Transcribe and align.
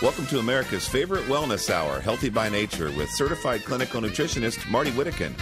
Welcome 0.00 0.26
to 0.26 0.38
America's 0.38 0.86
favorite 0.86 1.24
wellness 1.24 1.70
hour, 1.70 1.98
Healthy 1.98 2.28
by 2.28 2.48
Nature, 2.48 2.92
with 2.92 3.10
certified 3.10 3.64
clinical 3.64 4.00
nutritionist 4.00 4.70
Marty 4.70 4.92
Whittakin. 4.92 5.34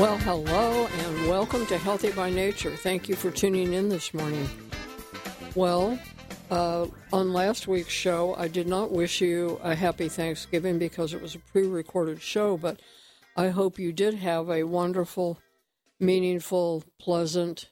Well, 0.00 0.16
hello 0.18 0.86
and 0.86 1.28
welcome 1.28 1.66
to 1.66 1.76
Healthy 1.76 2.12
by 2.12 2.30
Nature. 2.30 2.76
Thank 2.76 3.08
you 3.08 3.16
for 3.16 3.32
tuning 3.32 3.72
in 3.72 3.88
this 3.88 4.14
morning. 4.14 4.48
Well, 5.56 5.98
uh, 6.52 6.86
on 7.12 7.32
last 7.32 7.66
week's 7.66 7.92
show, 7.92 8.36
I 8.36 8.46
did 8.46 8.68
not 8.68 8.92
wish 8.92 9.20
you 9.20 9.58
a 9.64 9.74
happy 9.74 10.08
Thanksgiving 10.08 10.78
because 10.78 11.12
it 11.12 11.20
was 11.20 11.34
a 11.34 11.40
pre 11.40 11.66
recorded 11.66 12.22
show, 12.22 12.56
but 12.56 12.78
I 13.36 13.48
hope 13.48 13.76
you 13.76 13.92
did 13.92 14.14
have 14.14 14.48
a 14.48 14.62
wonderful, 14.62 15.40
meaningful, 15.98 16.84
pleasant 17.00 17.70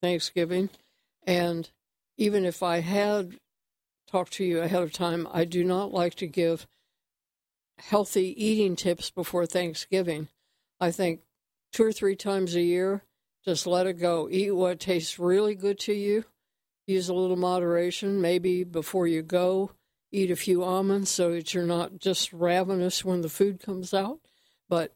Thanksgiving. 0.00 0.70
And 1.26 1.68
even 2.16 2.46
if 2.46 2.62
I 2.62 2.80
had 2.80 3.38
talked 4.10 4.32
to 4.34 4.44
you 4.44 4.60
ahead 4.60 4.82
of 4.82 4.92
time, 4.92 5.28
I 5.32 5.44
do 5.44 5.64
not 5.64 5.92
like 5.92 6.14
to 6.16 6.26
give 6.26 6.66
healthy 7.78 8.34
eating 8.42 8.76
tips 8.76 9.10
before 9.10 9.46
Thanksgiving. 9.46 10.28
I 10.80 10.90
think 10.90 11.20
two 11.72 11.84
or 11.84 11.92
three 11.92 12.16
times 12.16 12.54
a 12.54 12.62
year, 12.62 13.02
just 13.44 13.66
let 13.66 13.86
it 13.86 13.94
go. 13.94 14.28
Eat 14.30 14.54
what 14.54 14.80
tastes 14.80 15.18
really 15.18 15.54
good 15.54 15.78
to 15.80 15.92
you. 15.92 16.24
Use 16.86 17.08
a 17.08 17.14
little 17.14 17.36
moderation. 17.36 18.20
Maybe 18.20 18.64
before 18.64 19.06
you 19.06 19.22
go, 19.22 19.72
eat 20.12 20.30
a 20.30 20.36
few 20.36 20.62
almonds 20.62 21.10
so 21.10 21.32
that 21.32 21.52
you're 21.52 21.66
not 21.66 21.98
just 21.98 22.32
ravenous 22.32 23.04
when 23.04 23.22
the 23.22 23.28
food 23.28 23.60
comes 23.60 23.92
out. 23.92 24.20
But 24.68 24.92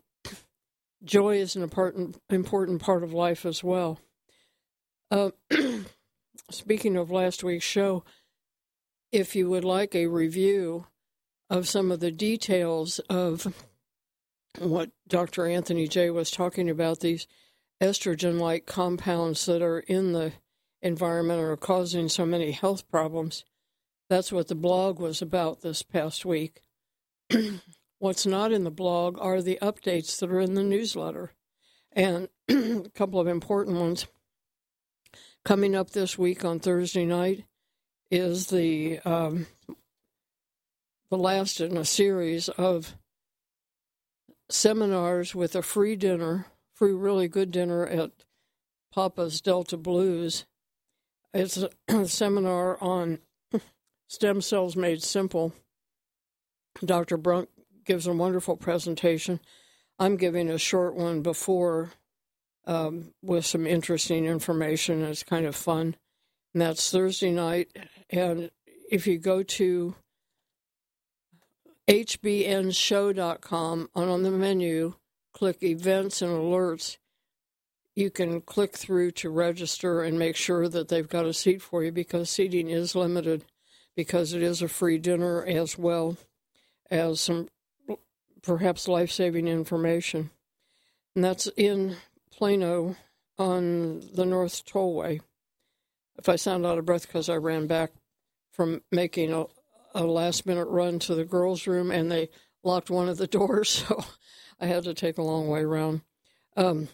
joy 1.04 1.36
is 1.36 1.56
an 1.56 1.62
important 1.62 2.20
important 2.28 2.82
part 2.82 3.02
of 3.02 3.12
life 3.12 3.46
as 3.46 3.64
well. 3.64 4.00
Uh, 5.10 5.30
speaking 6.50 6.96
of 6.96 7.10
last 7.10 7.42
week's 7.42 7.64
show, 7.64 8.04
if 9.12 9.34
you 9.34 9.48
would 9.50 9.64
like 9.64 9.94
a 9.94 10.06
review 10.06 10.86
of 11.48 11.68
some 11.68 11.90
of 11.90 12.00
the 12.00 12.12
details 12.12 12.98
of 13.10 13.52
what 14.58 14.90
Dr. 15.08 15.46
Anthony 15.46 15.88
Jay 15.88 16.10
was 16.10 16.30
talking 16.30 16.70
about, 16.70 17.00
these 17.00 17.26
estrogen 17.82 18.38
like 18.38 18.66
compounds 18.66 19.44
that 19.46 19.62
are 19.62 19.80
in 19.80 20.12
the 20.12 20.32
environment 20.82 21.40
are 21.40 21.56
causing 21.56 22.08
so 22.08 22.24
many 22.24 22.52
health 22.52 22.88
problems. 22.88 23.44
That's 24.08 24.32
what 24.32 24.48
the 24.48 24.54
blog 24.54 24.98
was 24.98 25.22
about 25.22 25.60
this 25.60 25.82
past 25.82 26.24
week. 26.24 26.62
What's 27.98 28.26
not 28.26 28.52
in 28.52 28.64
the 28.64 28.70
blog 28.70 29.18
are 29.20 29.42
the 29.42 29.58
updates 29.60 30.18
that 30.18 30.30
are 30.30 30.40
in 30.40 30.54
the 30.54 30.64
newsletter. 30.64 31.32
And 31.92 32.28
a 32.48 32.90
couple 32.94 33.20
of 33.20 33.26
important 33.26 33.76
ones. 33.76 34.06
Coming 35.44 35.74
up 35.74 35.90
this 35.90 36.18
week 36.18 36.44
on 36.44 36.60
Thursday 36.60 37.06
night 37.06 37.44
is 38.10 38.48
the 38.48 38.98
um, 39.00 39.46
the 41.10 41.18
last 41.18 41.60
in 41.60 41.76
a 41.76 41.84
series 41.84 42.48
of 42.48 42.96
seminars 44.48 45.34
with 45.34 45.54
a 45.54 45.62
free 45.62 45.96
dinner, 45.96 46.46
free 46.74 46.92
really 46.92 47.28
good 47.28 47.50
dinner 47.50 47.86
at 47.86 48.10
Papa's 48.92 49.40
Delta 49.40 49.76
Blues. 49.76 50.44
It's 51.32 51.62
a 51.88 52.06
seminar 52.06 52.82
on 52.82 53.18
stem 54.08 54.40
cells 54.40 54.76
made 54.76 55.02
simple. 55.02 55.52
Dr. 56.84 57.16
Brunk 57.16 57.48
gives 57.84 58.06
a 58.06 58.12
wonderful 58.12 58.56
presentation. 58.56 59.40
I'm 59.98 60.16
giving 60.16 60.48
a 60.48 60.58
short 60.58 60.94
one 60.94 61.22
before 61.22 61.90
um, 62.66 63.12
with 63.22 63.44
some 63.44 63.66
interesting 63.66 64.26
information. 64.26 65.02
It's 65.02 65.22
kind 65.22 65.46
of 65.46 65.56
fun. 65.56 65.96
And 66.52 66.62
that's 66.62 66.90
Thursday 66.90 67.30
night. 67.30 67.68
And 68.10 68.50
if 68.90 69.06
you 69.06 69.18
go 69.18 69.42
to 69.42 69.94
hbnshow.com 71.88 73.90
and 73.94 74.10
on 74.10 74.22
the 74.22 74.30
menu, 74.30 74.94
click 75.32 75.62
events 75.62 76.22
and 76.22 76.32
alerts, 76.32 76.96
you 77.94 78.10
can 78.10 78.40
click 78.40 78.76
through 78.76 79.12
to 79.12 79.30
register 79.30 80.02
and 80.02 80.18
make 80.18 80.36
sure 80.36 80.68
that 80.68 80.88
they've 80.88 81.08
got 81.08 81.26
a 81.26 81.34
seat 81.34 81.62
for 81.62 81.84
you 81.84 81.92
because 81.92 82.30
seating 82.30 82.70
is 82.70 82.94
limited 82.94 83.44
because 83.96 84.32
it 84.32 84.42
is 84.42 84.62
a 84.62 84.68
free 84.68 84.98
dinner 84.98 85.44
as 85.44 85.76
well 85.76 86.16
as 86.90 87.20
some 87.20 87.48
perhaps 88.42 88.88
life 88.88 89.10
saving 89.10 89.48
information. 89.48 90.30
And 91.14 91.24
that's 91.24 91.48
in 91.56 91.96
Plano 92.30 92.96
on 93.38 94.00
the 94.14 94.24
North 94.24 94.64
Tollway. 94.64 95.20
If 96.20 96.28
I 96.28 96.36
sound 96.36 96.64
out 96.64 96.78
of 96.78 96.84
breath 96.84 97.06
because 97.06 97.28
I 97.28 97.36
ran 97.36 97.66
back 97.66 97.90
from 98.52 98.82
making 98.92 99.32
a, 99.32 99.46
a 99.94 100.04
last 100.04 100.46
minute 100.46 100.66
run 100.66 100.98
to 101.00 101.14
the 101.14 101.24
girls' 101.24 101.66
room 101.66 101.90
and 101.90 102.12
they 102.12 102.28
locked 102.62 102.90
one 102.90 103.08
of 103.08 103.16
the 103.16 103.26
doors, 103.38 103.68
so 103.68 104.04
I 104.60 104.66
had 104.66 104.84
to 104.84 104.94
take 104.94 105.18
a 105.18 105.22
long 105.22 105.48
way 105.48 105.60
around. 105.60 106.02
Um, 106.56 106.88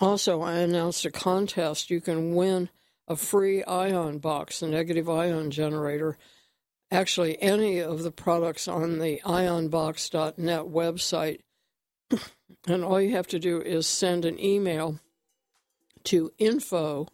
also, 0.00 0.42
I 0.42 0.54
announced 0.54 1.04
a 1.04 1.10
contest. 1.10 1.90
You 1.90 2.00
can 2.00 2.34
win 2.34 2.68
a 3.08 3.16
free 3.16 3.62
ion 3.64 4.18
box, 4.18 4.60
the 4.60 4.68
negative 4.68 5.08
ion 5.08 5.50
generator 5.50 6.18
actually 6.92 7.40
any 7.42 7.78
of 7.78 8.02
the 8.02 8.12
products 8.12 8.68
on 8.68 8.98
the 8.98 9.20
ionbox.net 9.24 10.60
website. 10.60 11.40
and 12.68 12.84
all 12.84 13.00
you 13.00 13.12
have 13.12 13.26
to 13.28 13.38
do 13.38 13.60
is 13.60 13.86
send 13.86 14.24
an 14.24 14.38
email 14.38 15.00
to 16.04 16.30
info 16.38 17.08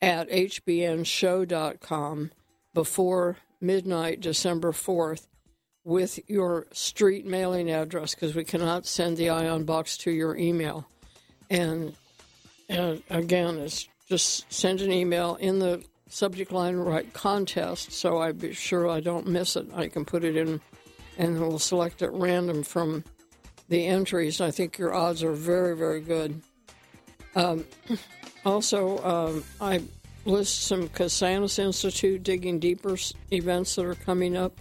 at 0.00 0.30
hbnshow.com 0.30 2.30
before 2.74 3.36
midnight, 3.60 4.20
December 4.20 4.72
4th, 4.72 5.26
with 5.84 6.18
your 6.28 6.66
street 6.72 7.26
mailing 7.26 7.70
address 7.70 8.14
because 8.14 8.34
we 8.34 8.44
cannot 8.44 8.86
send 8.86 9.16
the 9.16 9.30
ion 9.30 9.64
box 9.64 9.96
to 9.96 10.10
your 10.10 10.36
email. 10.36 10.86
And, 11.50 11.94
and 12.68 13.02
again, 13.10 13.58
it's 13.58 13.88
just 14.08 14.50
send 14.52 14.80
an 14.80 14.92
email 14.92 15.36
in 15.36 15.58
the 15.58 15.82
subject 16.08 16.52
line 16.52 16.76
write 16.76 17.12
contest, 17.12 17.92
so 17.92 18.18
I'd 18.18 18.38
be 18.38 18.52
sure 18.52 18.88
I 18.88 19.00
don't 19.00 19.26
miss 19.26 19.56
it. 19.56 19.66
I 19.74 19.88
can 19.88 20.04
put 20.04 20.24
it 20.24 20.36
in 20.36 20.60
and 21.18 21.40
we'll 21.40 21.58
select 21.58 22.02
at 22.02 22.12
random 22.12 22.62
from 22.62 23.04
the 23.68 23.86
entries. 23.86 24.40
I 24.40 24.50
think 24.50 24.78
your 24.78 24.94
odds 24.94 25.22
are 25.22 25.32
very, 25.32 25.76
very 25.76 26.00
good. 26.00 26.40
Um, 27.34 27.64
also, 28.48 28.98
um, 29.04 29.44
I 29.60 29.82
list 30.24 30.62
some 30.62 30.88
Casanas 30.88 31.58
Institute 31.58 32.22
Digging 32.22 32.58
Deeper 32.58 32.96
events 33.30 33.74
that 33.74 33.84
are 33.84 33.94
coming 33.94 34.36
up. 34.36 34.52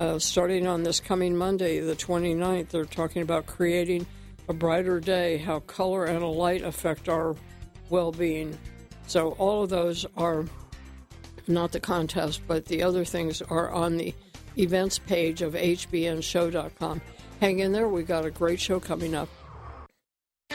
Uh, 0.00 0.18
starting 0.18 0.66
on 0.66 0.82
this 0.82 1.00
coming 1.00 1.36
Monday, 1.36 1.80
the 1.80 1.96
29th, 1.96 2.68
they're 2.68 2.84
talking 2.84 3.22
about 3.22 3.46
creating 3.46 4.06
a 4.48 4.52
brighter 4.52 5.00
day, 5.00 5.38
how 5.38 5.58
color 5.60 6.04
and 6.04 6.24
light 6.24 6.62
affect 6.62 7.08
our 7.08 7.34
well 7.90 8.12
being. 8.12 8.56
So, 9.06 9.30
all 9.32 9.64
of 9.64 9.70
those 9.70 10.06
are 10.16 10.44
not 11.48 11.72
the 11.72 11.80
contest, 11.80 12.42
but 12.46 12.66
the 12.66 12.82
other 12.82 13.04
things 13.04 13.42
are 13.42 13.70
on 13.70 13.96
the 13.96 14.14
events 14.56 14.98
page 14.98 15.42
of 15.42 15.54
hbnshow.com. 15.54 17.00
Hang 17.40 17.58
in 17.60 17.72
there, 17.72 17.88
we 17.88 18.02
got 18.02 18.24
a 18.24 18.30
great 18.30 18.60
show 18.60 18.78
coming 18.78 19.14
up. 19.14 19.28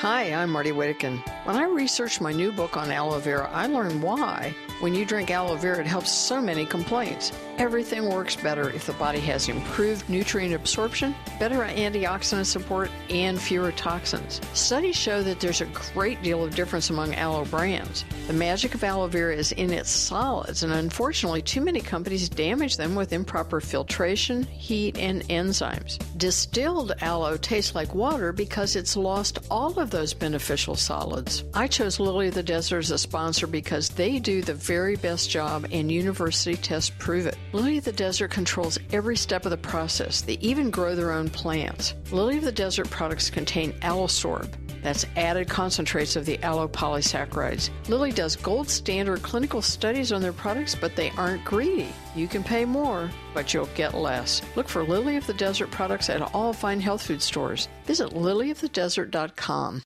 Hi, 0.04 0.34
I'm 0.34 0.50
Marty 0.50 0.74
Whittakin. 0.74 1.20
When 1.46 1.56
I 1.56 1.64
researched 1.64 2.20
my 2.20 2.34
new 2.34 2.52
book 2.52 2.76
on 2.76 2.92
aloe 2.92 3.20
vera, 3.20 3.50
I 3.54 3.68
learned 3.68 4.04
why 4.04 4.54
when 4.84 4.94
you 4.94 5.06
drink 5.06 5.32
aloe 5.32 5.56
vera 5.56 5.80
it 5.80 5.88
helps 5.88 6.12
so 6.12 6.42
many 6.42 6.66
complaints. 6.66 7.32
Everything 7.58 8.10
works 8.10 8.36
better 8.36 8.70
if 8.72 8.86
the 8.86 8.92
body 8.94 9.20
has 9.20 9.48
improved 9.48 10.10
nutrient 10.10 10.54
absorption, 10.54 11.16
better 11.40 11.60
antioxidant 11.60 12.46
support, 12.46 12.92
and 13.10 13.40
fewer 13.40 13.72
toxins. 13.72 14.42
Studies 14.54 14.98
show 14.98 15.24
that 15.24 15.40
there's 15.40 15.62
a 15.62 15.66
great 15.94 16.22
deal 16.22 16.44
of 16.44 16.54
difference 16.54 16.90
among 16.90 17.16
aloe 17.16 17.46
brands. 17.46 18.04
The 18.28 18.34
magic 18.34 18.76
of 18.76 18.84
aloe 18.84 19.08
vera 19.08 19.34
is 19.34 19.54
in 19.54 19.72
its 19.72 19.90
solids, 19.90 20.64
and 20.64 20.74
unfortunately, 20.74 21.44
too 21.44 21.62
many 21.62 21.80
companies 21.80 22.28
damage 22.28 22.76
them 22.76 22.94
with 22.94 23.14
improper 23.14 23.62
filtration, 23.62 24.44
heat, 24.44 24.98
and 24.98 25.22
enzymes. 25.30 25.98
Distilled 26.18 26.92
aloe 27.00 27.38
tastes 27.38 27.74
like 27.74 27.96
water 27.96 28.34
because 28.34 28.76
it's 28.76 28.98
lost 28.98 29.40
all 29.50 29.80
of 29.80 29.92
those 29.92 30.14
beneficial 30.14 30.76
solids. 30.76 31.46
I 31.54 31.68
chose 31.68 32.02
Lily 32.02 32.28
of 32.28 32.34
the 32.34 32.44
Desert 32.44 32.80
as 32.80 32.92
a 32.92 32.98
sponsor 32.98 33.48
because 33.48 33.88
they 33.88 34.20
do 34.20 34.42
the 34.42 34.54
very 34.74 34.96
best 34.96 35.30
job 35.30 35.68
and 35.72 35.92
university 35.92 36.58
tests 36.58 36.92
prove 36.98 37.28
it. 37.28 37.38
Lily 37.52 37.78
of 37.78 37.84
the 37.84 37.92
Desert 37.92 38.32
controls 38.32 38.80
every 38.92 39.16
step 39.16 39.46
of 39.46 39.52
the 39.52 39.58
process. 39.72 40.22
They 40.22 40.40
even 40.40 40.72
grow 40.72 40.96
their 40.96 41.12
own 41.12 41.30
plants. 41.30 41.94
Lily 42.12 42.38
of 42.38 42.44
the 42.44 42.52
Desert 42.52 42.90
products 42.90 43.30
contain 43.30 43.74
Aloesorb. 43.82 44.52
That's 44.82 45.06
added 45.16 45.48
concentrates 45.48 46.16
of 46.16 46.26
the 46.26 46.42
aloe 46.42 46.68
polysaccharides. 46.68 47.70
Lily 47.88 48.12
does 48.12 48.36
gold 48.36 48.68
standard 48.68 49.22
clinical 49.22 49.62
studies 49.62 50.12
on 50.12 50.24
their 50.24 50.34
products, 50.34 50.74
but 50.74 50.96
they 50.96 51.12
aren't 51.12 51.46
greedy. 51.46 51.94
You 52.16 52.28
can 52.28 52.44
pay 52.44 52.66
more, 52.66 53.12
but 53.36 53.54
you'll 53.54 53.76
get 53.76 53.94
less. 53.94 54.42
Look 54.56 54.68
for 54.68 54.84
Lily 54.84 55.18
of 55.18 55.28
the 55.28 55.36
Desert 55.36 55.70
products 55.70 56.10
at 56.10 56.24
all 56.34 56.52
fine 56.52 56.82
health 56.82 57.04
food 57.04 57.22
stores. 57.22 57.70
Visit 57.86 58.10
lilyofthedesert.com. 58.10 59.84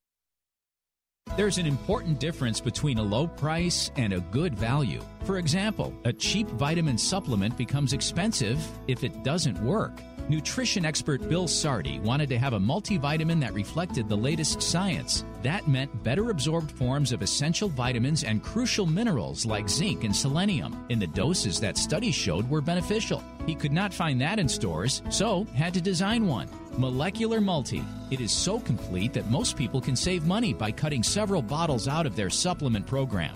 There's 1.36 1.58
an 1.58 1.66
important 1.66 2.20
difference 2.20 2.60
between 2.60 2.98
a 2.98 3.04
low 3.04 3.28
price 3.28 3.92
and 3.96 4.14
a 4.14 4.22
good 4.22 4.58
value. 4.58 5.02
For 5.26 5.38
example, 5.38 5.94
a 6.06 6.14
cheap 6.14 6.48
vitamin 6.48 6.98
supplement 6.98 7.58
becomes 7.58 7.94
expensive 7.94 8.60
if 8.88 9.04
it 9.04 9.24
doesn't 9.24 9.62
work. 9.64 10.00
Nutrition 10.30 10.84
expert 10.84 11.30
Bill 11.30 11.48
Sardi 11.48 12.00
wanted 12.00 12.28
to 12.30 12.38
have 12.38 12.52
a 12.54 12.60
multivitamin 12.60 13.40
that 13.40 13.54
reflected 13.54 14.10
the 14.10 14.18
latest 14.18 14.62
science. 14.62 15.24
That 15.42 15.70
meant 15.70 16.04
better 16.04 16.32
absorbed 16.32 16.70
forms 16.72 17.14
of 17.14 17.22
essential 17.22 17.70
vitamins 17.70 18.26
and 18.26 18.44
crucial 18.44 18.86
minerals 18.86 19.46
like 19.46 19.70
zinc 19.70 20.04
and 20.04 20.14
selenium 20.14 20.86
in 20.90 21.00
the 21.00 21.08
doses 21.08 21.62
that 21.62 21.78
studies 21.78 22.16
showed 22.16 22.50
were 22.50 22.60
beneficial. 22.60 23.24
He 23.46 23.56
could 23.56 23.72
not 23.72 23.94
find 23.94 24.20
that 24.20 24.40
in 24.40 24.50
stores, 24.50 25.02
so 25.10 25.46
had 25.56 25.74
to 25.76 25.82
design 25.82 26.28
one. 26.28 26.50
Molecular 26.78 27.42
Multi. 27.42 27.84
It 28.12 28.22
is 28.22 28.32
so 28.32 28.60
complete 28.60 29.12
that 29.14 29.32
most 29.32 29.58
people 29.58 29.82
can 29.82 29.96
save 29.96 30.28
money 30.28 30.54
by 30.54 30.72
cutting 30.72 31.02
several 31.02 31.42
bottles 31.42 31.88
out 31.88 32.06
of 32.06 32.16
their 32.16 32.30
supplement 32.30 32.86
program. 32.86 33.36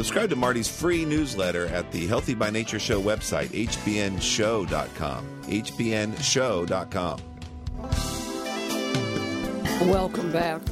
Subscribe 0.00 0.30
to 0.30 0.36
Marty's 0.36 0.66
free 0.66 1.04
newsletter 1.04 1.66
at 1.66 1.92
the 1.92 2.06
Healthy 2.06 2.32
by 2.32 2.48
Nature 2.48 2.78
Show 2.78 3.02
website, 3.02 3.48
hbnshow.com. 3.48 5.26
hbnshow.com. 5.42 7.20
Welcome 9.90 10.32
back. 10.32 10.62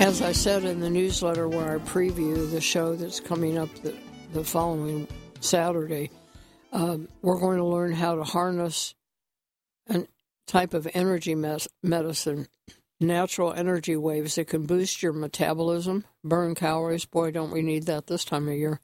As 0.00 0.20
I 0.20 0.32
said 0.32 0.64
in 0.64 0.80
the 0.80 0.90
newsletter 0.90 1.48
where 1.48 1.76
I 1.76 1.78
preview 1.78 2.50
the 2.50 2.60
show 2.60 2.96
that's 2.96 3.20
coming 3.20 3.56
up 3.56 3.72
the, 3.76 3.96
the 4.32 4.42
following 4.42 5.06
Saturday, 5.38 6.10
um, 6.72 7.06
we're 7.22 7.38
going 7.38 7.58
to 7.58 7.64
learn 7.64 7.92
how 7.92 8.16
to 8.16 8.24
harness 8.24 8.96
a 9.88 10.08
type 10.48 10.74
of 10.74 10.88
energy 10.92 11.36
mes- 11.36 11.68
medicine 11.84 12.48
natural 13.02 13.52
energy 13.52 13.96
waves 13.96 14.36
that 14.36 14.46
can 14.48 14.66
boost 14.66 15.02
your 15.02 15.12
metabolism, 15.12 16.04
burn 16.24 16.54
calories. 16.54 17.04
Boy, 17.04 17.30
don't 17.30 17.52
we 17.52 17.62
need 17.62 17.86
that 17.86 18.06
this 18.06 18.24
time 18.24 18.48
of 18.48 18.54
year. 18.54 18.80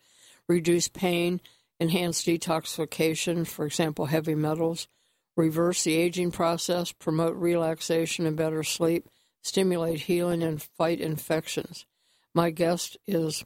Reduce 0.49 0.89
pain, 0.89 1.41
enhance 1.81 2.23
detoxification, 2.25 3.47
for 3.47 3.67
example, 3.67 4.07
heavy 4.07 4.35
metals, 4.35 4.89
reverse 5.37 5.85
the 5.85 5.97
aging 5.97 6.31
process, 6.31 6.93
promote 6.93 7.37
relaxation 7.37 8.27
and 8.27 8.37
better 8.37 8.63
sleep, 8.63 9.09
stimulate 9.43 10.01
healing, 10.01 10.43
and 10.43 10.63
fight 10.63 11.01
infections. 11.01 11.87
My 12.35 12.51
guest 12.51 12.97
is 13.07 13.45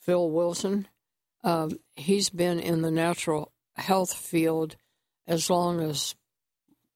Phil 0.00 0.30
Wilson. 0.30 0.88
Um, 1.42 1.78
he's 1.96 2.30
been 2.30 2.60
in 2.60 2.82
the 2.82 2.90
natural 2.90 3.52
health 3.74 4.14
field 4.14 4.76
as 5.26 5.50
long 5.50 5.80
as, 5.80 6.14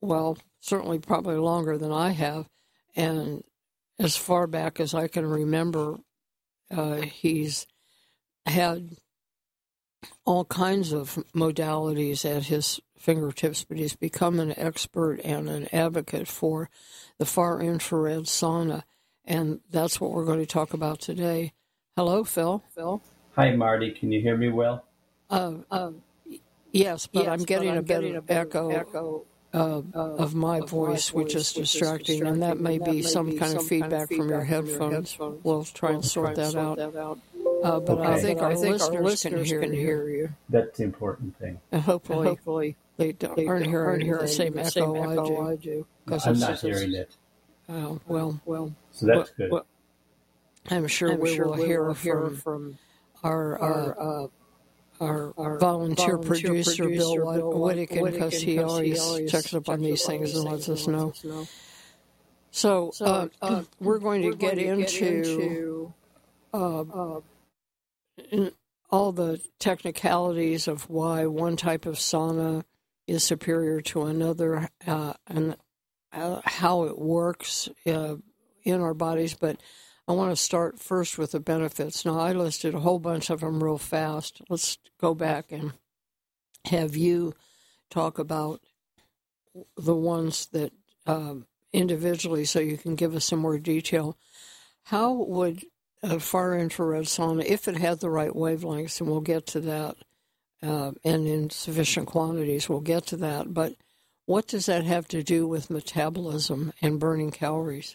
well, 0.00 0.38
certainly 0.60 0.98
probably 0.98 1.36
longer 1.36 1.76
than 1.76 1.92
I 1.92 2.10
have 2.10 2.46
and 3.00 3.44
as 3.98 4.16
far 4.16 4.46
back 4.46 4.80
as 4.80 4.94
I 4.94 5.08
can 5.08 5.26
remember, 5.26 5.98
uh, 6.70 6.96
he's 6.96 7.66
had 8.46 8.96
all 10.24 10.44
kinds 10.44 10.92
of 10.92 11.22
modalities 11.34 12.24
at 12.24 12.44
his 12.44 12.80
fingertips, 12.96 13.64
but 13.64 13.78
he's 13.78 13.96
become 13.96 14.38
an 14.38 14.54
expert 14.58 15.20
and 15.24 15.48
an 15.48 15.68
advocate 15.72 16.28
for 16.28 16.70
the 17.18 17.26
far 17.26 17.60
infrared 17.60 18.24
sauna. 18.24 18.82
And 19.24 19.60
that's 19.70 20.00
what 20.00 20.12
we're 20.12 20.24
going 20.24 20.40
to 20.40 20.46
talk 20.46 20.72
about 20.72 21.00
today. 21.00 21.52
Hello, 21.96 22.24
Phil. 22.24 22.62
Phil. 22.74 23.02
Hi, 23.36 23.54
Marty. 23.54 23.92
Can 23.92 24.12
you 24.12 24.20
hear 24.20 24.36
me 24.36 24.48
well? 24.48 24.84
Uh, 25.28 25.56
uh, 25.70 25.92
yes, 26.72 27.06
but 27.06 27.24
yes, 27.24 27.32
I'm 27.32 27.44
getting 27.44 27.68
but 27.68 27.72
I'm 27.72 27.78
a 27.78 27.82
bit 27.82 28.00
getting 28.00 28.16
of 28.16 28.30
echo. 28.30 28.70
echo 28.70 29.26
uh, 29.52 29.82
of 29.94 30.34
my 30.34 30.60
voice, 30.60 31.12
which 31.12 31.34
is 31.34 31.52
distracting, 31.52 32.26
and 32.26 32.42
that 32.42 32.60
may 32.60 32.78
be 32.78 33.02
some 33.02 33.36
kind 33.36 33.56
of 33.56 33.66
feedback 33.66 34.08
from 34.08 34.28
your 34.28 34.44
headphones. 34.44 35.16
We'll 35.18 35.64
try 35.64 35.92
and 35.92 36.04
sort 36.04 36.36
that 36.36 36.54
out. 36.54 36.78
Uh, 37.62 37.80
but 37.80 38.00
I 38.00 38.20
think 38.20 38.40
our 38.40 38.54
listeners 38.54 39.50
can 39.50 39.72
hear 39.72 40.08
you. 40.08 40.30
That's 40.48 40.78
the 40.78 40.84
important 40.84 41.38
thing. 41.38 41.60
And 41.72 41.82
hopefully, 41.82 42.28
hopefully 42.28 42.76
they 42.96 43.14
aren't 43.46 43.66
hearing 43.66 44.08
the 44.08 44.28
same 44.28 44.58
echo 44.58 45.42
I 45.42 45.56
do. 45.56 45.86
I'm 46.08 46.38
not 46.38 46.60
hearing 46.60 46.94
it. 46.94 47.16
Oh, 47.68 48.00
well, 48.06 48.40
well. 48.44 48.74
So 48.92 49.06
that's 49.06 49.30
good. 49.30 49.52
I'm 50.68 50.86
sure 50.88 51.12
I'm 51.12 51.20
we 51.20 51.40
will 51.40 51.54
hear 51.54 51.94
from 51.94 52.78
our 53.22 53.58
our, 53.58 54.30
our 55.00 55.32
volunteer, 55.58 55.58
volunteer 55.58 56.18
producer, 56.18 56.88
Bill, 56.88 57.16
Bill 57.16 58.10
because 58.10 58.40
he 58.40 58.58
always, 58.58 59.00
always 59.00 59.30
checks 59.30 59.54
up 59.54 59.68
on 59.68 59.80
these 59.80 60.04
things 60.04 60.34
and 60.34 60.44
lets 60.44 60.68
us 60.68 60.86
know. 60.86 61.12
So, 62.50 62.90
so 62.92 63.04
uh, 63.04 63.28
uh, 63.40 63.62
we're 63.80 63.98
going 63.98 64.22
to 64.22 64.36
get, 64.36 64.56
going 64.56 64.80
into, 64.80 65.06
into 65.06 65.94
uh, 66.52 66.80
uh 66.80 67.20
all 68.90 69.12
the 69.12 69.40
technicalities 69.58 70.66
of 70.68 70.90
why 70.90 71.26
one 71.26 71.56
type 71.56 71.86
of 71.86 71.94
sauna 71.94 72.64
is 73.06 73.22
superior 73.24 73.80
to 73.80 74.02
another 74.02 74.68
uh, 74.86 75.14
and 75.28 75.56
uh, 76.12 76.40
how 76.44 76.84
it 76.84 76.98
works 76.98 77.68
in 77.84 78.80
our 78.80 78.94
bodies. 78.94 79.34
But 79.34 79.60
I 80.10 80.12
want 80.12 80.32
to 80.32 80.36
start 80.36 80.80
first 80.80 81.18
with 81.18 81.30
the 81.30 81.38
benefits. 81.38 82.04
Now, 82.04 82.18
I 82.18 82.32
listed 82.32 82.74
a 82.74 82.80
whole 82.80 82.98
bunch 82.98 83.30
of 83.30 83.42
them 83.42 83.62
real 83.62 83.78
fast. 83.78 84.42
Let's 84.48 84.76
go 85.00 85.14
back 85.14 85.52
and 85.52 85.74
have 86.64 86.96
you 86.96 87.32
talk 87.90 88.18
about 88.18 88.60
the 89.76 89.94
ones 89.94 90.46
that 90.46 90.72
um, 91.06 91.46
individually 91.72 92.44
so 92.44 92.58
you 92.58 92.76
can 92.76 92.96
give 92.96 93.14
us 93.14 93.24
some 93.24 93.38
more 93.38 93.56
detail. 93.56 94.18
How 94.82 95.12
would 95.12 95.64
a 96.02 96.18
far 96.18 96.58
infrared 96.58 97.04
sauna, 97.04 97.44
if 97.44 97.68
it 97.68 97.76
had 97.76 98.00
the 98.00 98.10
right 98.10 98.32
wavelengths, 98.32 99.00
and 99.00 99.08
we'll 99.08 99.20
get 99.20 99.46
to 99.46 99.60
that, 99.60 99.94
uh, 100.60 100.90
and 101.04 101.28
in 101.28 101.50
sufficient 101.50 102.08
quantities, 102.08 102.68
we'll 102.68 102.80
get 102.80 103.06
to 103.06 103.16
that, 103.18 103.54
but 103.54 103.76
what 104.26 104.48
does 104.48 104.66
that 104.66 104.82
have 104.82 105.06
to 105.06 105.22
do 105.22 105.46
with 105.46 105.70
metabolism 105.70 106.72
and 106.82 106.98
burning 106.98 107.30
calories? 107.30 107.94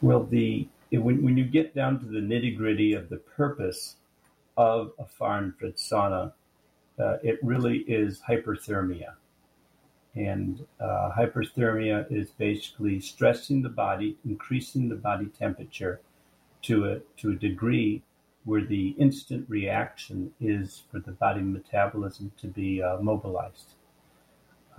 Well, 0.00 0.22
the 0.22 0.68
when, 1.00 1.22
when 1.22 1.36
you 1.36 1.44
get 1.44 1.74
down 1.74 1.98
to 2.00 2.06
the 2.06 2.18
nitty 2.18 2.56
gritty 2.56 2.92
of 2.92 3.08
the 3.08 3.16
purpose 3.16 3.96
of 4.56 4.92
a 4.98 5.06
far 5.06 5.42
infrared 5.42 5.76
sauna, 5.76 6.32
uh, 6.98 7.16
it 7.22 7.38
really 7.42 7.78
is 7.78 8.20
hyperthermia. 8.28 9.14
And 10.14 10.66
uh, 10.78 11.10
hyperthermia 11.16 12.10
is 12.10 12.30
basically 12.30 13.00
stressing 13.00 13.62
the 13.62 13.70
body, 13.70 14.18
increasing 14.26 14.88
the 14.88 14.96
body 14.96 15.26
temperature 15.38 16.00
to 16.62 16.84
a, 16.84 16.98
to 17.18 17.30
a 17.30 17.34
degree 17.34 18.02
where 18.44 18.64
the 18.64 18.88
instant 18.98 19.48
reaction 19.48 20.32
is 20.40 20.82
for 20.90 20.98
the 20.98 21.12
body 21.12 21.40
metabolism 21.40 22.32
to 22.40 22.48
be 22.48 22.82
uh, 22.82 22.98
mobilized. 22.98 23.74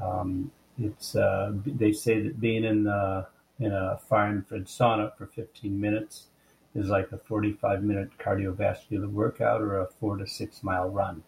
Um, 0.01 0.51
it's 0.79 1.15
uh, 1.15 1.53
they 1.65 1.91
say 1.91 2.21
that 2.21 2.39
being 2.39 2.63
in 2.63 2.83
the 2.83 3.27
in 3.59 3.71
a 3.71 3.99
far 4.09 4.29
infrared 4.31 4.65
sauna 4.65 5.15
for 5.17 5.27
15 5.27 5.79
minutes 5.79 6.27
is 6.75 6.89
like 6.89 7.11
a 7.11 7.17
45 7.17 7.83
minute 7.83 8.09
cardiovascular 8.19 9.09
workout 9.09 9.61
or 9.61 9.79
a 9.79 9.87
four 9.87 10.17
to 10.17 10.27
six 10.27 10.63
mile 10.63 10.89
run 10.89 11.23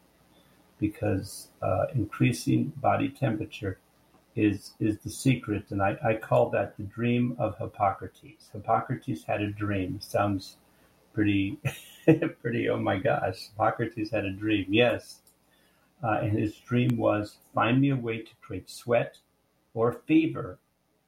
because 0.80 1.50
uh, 1.62 1.86
increasing 1.94 2.74
body 2.78 3.10
temperature 3.10 3.80
is 4.36 4.74
is 4.80 5.00
the 5.00 5.10
secret. 5.10 5.72
And 5.72 5.82
I, 5.82 5.98
I 6.06 6.16
call 6.16 6.50
that 6.52 6.78
the 6.78 6.84
dream 6.84 7.36
of 7.40 7.58
hippocrates. 7.58 8.50
Hippocrates 8.54 9.24
had 9.26 9.42
a 9.42 9.52
dream. 9.52 10.00
Sounds 10.02 10.58
pretty 11.14 11.60
pretty 12.42 12.70
oh 12.70 12.78
my 12.78 12.98
gosh 12.98 13.50
hippocrates 13.50 14.12
had 14.12 14.26
a 14.26 14.32
dream. 14.32 14.66
Yes 14.70 15.20
uh, 16.04 16.20
and 16.22 16.38
his 16.38 16.56
dream 16.58 16.98
was 16.98 17.38
find 17.54 17.82
me 17.82 17.90
a 17.90 17.96
way 17.96 18.20
to 18.20 18.32
create 18.42 18.70
sweat 18.70 19.20
or 19.74 19.94
fever 20.08 20.60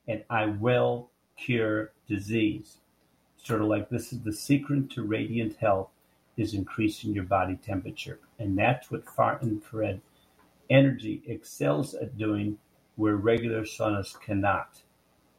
and 0.07 0.23
I 0.29 0.45
will 0.45 1.09
cure 1.37 1.91
disease. 2.07 2.77
Sort 3.43 3.61
of 3.61 3.67
like 3.67 3.89
this 3.89 4.11
is 4.11 4.21
the 4.21 4.33
secret 4.33 4.89
to 4.91 5.03
radiant 5.03 5.57
health 5.57 5.89
is 6.35 6.53
increasing 6.53 7.13
your 7.13 7.23
body 7.23 7.55
temperature. 7.55 8.19
And 8.39 8.57
that's 8.57 8.91
what 8.91 9.09
far 9.09 9.39
infrared 9.41 10.01
energy 10.69 11.23
excels 11.25 11.93
at 11.93 12.17
doing 12.17 12.57
where 12.95 13.15
regular 13.15 13.63
saunas 13.63 14.19
cannot. 14.19 14.81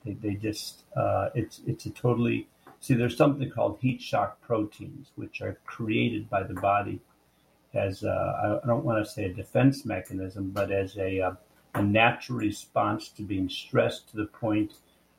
They, 0.04 0.12
they 0.12 0.34
just 0.34 0.84
uh, 0.96 1.30
it's 1.34 1.60
it's 1.66 1.86
a 1.86 1.90
totally 1.90 2.48
see. 2.80 2.94
There's 2.94 3.16
something 3.16 3.50
called 3.50 3.78
heat 3.80 4.00
shock 4.00 4.40
proteins, 4.40 5.10
which 5.16 5.40
are 5.40 5.58
created 5.66 6.30
by 6.30 6.44
the 6.44 6.54
body 6.54 7.00
as 7.74 8.04
I 8.04 8.60
don't 8.66 8.84
want 8.84 9.04
to 9.04 9.10
say 9.10 9.24
a 9.26 9.32
defense 9.32 9.84
mechanism, 9.84 10.50
but 10.50 10.70
as 10.70 10.96
a 10.96 11.20
uh, 11.20 11.32
a 11.78 11.82
natural 11.82 12.38
response 12.38 13.08
to 13.10 13.22
being 13.22 13.48
stressed 13.48 14.10
to 14.10 14.16
the 14.16 14.26
point 14.26 14.74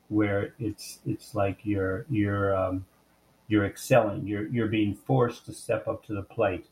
where 0.09 0.53
it's 0.59 0.99
it's 1.05 1.33
like 1.33 1.59
you're 1.63 2.05
you're 2.09 2.55
um, 2.55 2.85
you're 3.47 3.65
excelling. 3.65 4.27
You're 4.27 4.47
you're 4.47 4.67
being 4.67 4.95
forced 4.95 5.45
to 5.45 5.53
step 5.53 5.87
up 5.87 6.05
to 6.05 6.13
the 6.13 6.23
plate. 6.23 6.67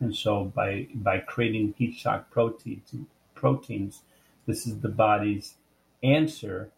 And 0.00 0.14
so 0.14 0.44
by 0.44 0.88
by 0.94 1.18
creating 1.18 1.74
heat 1.76 1.94
shock 1.94 2.30
proteins 2.30 2.94
proteins, 3.34 4.02
this 4.46 4.66
is 4.66 4.80
the 4.80 4.88
body's 4.88 5.54
answer 6.02 6.70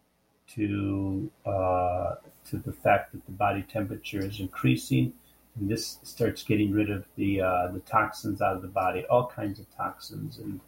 to 0.55 1.31
uh, 1.47 2.17
to 2.51 2.57
the 2.59 2.73
fact 2.73 3.13
that 3.13 3.25
the 3.27 3.33
body 3.33 3.63
temperature 3.63 4.25
is 4.25 4.41
increasing, 4.41 5.13
and 5.57 5.69
this 5.69 5.99
starts 6.03 6.43
getting 6.43 6.73
rid 6.73 6.91
of 6.91 7.07
the 7.17 7.41
uh, 7.41 7.69
the 7.73 7.81
toxins 7.81 8.43
out 8.43 8.57
of 8.57 8.63
the 8.63 8.69
body, 8.69 9.05
all 9.09 9.27
kinds 9.27 9.61
of 9.61 9.67
toxins, 9.77 10.39
and 10.39 10.61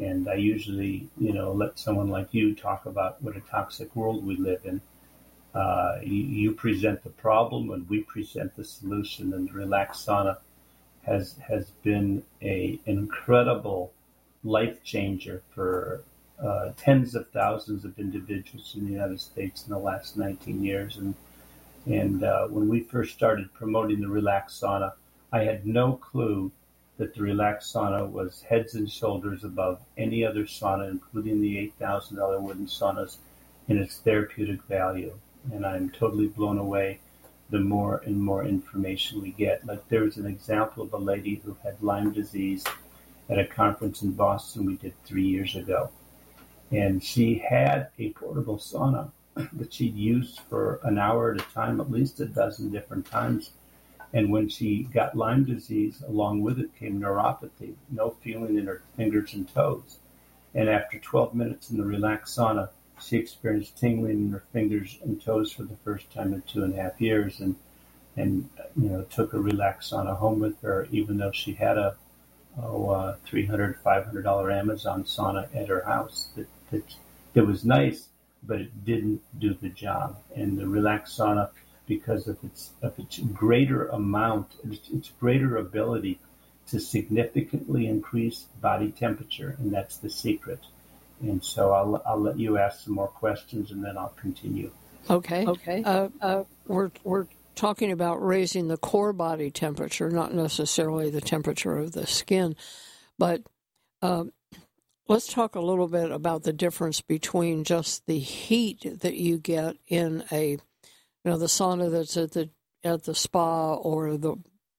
and 0.00 0.28
I 0.28 0.34
usually 0.34 1.08
you 1.18 1.32
know 1.32 1.52
let 1.52 1.78
someone 1.78 2.08
like 2.08 2.32
you 2.32 2.54
talk 2.54 2.86
about 2.86 3.22
what 3.22 3.36
a 3.36 3.40
toxic 3.40 3.94
world 3.94 4.24
we 4.24 4.36
live 4.36 4.64
in. 4.64 4.80
Uh, 5.54 5.98
you, 6.02 6.24
you, 6.24 6.52
present 6.52 7.04
the 7.04 7.10
problem, 7.10 7.70
and 7.70 7.86
we 7.86 8.00
present 8.00 8.56
the 8.56 8.64
solution, 8.64 9.34
and 9.34 9.48
the 9.48 9.52
Relax 9.52 9.98
sauna 9.98 10.38
has 11.02 11.36
has 11.46 11.66
been 11.82 12.22
a 12.40 12.78
incredible 12.86 13.92
life 14.44 14.82
changer 14.82 15.42
for 15.54 16.02
uh, 16.42 16.72
tens 16.76 17.14
of 17.14 17.28
thousands 17.30 17.84
of 17.84 17.98
individuals 17.98 18.74
in 18.76 18.86
the 18.86 18.92
United 18.92 19.20
States 19.20 19.64
in 19.64 19.72
the 19.72 19.78
last 19.78 20.16
19 20.16 20.64
years. 20.64 20.96
And 20.96 21.14
and 21.86 22.24
uh, 22.24 22.46
when 22.46 22.68
we 22.68 22.80
first 22.80 23.12
started 23.12 23.52
promoting 23.54 24.00
the 24.00 24.08
Relax 24.08 24.58
sauna, 24.60 24.92
I 25.32 25.44
had 25.44 25.66
no 25.66 25.94
clue 25.94 26.52
that 26.98 27.14
the 27.14 27.22
Relax 27.22 27.72
sauna 27.72 28.08
was 28.08 28.42
heads 28.42 28.74
and 28.74 28.90
shoulders 28.90 29.44
above 29.44 29.80
any 29.96 30.24
other 30.24 30.44
sauna, 30.44 30.90
including 30.90 31.40
the 31.40 31.72
$8,000 31.80 32.40
wooden 32.40 32.66
saunas, 32.66 33.16
in 33.68 33.78
its 33.78 33.98
therapeutic 33.98 34.62
value. 34.64 35.16
And 35.52 35.64
I'm 35.64 35.90
totally 35.90 36.28
blown 36.28 36.58
away 36.58 37.00
the 37.50 37.60
more 37.60 38.02
and 38.06 38.20
more 38.20 38.44
information 38.44 39.20
we 39.20 39.30
get. 39.32 39.66
Like 39.66 39.86
there 39.88 40.02
was 40.04 40.16
an 40.16 40.26
example 40.26 40.84
of 40.84 40.92
a 40.92 40.98
lady 40.98 41.40
who 41.44 41.56
had 41.62 41.82
Lyme 41.82 42.12
disease 42.12 42.64
at 43.28 43.38
a 43.38 43.46
conference 43.46 44.02
in 44.02 44.12
Boston 44.12 44.66
we 44.66 44.76
did 44.76 44.94
three 45.04 45.26
years 45.26 45.54
ago. 45.54 45.90
And 46.70 47.02
she 47.02 47.34
had 47.34 47.88
a 47.98 48.10
portable 48.10 48.56
sauna 48.58 49.10
that 49.52 49.72
she'd 49.72 49.96
used 49.96 50.40
for 50.48 50.80
an 50.84 50.98
hour 50.98 51.32
at 51.32 51.40
a 51.40 51.52
time, 51.52 51.80
at 51.80 51.90
least 51.90 52.20
a 52.20 52.26
dozen 52.26 52.70
different 52.70 53.06
times. 53.06 53.50
And 54.12 54.30
when 54.30 54.48
she 54.48 54.84
got 54.84 55.16
Lyme 55.16 55.44
disease, 55.44 56.02
along 56.06 56.42
with 56.42 56.58
it 56.58 56.76
came 56.78 57.00
neuropathy, 57.00 57.74
no 57.90 58.10
feeling 58.22 58.58
in 58.58 58.66
her 58.66 58.82
fingers 58.96 59.32
and 59.32 59.52
toes. 59.52 59.98
And 60.54 60.68
after 60.68 60.98
12 60.98 61.34
minutes 61.34 61.70
in 61.70 61.78
the 61.78 61.84
Relax 61.84 62.34
sauna, 62.34 62.68
she 63.00 63.16
experienced 63.16 63.78
tingling 63.78 64.18
in 64.26 64.32
her 64.32 64.44
fingers 64.52 64.98
and 65.02 65.20
toes 65.20 65.50
for 65.50 65.62
the 65.62 65.76
first 65.82 66.12
time 66.12 66.34
in 66.34 66.42
two 66.42 66.62
and 66.62 66.74
a 66.74 66.82
half 66.82 67.00
years. 67.00 67.40
And, 67.40 67.56
and 68.16 68.50
you 68.76 68.90
know, 68.90 69.02
took 69.04 69.32
a 69.32 69.40
Relax 69.40 69.90
sauna 69.90 70.16
home 70.16 70.40
with 70.40 70.60
her, 70.60 70.86
even 70.90 71.16
though 71.16 71.32
she 71.32 71.54
had 71.54 71.78
a 71.78 71.96
oh, 72.60 72.90
uh, 72.90 73.16
$300, 73.26 73.76
$500 73.82 74.58
Amazon 74.58 75.04
sauna 75.04 75.48
at 75.56 75.68
her 75.68 75.84
house 75.84 76.28
that, 76.36 76.46
that, 76.70 76.94
that 77.32 77.46
was 77.46 77.64
nice, 77.64 78.08
but 78.42 78.60
it 78.60 78.84
didn't 78.84 79.22
do 79.38 79.54
the 79.54 79.70
job. 79.70 80.18
And 80.34 80.58
the 80.58 80.68
Relax 80.68 81.16
sauna, 81.16 81.50
because 81.86 82.28
of 82.28 82.38
its, 82.44 82.70
of 82.80 82.98
its 82.98 83.18
greater 83.18 83.88
amount, 83.88 84.52
its, 84.70 84.88
its 84.90 85.12
greater 85.20 85.56
ability 85.56 86.18
to 86.68 86.80
significantly 86.80 87.86
increase 87.86 88.46
body 88.60 88.90
temperature, 88.90 89.56
and 89.58 89.72
that's 89.72 89.96
the 89.96 90.10
secret. 90.10 90.60
And 91.20 91.44
so 91.44 91.72
I'll, 91.72 92.02
I'll 92.06 92.20
let 92.20 92.38
you 92.38 92.58
ask 92.58 92.84
some 92.84 92.94
more 92.94 93.08
questions 93.08 93.70
and 93.70 93.84
then 93.84 93.96
I'll 93.96 94.14
continue. 94.20 94.70
Okay. 95.08 95.46
Okay. 95.46 95.82
Uh, 95.84 96.08
uh, 96.20 96.44
we're, 96.66 96.90
we're 97.04 97.26
talking 97.54 97.92
about 97.92 98.24
raising 98.24 98.68
the 98.68 98.76
core 98.76 99.12
body 99.12 99.50
temperature, 99.50 100.10
not 100.10 100.34
necessarily 100.34 101.10
the 101.10 101.20
temperature 101.20 101.76
of 101.76 101.92
the 101.92 102.06
skin. 102.06 102.56
But 103.18 103.42
um, 104.00 104.32
let's 105.08 105.32
talk 105.32 105.54
a 105.54 105.60
little 105.60 105.88
bit 105.88 106.10
about 106.10 106.42
the 106.42 106.52
difference 106.52 107.00
between 107.00 107.64
just 107.64 108.06
the 108.06 108.18
heat 108.18 109.00
that 109.00 109.14
you 109.14 109.38
get 109.38 109.76
in 109.86 110.24
a, 110.32 110.58
you 111.24 111.30
know, 111.30 111.38
the 111.38 111.46
sauna 111.46 111.90
that's 111.90 112.16
at 112.16 112.32
the 112.32 112.50
at 112.84 113.04
the 113.04 113.14
spa 113.14 113.74
or 113.74 114.16
the 114.16 114.36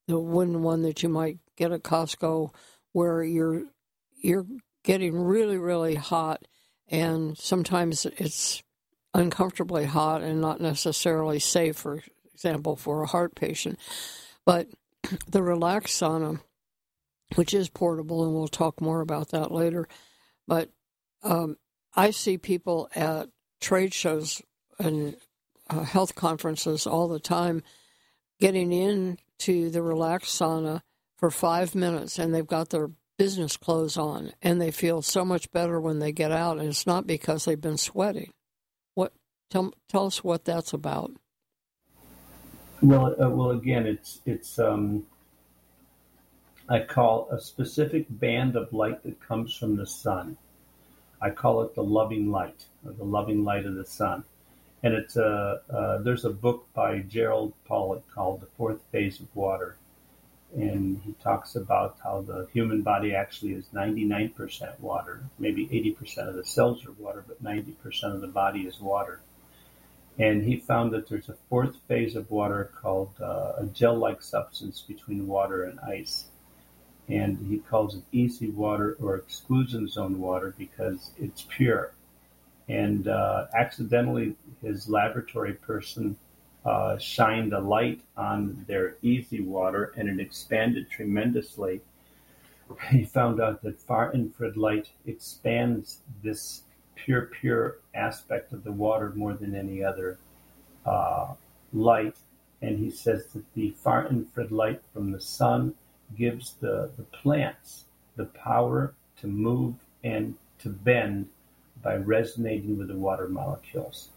the 0.08 0.20
wooden 0.20 0.62
one 0.62 0.82
that 0.82 1.02
you 1.02 1.10
might 1.10 1.38
get 1.56 1.72
at 1.72 1.84
Costco, 1.84 2.54
where 2.92 3.24
you're 3.24 3.64
you're 4.22 4.46
getting 4.84 5.16
really 5.16 5.58
really 5.58 5.96
hot, 5.96 6.46
and 6.88 7.38
sometimes 7.38 8.06
it's 8.06 8.64
uncomfortably 9.14 9.86
hot 9.86 10.22
and 10.22 10.42
not 10.42 10.60
necessarily 10.60 11.40
safe 11.40 11.78
for 11.78 12.02
example, 12.34 12.76
for 12.76 13.04
a 13.04 13.08
heart 13.08 13.36
patient. 13.36 13.80
But 14.46 14.68
the 15.28 15.44
Relax 15.44 15.92
sauna, 15.92 16.42
which 17.36 17.54
is 17.54 17.70
portable, 17.70 18.26
and 18.26 18.34
we'll 18.34 18.48
talk 18.48 18.82
more 18.82 19.02
about 19.02 19.30
that 19.30 19.52
later. 19.52 19.88
But 20.48 20.70
um, 21.24 21.58
I 21.96 22.12
see 22.12 22.38
people 22.38 22.90
at 22.96 23.30
trade 23.62 23.94
shows 23.94 24.42
and 24.80 25.16
uh, 25.70 25.84
health 25.84 26.16
conferences 26.16 26.86
all 26.86 27.08
the 27.08 27.20
time 27.20 27.64
getting 28.40 28.72
into 28.72 29.70
the 29.70 29.82
Relax 29.82 30.30
sauna 30.30 30.82
for 31.18 31.32
five 31.32 31.76
minutes 31.76 32.20
and 32.20 32.34
they've 32.34 32.48
got 32.48 32.70
their 32.70 32.90
business 33.18 33.58
clothes 33.58 33.98
on 33.98 34.34
and 34.42 34.60
they 34.60 34.72
feel 34.72 35.02
so 35.02 35.24
much 35.24 35.50
better 35.52 35.80
when 35.80 36.00
they 36.00 36.12
get 36.12 36.32
out 36.32 36.58
and 36.58 36.68
it's 36.68 36.88
not 36.88 37.08
because 37.08 37.46
they've 37.46 37.62
been 37.62 37.78
sweating. 37.78 38.34
What 38.96 39.14
tell 39.50 39.74
tell 39.88 40.08
us 40.08 40.24
what 40.24 40.46
that's 40.46 40.74
about. 40.74 41.12
Well, 42.82 43.16
uh, 43.18 43.30
well, 43.30 43.52
again, 43.52 43.88
it's 43.88 44.20
it's 44.26 44.60
um, 44.60 45.06
I 46.68 46.82
call 46.82 47.30
a 47.32 47.40
specific 47.40 48.08
band 48.10 48.58
of 48.58 48.74
light 48.74 49.04
that 49.04 49.22
comes 49.22 49.56
from 49.56 49.78
the 49.78 49.88
sun. 49.88 50.38
I 51.22 51.30
call 51.30 51.62
it 51.62 51.76
the 51.76 51.84
loving 51.84 52.30
light, 52.30 52.66
or 52.86 52.92
the 52.92 53.06
loving 53.06 53.46
light 53.46 53.66
of 53.66 53.76
the 53.76 53.86
sun. 53.86 54.26
And 54.84 54.94
it's 54.94 55.16
a 55.16 55.62
uh, 55.70 55.98
there's 56.00 56.26
a 56.26 56.30
book 56.30 56.68
by 56.74 57.00
Gerald 57.00 57.54
Pollack 57.66 58.04
called 58.14 58.42
The 58.42 58.48
Fourth 58.58 58.82
Phase 58.92 59.20
of 59.22 59.34
Water, 59.34 59.78
and 60.54 61.02
he 61.06 61.14
talks 61.24 61.56
about 61.56 61.98
how 62.04 62.22
the 62.22 62.48
human 62.52 62.82
body 62.82 63.16
actually 63.16 63.54
is 63.54 63.66
99% 63.74 64.80
water. 64.82 65.24
Maybe 65.40 65.68
80% 65.68 66.28
of 66.28 66.36
the 66.36 66.46
cells 66.46 66.86
are 66.86 66.92
water, 66.92 67.24
but 67.26 67.42
90% 67.42 67.76
of 68.14 68.22
the 68.22 68.28
body 68.28 68.62
is 68.62 68.80
water 68.80 69.22
and 70.18 70.44
he 70.44 70.58
found 70.58 70.92
that 70.94 71.10
there's 71.10 71.30
a 71.30 71.36
fourth 71.50 71.76
phase 71.88 72.16
of 72.16 72.30
water 72.30 72.72
called 72.82 73.10
uh, 73.20 73.54
a 73.58 73.66
gel-like 73.74 74.22
substance 74.22 74.82
between 74.82 75.28
water 75.28 75.64
and 75.64 75.80
ice. 75.80 76.26
And 77.10 77.38
he 77.50 77.58
calls 77.58 77.96
it 77.96 78.04
EZ 78.18 78.42
water 78.54 78.96
or 79.02 79.16
exclusion 79.16 79.88
zone 79.88 80.20
water 80.20 80.54
because 80.58 81.12
it's 81.18 81.46
pure. 81.50 81.94
And 82.70 83.08
uh, 83.08 83.48
accidentally, 83.54 84.36
his 84.62 84.88
laboratory 84.88 85.54
person 85.54 86.18
uh, 86.66 86.98
shined 86.98 87.54
a 87.54 87.60
light 87.60 88.02
on 88.16 88.64
their 88.68 88.96
EZ 89.04 89.28
water 89.42 89.94
and 89.98 90.08
it 90.08 90.22
expanded 90.22 90.90
tremendously. 90.90 91.82
He 92.90 93.04
found 93.04 93.42
out 93.42 93.62
that 93.64 93.80
far 93.80 94.14
infrared 94.14 94.56
light 94.56 94.90
expands 95.06 96.00
this 96.24 96.64
pure, 96.96 97.24
pure 97.24 97.78
aspect 97.94 98.54
of 98.54 98.64
the 98.64 98.72
water 98.72 99.12
more 99.16 99.34
than 99.34 99.54
any 99.54 99.84
other 99.84 100.18
uh, 100.86 101.34
light. 101.74 102.16
And 102.62 102.80
he 102.80 102.90
says 102.90 103.26
that 103.34 103.44
the 103.54 103.72
far 103.72 104.08
infrared 104.08 104.52
light 104.52 104.82
from 104.94 105.12
the 105.12 105.20
sun 105.20 105.76
gives 106.18 106.54
the, 106.62 106.90
the 106.96 107.04
plants 107.04 107.84
the 108.16 108.26
power 108.26 108.94
to 109.20 109.28
move 109.28 109.76
and 110.04 110.36
to 110.60 110.70
bend 110.70 111.28
by 111.84 111.96
resonating 111.96 112.78
with 112.78 112.88
the 112.88 112.96
water 112.96 113.28
molecules. 113.28 114.10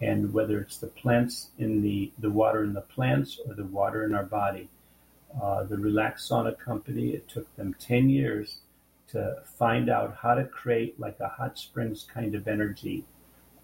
And 0.00 0.32
whether 0.32 0.60
it's 0.60 0.76
the 0.76 0.86
plants 0.86 1.48
in 1.58 1.82
the, 1.82 2.12
the 2.18 2.30
water 2.30 2.62
in 2.62 2.74
the 2.74 2.82
plants 2.82 3.40
or 3.44 3.54
the 3.54 3.64
water 3.64 4.04
in 4.04 4.14
our 4.14 4.24
body, 4.24 4.68
uh, 5.42 5.64
the 5.64 5.76
Relax 5.76 6.28
Sauna 6.28 6.56
Company, 6.58 7.10
it 7.10 7.28
took 7.28 7.54
them 7.56 7.74
10 7.78 8.08
years 8.08 8.58
to 9.08 9.36
find 9.44 9.88
out 9.88 10.16
how 10.20 10.34
to 10.34 10.44
create 10.44 10.98
like 11.00 11.18
a 11.20 11.28
hot 11.28 11.58
springs 11.58 12.06
kind 12.12 12.34
of 12.34 12.46
energy 12.46 13.04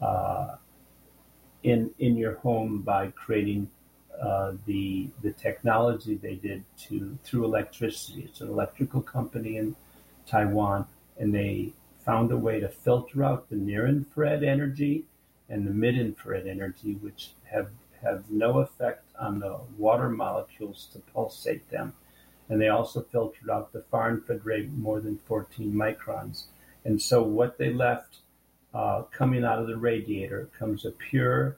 uh, 0.01 0.57
in 1.63 1.91
in 1.99 2.17
your 2.17 2.35
home 2.37 2.81
by 2.81 3.09
creating 3.09 3.71
uh, 4.23 4.53
the 4.67 5.09
the 5.23 5.33
technology 5.33 6.15
they 6.15 6.35
did 6.35 6.65
to 6.79 7.19
through 7.25 7.45
electricity. 7.45 8.23
It's 8.23 8.41
an 8.41 8.49
electrical 8.49 9.03
company 9.03 9.57
in 9.57 9.77
Taiwan, 10.27 10.87
and 11.19 11.35
they 11.35 11.73
found 12.05 12.31
a 12.31 12.37
way 12.37 12.61
to 12.61 12.69
filter 12.69 13.25
out 13.25 13.49
the 13.49 13.57
near 13.57 13.87
infrared 13.87 14.45
energy 14.45 15.05
and 15.49 15.67
the 15.67 15.71
mid 15.71 15.99
infrared 15.99 16.47
energy, 16.47 16.95
which 16.95 17.31
have, 17.51 17.69
have 18.03 18.25
no 18.31 18.59
effect 18.59 19.05
on 19.19 19.39
the 19.39 19.59
water 19.79 20.09
molecules 20.09 20.89
to 20.93 20.99
pulsate 20.99 21.71
them. 21.71 21.95
And 22.49 22.61
they 22.61 22.69
also 22.69 23.03
filtered 23.03 23.49
out 23.51 23.73
the 23.73 23.85
far 23.91 24.11
infrared 24.11 24.45
ray 24.45 24.67
more 24.67 25.01
than 25.01 25.19
14 25.27 25.73
microns. 25.73 26.45
And 26.85 27.01
so 27.01 27.23
what 27.23 27.57
they 27.57 27.73
left 27.73 28.19
uh, 28.75 29.03
coming 29.13 29.45
out 29.45 29.59
of 29.59 29.67
the 29.67 29.77
radiator 29.77 30.51
comes 30.59 30.85
a 30.85 30.91
pure 30.91 31.57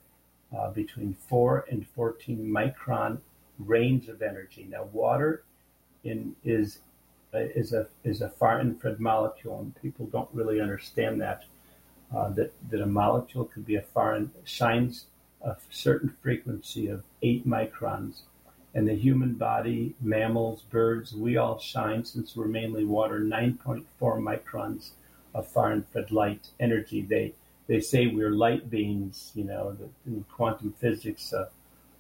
uh, 0.57 0.71
between 0.71 1.17
4 1.29 1.67
and 1.71 1.87
14 1.89 2.39
micron 2.39 3.19
range 3.59 4.09
of 4.09 4.23
energy. 4.23 4.67
Now, 4.71 4.85
water 4.85 5.43
in, 6.05 6.37
is 6.45 6.79
is 7.37 7.73
a 7.73 7.87
is 8.05 8.21
a 8.21 8.29
far 8.29 8.61
infrared 8.61 9.01
molecule, 9.01 9.59
and 9.61 9.75
people 9.83 10.07
don't 10.07 10.29
really 10.33 10.61
understand 10.61 11.21
that 11.21 11.45
uh, 12.15 12.31
that 12.31 12.53
that 12.71 12.81
a 12.81 12.87
molecule 12.87 13.45
could 13.45 13.67
be 13.67 13.77
a 13.77 13.83
far 13.83 14.21
shines 14.45 15.07
a 15.43 15.57
certain 15.71 16.15
frequency 16.23 16.89
of 16.89 17.03
eight 17.23 17.47
microns, 17.47 18.23
and 18.75 18.89
the 18.89 18.95
human 18.95 19.35
body, 19.35 19.95
mammals, 20.01 20.63
birds, 20.63 21.15
we 21.15 21.37
all 21.37 21.59
shine 21.59 22.05
since 22.05 22.35
we're 22.35 22.47
mainly 22.47 22.85
water 22.85 23.21
9.4 23.21 23.85
microns 24.01 24.91
of 25.35 25.47
far 25.47 25.73
infrared 25.73 26.11
light 26.11 26.49
energy. 26.59 27.03
They 27.03 27.35
they 27.67 27.81
say 27.81 28.07
we're 28.07 28.31
light 28.31 28.71
beings. 28.71 29.33
You 29.35 29.45
know, 29.45 29.77
in 30.07 30.25
quantum 30.31 30.75
physics, 30.81 31.33
uh, 31.33 31.49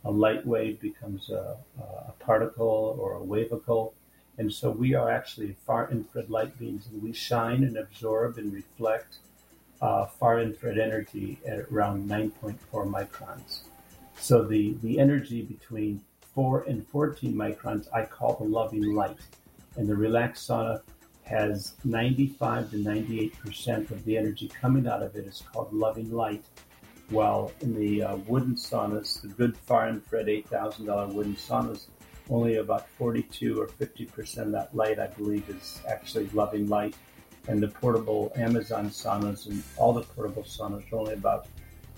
a 0.04 0.10
light 0.10 0.46
wave 0.46 0.80
becomes 0.80 1.30
a, 1.30 1.56
a 1.78 2.12
particle 2.20 2.96
or 3.00 3.16
a 3.16 3.20
wavicle 3.20 3.92
and 4.38 4.52
so 4.52 4.70
we 4.70 4.94
are 4.94 5.10
actually 5.10 5.56
far 5.66 5.90
infrared 5.90 6.30
light 6.30 6.58
beams, 6.58 6.86
and 6.92 7.02
we 7.02 7.12
shine 7.12 7.64
and 7.64 7.76
absorb 7.76 8.38
and 8.38 8.52
reflect 8.52 9.18
uh, 9.80 10.06
far 10.06 10.40
infrared 10.40 10.78
energy 10.78 11.38
at 11.46 11.60
around 11.70 12.08
9.4 12.08 12.56
microns. 12.72 13.60
So 14.18 14.44
the, 14.44 14.76
the 14.82 14.98
energy 14.98 15.42
between 15.42 16.02
4 16.34 16.64
and 16.64 16.86
14 16.88 17.34
microns 17.34 17.88
I 17.94 18.04
call 18.04 18.34
the 18.34 18.44
loving 18.44 18.94
light. 18.94 19.18
And 19.76 19.88
the 19.88 19.96
Relax 19.96 20.46
sauna 20.46 20.82
has 21.24 21.74
95 21.84 22.70
to 22.70 22.76
98% 22.76 23.90
of 23.90 24.04
the 24.04 24.16
energy 24.16 24.48
coming 24.48 24.86
out 24.86 25.02
of 25.02 25.16
it 25.16 25.26
is 25.26 25.42
called 25.52 25.72
loving 25.72 26.12
light. 26.12 26.44
While 27.10 27.52
in 27.60 27.74
the 27.74 28.02
uh, 28.02 28.16
wooden 28.16 28.56
saunas, 28.56 29.22
the 29.22 29.28
good 29.28 29.56
far 29.56 29.88
infrared 29.88 30.26
$8,000 30.26 31.12
wooden 31.12 31.36
saunas, 31.36 31.86
only 32.30 32.56
about 32.56 32.88
42 32.90 33.60
or 33.60 33.66
50% 33.66 34.38
of 34.38 34.52
that 34.52 34.74
light, 34.74 34.98
I 34.98 35.06
believe, 35.08 35.48
is 35.48 35.80
actually 35.88 36.28
loving 36.32 36.68
light. 36.68 36.94
And 37.48 37.62
the 37.62 37.68
portable 37.68 38.32
Amazon 38.36 38.90
saunas 38.90 39.46
and 39.46 39.62
all 39.76 39.92
the 39.92 40.02
portable 40.02 40.42
saunas 40.42 40.92
are 40.92 40.96
only 40.96 41.14
about 41.14 41.46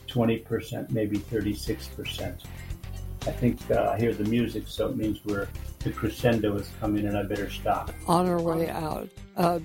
20%, 0.09 0.91
maybe 0.91 1.19
36%. 1.19 2.45
I 3.27 3.31
think 3.33 3.59
uh, 3.71 3.91
I 3.95 3.99
hear 3.99 4.13
the 4.13 4.25
music, 4.25 4.65
so 4.67 4.89
it 4.89 4.97
means 4.97 5.25
we're 5.25 5.49
the 5.81 5.93
crescendo 5.93 6.57
is 6.57 6.71
coming, 6.81 7.07
and 7.07 7.17
I 7.17 7.23
better 7.23 7.51
stop. 7.51 7.93
On 8.07 8.27
our 8.29 8.41
way 8.41 8.69
out. 8.69 9.09
Uh, 9.37 9.61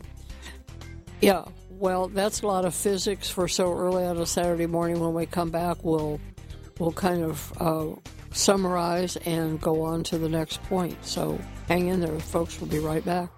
yeah, 1.21 1.45
well, 1.69 2.07
that's 2.07 2.41
a 2.41 2.47
lot 2.47 2.65
of 2.65 2.75
physics 2.75 3.29
for 3.29 3.47
so 3.47 3.73
early 3.73 4.05
on 4.05 4.17
a 4.17 4.25
Saturday 4.25 4.67
morning. 4.67 4.99
When 4.99 5.13
we 5.13 5.25
come 5.25 5.49
back, 5.49 5.83
we'll 5.83 6.19
we'll 6.79 6.91
kind 6.91 7.23
of 7.23 7.53
uh, 7.59 7.95
summarize 8.33 9.15
and 9.17 9.61
go 9.61 9.81
on 9.83 10.03
to 10.03 10.17
the 10.17 10.29
next 10.29 10.61
point. 10.63 10.97
So 11.05 11.39
hang 11.67 11.87
in 11.87 12.01
there, 12.01 12.19
folks. 12.19 12.59
We'll 12.59 12.69
be 12.69 12.79
right 12.79 13.05
back. 13.05 13.29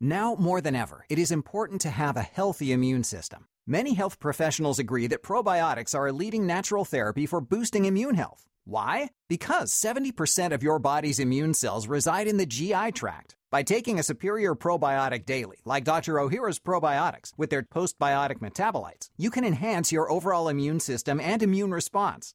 Now 0.00 0.34
more 0.38 0.60
than 0.60 0.74
ever, 0.74 1.06
it 1.08 1.18
is 1.18 1.30
important 1.30 1.80
to 1.82 1.90
have 1.90 2.16
a 2.16 2.22
healthy 2.22 2.72
immune 2.72 3.04
system. 3.04 3.46
Many 3.66 3.94
health 3.94 4.20
professionals 4.20 4.78
agree 4.78 5.06
that 5.06 5.22
probiotics 5.22 5.94
are 5.94 6.06
a 6.06 6.12
leading 6.12 6.46
natural 6.46 6.84
therapy 6.84 7.24
for 7.24 7.40
boosting 7.40 7.86
immune 7.86 8.14
health. 8.14 8.46
Why? 8.66 9.10
Because 9.28 9.72
70% 9.72 10.52
of 10.52 10.62
your 10.62 10.78
body's 10.78 11.18
immune 11.18 11.54
cells 11.54 11.86
reside 11.86 12.26
in 12.26 12.36
the 12.36 12.46
GI 12.46 12.92
tract. 12.92 13.36
By 13.50 13.62
taking 13.62 13.98
a 13.98 14.02
superior 14.02 14.54
probiotic 14.54 15.26
daily, 15.26 15.58
like 15.64 15.84
Dr. 15.84 16.14
Ohhira's 16.14 16.58
probiotics, 16.58 17.32
with 17.36 17.50
their 17.50 17.62
postbiotic 17.62 18.40
metabolites, 18.40 19.10
you 19.16 19.30
can 19.30 19.44
enhance 19.44 19.92
your 19.92 20.10
overall 20.10 20.48
immune 20.48 20.80
system 20.80 21.20
and 21.20 21.42
immune 21.42 21.70
response. 21.70 22.34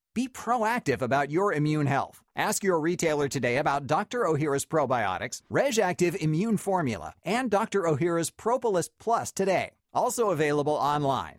Be 0.13 0.27
proactive 0.27 1.01
about 1.01 1.31
your 1.31 1.53
immune 1.53 1.85
health. 1.85 2.21
Ask 2.35 2.63
your 2.63 2.81
retailer 2.81 3.29
today 3.29 3.57
about 3.57 3.87
Dr. 3.87 4.25
Ohhira's 4.25 4.65
probiotics, 4.65 5.41
RegActive 5.49 6.17
Immune 6.17 6.57
Formula, 6.57 7.13
and 7.23 7.49
Dr. 7.49 7.83
Ohhira's 7.83 8.29
Propolis 8.29 8.89
Plus 8.99 9.31
today. 9.31 9.71
Also 9.93 10.29
available 10.31 10.73
online. 10.73 11.37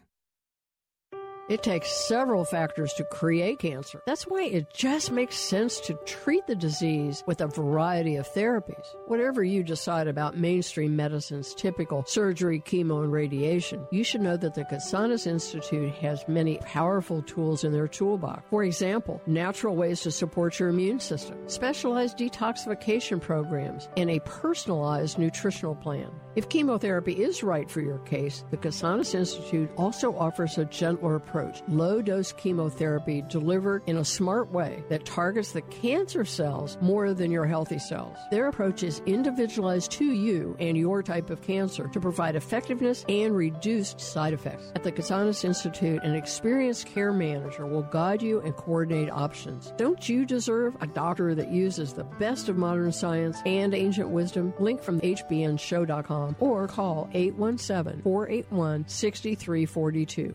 It 1.49 1.65
takes 1.65 1.91
several 1.91 2.45
factors 2.45 2.93
to 2.95 3.05
create 3.05 3.59
cancer. 3.59 4.01
That's 4.07 4.29
why 4.29 4.45
it 4.45 4.73
just 4.73 5.11
makes 5.11 5.37
sense 5.37 5.81
to 5.81 5.95
treat 6.07 6.47
the 6.47 6.55
disease 6.55 7.25
with 7.27 7.41
a 7.41 7.49
variety 7.49 8.15
of 8.15 8.29
therapies. 8.29 8.87
Whatever 9.07 9.43
you 9.43 9.65
decide 9.65 10.07
about 10.07 10.37
mainstream 10.37 10.95
medicine's 10.95 11.53
typical 11.53 12.05
surgery, 12.07 12.61
chemo, 12.61 13.03
and 13.03 13.13
radiation, 13.13 13.85
you 13.91 14.05
should 14.05 14.21
know 14.21 14.37
that 14.37 14.55
the 14.55 14.65
Casanas 14.65 15.27
Institute 15.27 15.93
has 15.97 16.25
many 16.29 16.59
powerful 16.59 17.23
tools 17.23 17.65
in 17.65 17.73
their 17.73 17.89
toolbox. 17.89 18.45
For 18.49 18.63
example, 18.63 19.21
natural 19.27 19.75
ways 19.75 20.01
to 20.03 20.13
support 20.13 20.61
your 20.61 20.69
immune 20.69 21.01
system, 21.01 21.37
specialized 21.49 22.19
detoxification 22.19 23.21
programs, 23.21 23.89
and 23.97 24.11
a 24.11 24.21
personalized 24.21 25.19
nutritional 25.19 25.75
plan. 25.75 26.09
If 26.37 26.49
chemotherapy 26.49 27.21
is 27.21 27.43
right 27.43 27.69
for 27.69 27.81
your 27.81 27.99
case, 27.99 28.45
the 28.51 28.57
Casanas 28.57 29.15
Institute 29.15 29.71
also 29.77 30.17
offers 30.17 30.57
a 30.57 30.65
gentler 30.67 31.17
approach 31.17 31.32
approach 31.33 31.63
low 31.69 32.03
dose 32.03 32.31
chemotherapy 32.33 33.23
delivered 33.23 33.83
in 33.87 33.97
a 33.97 34.05
smart 34.05 34.53
way 34.53 34.85
that 34.91 35.07
targets 35.07 35.53
the 35.53 35.63
cancer 35.63 36.27
cells 36.27 36.77
more 36.83 37.15
than 37.15 37.31
your 37.31 37.47
healthy 37.47 37.79
cells. 37.79 38.19
Their 38.31 38.49
approach 38.49 38.83
is 38.83 39.01
individualized 39.07 39.91
to 39.93 40.05
you 40.05 40.55
and 40.61 40.77
your 40.77 41.03
type 41.03 41.31
of 41.31 41.41
cancer 41.41 41.89
to 41.89 42.01
provide 42.01 42.37
effectiveness 42.37 43.07
and 43.09 43.35
reduced 43.35 43.99
side 43.99 44.35
effects. 44.35 44.73
At 44.75 44.83
the 44.83 44.93
Casanas 44.93 45.43
Institute, 45.43 46.03
an 46.03 46.15
experienced 46.15 46.87
care 46.87 47.13
manager 47.13 47.65
will 47.65 47.85
guide 47.85 48.21
you 48.21 48.41
and 48.41 48.55
coordinate 48.55 49.11
options. 49.11 49.73
Don't 49.79 50.07
you 50.07 50.27
deserve 50.27 50.77
a 50.83 50.87
doctor 50.87 51.35
that 51.35 51.51
uses 51.51 51.95
the 51.95 52.05
best 52.05 52.51
of 52.51 52.59
modern 52.59 52.93
science 52.93 53.39
and 53.47 53.75
ancient 53.75 54.11
wisdom? 54.11 54.53
Link 54.59 54.83
from 54.83 55.01
hbnshow.com 55.01 56.37
or 56.41 56.69
call 56.69 57.09
817 57.15 58.03
481 58.03 58.87
6342. 58.87 60.35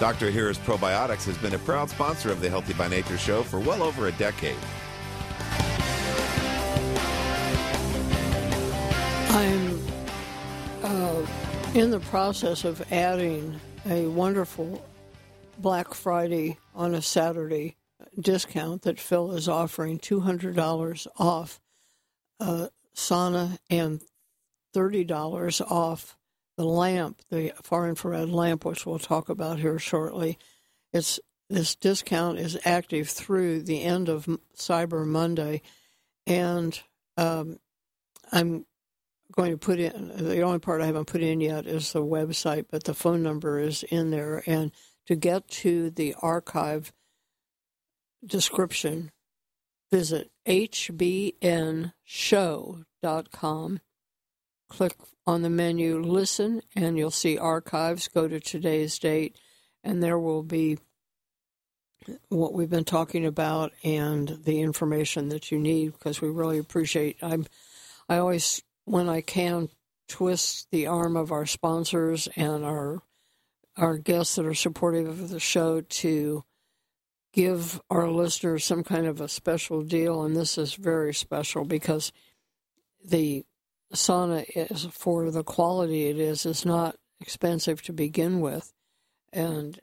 Dr. 0.00 0.30
Ohhira's 0.30 0.56
Probiotics 0.56 1.26
has 1.26 1.36
been 1.36 1.52
a 1.52 1.58
proud 1.58 1.90
sponsor 1.90 2.32
of 2.32 2.40
the 2.40 2.48
Healthy 2.48 2.72
by 2.72 2.88
Nature 2.88 3.18
show 3.18 3.42
for 3.42 3.60
well 3.60 3.82
over 3.82 4.06
a 4.06 4.12
decade. 4.12 4.56
I'm 9.28 9.78
uh, 10.82 11.26
in 11.74 11.90
the 11.90 12.00
process 12.08 12.64
of 12.64 12.80
adding 12.90 13.60
a 13.90 14.06
wonderful 14.06 14.82
Black 15.58 15.92
Friday 15.92 16.56
on 16.74 16.94
a 16.94 17.02
Saturday 17.02 17.76
discount 18.20 18.82
that 18.82 19.00
Phil 19.00 19.32
is 19.32 19.48
offering 19.48 19.98
$200 19.98 21.06
off 21.18 21.60
uh, 22.38 22.68
sauna 22.94 23.58
and 23.68 24.00
$30 24.74 25.60
off 25.70 26.16
the 26.56 26.64
lamp, 26.64 27.22
the 27.30 27.52
far 27.62 27.88
infrared 27.88 28.28
lamp, 28.28 28.64
which 28.64 28.84
we'll 28.84 28.98
talk 28.98 29.28
about 29.28 29.58
here 29.58 29.78
shortly. 29.78 30.38
It's 30.92 31.18
this 31.48 31.74
discount 31.74 32.38
is 32.38 32.58
active 32.64 33.08
through 33.08 33.62
the 33.62 33.82
end 33.82 34.08
of 34.08 34.26
Cyber 34.56 35.04
Monday, 35.04 35.62
and 36.26 36.80
um, 37.16 37.58
I'm 38.30 38.66
going 39.32 39.52
to 39.52 39.58
put 39.58 39.80
in 39.80 40.12
the 40.16 40.42
only 40.42 40.58
part 40.58 40.80
I 40.80 40.86
haven't 40.86 41.06
put 41.06 41.22
in 41.22 41.40
yet 41.40 41.66
is 41.66 41.92
the 41.92 42.04
website, 42.04 42.66
but 42.70 42.84
the 42.84 42.94
phone 42.94 43.22
number 43.22 43.58
is 43.58 43.82
in 43.84 44.10
there. 44.10 44.42
And 44.46 44.72
to 45.06 45.16
get 45.16 45.48
to 45.48 45.90
the 45.90 46.14
archive 46.20 46.92
description, 48.24 49.10
visit 49.90 50.30
hbnshow.com. 50.46 51.40
Click 54.68 54.96
on 55.26 55.42
the 55.42 55.50
menu 55.50 56.00
Listen, 56.00 56.62
and 56.76 56.96
you'll 56.96 57.10
see 57.10 57.36
archives. 57.36 58.08
Go 58.08 58.28
to 58.28 58.38
today's 58.38 58.98
date, 58.98 59.36
and 59.82 60.02
there 60.02 60.18
will 60.18 60.42
be 60.42 60.78
what 62.28 62.52
we've 62.54 62.70
been 62.70 62.84
talking 62.84 63.26
about 63.26 63.72
and 63.82 64.38
the 64.44 64.60
information 64.60 65.28
that 65.30 65.50
you 65.50 65.58
need 65.58 65.92
because 65.92 66.20
we 66.20 66.28
really 66.28 66.58
appreciate. 66.58 67.16
I'm, 67.20 67.46
I 68.08 68.18
always, 68.18 68.62
when 68.84 69.08
I 69.08 69.20
can, 69.20 69.68
twist 70.08 70.66
the 70.72 70.88
arm 70.88 71.16
of 71.16 71.30
our 71.30 71.46
sponsors 71.46 72.28
and 72.36 72.64
our 72.64 73.00
our 73.76 73.96
guests 73.96 74.34
that 74.34 74.44
are 74.44 74.54
supportive 74.54 75.06
of 75.06 75.28
the 75.30 75.40
show 75.40 75.80
to 75.80 76.44
give 77.32 77.80
our 77.90 78.08
listeners 78.08 78.64
some 78.64 78.82
kind 78.82 79.06
of 79.06 79.20
a 79.20 79.28
special 79.28 79.82
deal, 79.82 80.22
and 80.22 80.36
this 80.36 80.58
is 80.58 80.74
very 80.74 81.14
special 81.14 81.64
because 81.64 82.12
the 83.04 83.44
sauna 83.94 84.44
is 84.54 84.86
for 84.92 85.30
the 85.30 85.42
quality 85.42 86.06
it 86.06 86.18
is 86.18 86.46
is 86.46 86.64
not 86.64 86.96
expensive 87.20 87.82
to 87.82 87.92
begin 87.92 88.40
with, 88.40 88.72
and 89.32 89.80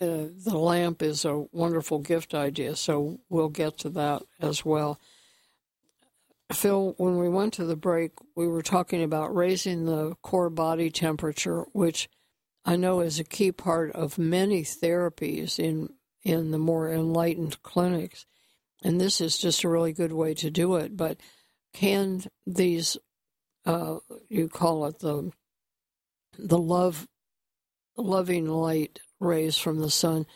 uh, 0.00 0.26
the 0.44 0.56
lamp 0.56 1.02
is 1.02 1.24
a 1.24 1.46
wonderful 1.52 1.98
gift 1.98 2.34
idea. 2.34 2.74
So 2.74 3.20
we'll 3.28 3.50
get 3.50 3.78
to 3.78 3.90
that 3.90 4.22
as 4.40 4.64
well. 4.64 4.98
Phil, 6.52 6.94
when 6.96 7.18
we 7.18 7.28
went 7.28 7.52
to 7.54 7.64
the 7.64 7.76
break, 7.76 8.12
we 8.34 8.48
were 8.48 8.62
talking 8.62 9.02
about 9.02 9.34
raising 9.34 9.84
the 9.84 10.16
core 10.22 10.50
body 10.50 10.90
temperature, 10.90 11.66
which 11.72 12.08
I 12.64 12.76
know 12.76 13.00
is 13.00 13.18
a 13.18 13.24
key 13.24 13.52
part 13.52 13.92
of 13.92 14.18
many 14.18 14.62
therapies 14.62 15.58
in 15.58 15.90
in 16.22 16.50
the 16.50 16.58
more 16.58 16.92
enlightened 16.92 17.62
clinics. 17.62 18.26
And 18.82 19.00
this 19.00 19.20
is 19.20 19.38
just 19.38 19.64
a 19.64 19.68
really 19.68 19.92
good 19.92 20.12
way 20.12 20.34
to 20.34 20.50
do 20.50 20.76
it. 20.76 20.96
But 20.96 21.18
can 21.72 22.22
these, 22.46 22.96
uh, 23.66 23.96
you 24.28 24.48
call 24.48 24.86
it 24.86 24.98
the 25.00 25.32
the 26.38 26.58
love, 26.58 27.06
loving 27.96 28.46
light 28.46 29.00
rays 29.18 29.56
from 29.56 29.80
the 29.80 29.90
sun, 29.90 30.26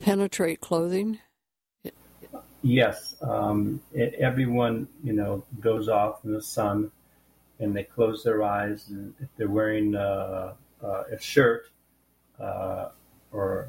penetrate 0.00 0.60
clothing? 0.60 1.18
Yes, 2.62 3.14
um, 3.22 3.80
it, 3.92 4.14
everyone 4.14 4.88
you 5.02 5.12
know 5.12 5.44
goes 5.60 5.88
off 5.88 6.24
in 6.24 6.32
the 6.32 6.42
sun, 6.42 6.90
and 7.58 7.74
they 7.76 7.84
close 7.84 8.22
their 8.22 8.42
eyes. 8.42 8.88
And 8.88 9.14
if 9.20 9.28
they're 9.36 9.48
wearing 9.48 9.94
uh, 9.94 10.54
uh, 10.82 11.02
a 11.10 11.18
shirt, 11.20 11.68
uh, 12.40 12.88
or 13.34 13.68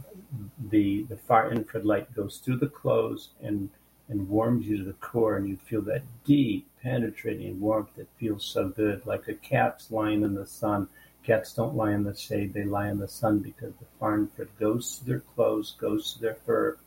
the 0.70 1.04
the 1.10 1.18
far 1.18 1.52
infrared 1.52 1.86
light 1.86 2.14
goes 2.16 2.38
through 2.38 2.58
the 2.58 2.68
clothes 2.68 3.30
and 3.42 3.70
and 4.08 4.30
warms 4.30 4.68
you 4.68 4.78
to 4.78 4.84
the 4.84 4.94
core, 4.94 5.36
and 5.36 5.50
you 5.50 5.58
feel 5.58 5.82
that 5.82 6.04
deep, 6.24 6.68
penetrating 6.84 7.60
warmth 7.60 7.90
that 7.96 8.08
feels 8.20 8.46
so 8.46 8.70
good, 8.70 9.04
like 9.08 9.28
a 9.28 9.34
cat's 9.34 9.90
lying 9.90 10.22
in 10.22 10.36
the 10.36 10.46
sun. 10.46 10.88
Cats 11.24 11.54
don't 11.54 11.76
lie 11.76 11.92
in 11.92 12.04
the 12.04 12.16
shade; 12.16 12.54
they 12.54 12.64
lie 12.64 12.88
in 12.88 13.00
the 13.00 13.08
sun 13.08 13.40
because 13.40 13.74
the 13.80 13.88
far 14.00 14.14
infrared 14.14 14.56
goes 14.60 15.00
to 15.00 15.06
their 15.06 15.22
clothes, 15.22 15.76
goes 15.80 16.14
to 16.14 16.22
their 16.22 16.36
fur, 16.36 16.78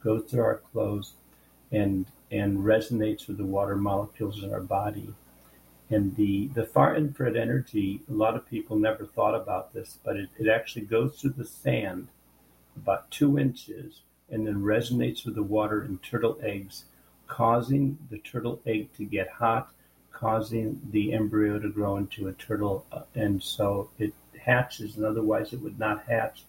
goes 0.00 0.30
to 0.30 0.38
our 0.38 0.62
clothes, 0.72 1.14
and 1.72 2.06
and 2.30 2.58
resonates 2.58 3.26
with 3.26 3.38
the 3.38 3.44
water 3.44 3.74
molecules 3.74 4.44
in 4.44 4.54
our 4.54 4.60
body. 4.60 5.12
And 5.92 6.14
the, 6.14 6.46
the 6.54 6.62
far 6.62 6.94
infrared 6.94 7.36
energy, 7.36 8.00
a 8.08 8.12
lot 8.12 8.36
of 8.36 8.48
people 8.48 8.78
never 8.78 9.04
thought 9.04 9.34
about 9.34 9.74
this, 9.74 9.98
but 10.04 10.16
it, 10.16 10.28
it 10.38 10.46
actually 10.46 10.82
goes 10.82 11.16
through 11.16 11.34
the 11.36 11.44
sand 11.44 12.06
about 12.76 13.10
two 13.10 13.38
inches 13.38 14.02
and 14.30 14.46
then 14.46 14.62
resonates 14.62 15.24
with 15.24 15.34
the 15.34 15.42
water 15.42 15.84
in 15.84 15.98
turtle 15.98 16.38
eggs, 16.42 16.84
causing 17.26 17.98
the 18.10 18.18
turtle 18.18 18.60
egg 18.66 18.92
to 18.94 19.04
get 19.04 19.28
hot, 19.28 19.72
causing 20.12 20.80
the 20.90 21.12
embryo 21.12 21.58
to 21.58 21.68
grow 21.68 21.96
into 21.96 22.28
a 22.28 22.32
turtle. 22.32 22.86
Uh, 22.92 23.02
and 23.14 23.42
so 23.42 23.90
it 23.98 24.14
hatches, 24.44 24.96
and 24.96 25.04
otherwise 25.04 25.52
it 25.52 25.60
would 25.60 25.78
not 25.78 26.04
hatch 26.04 26.44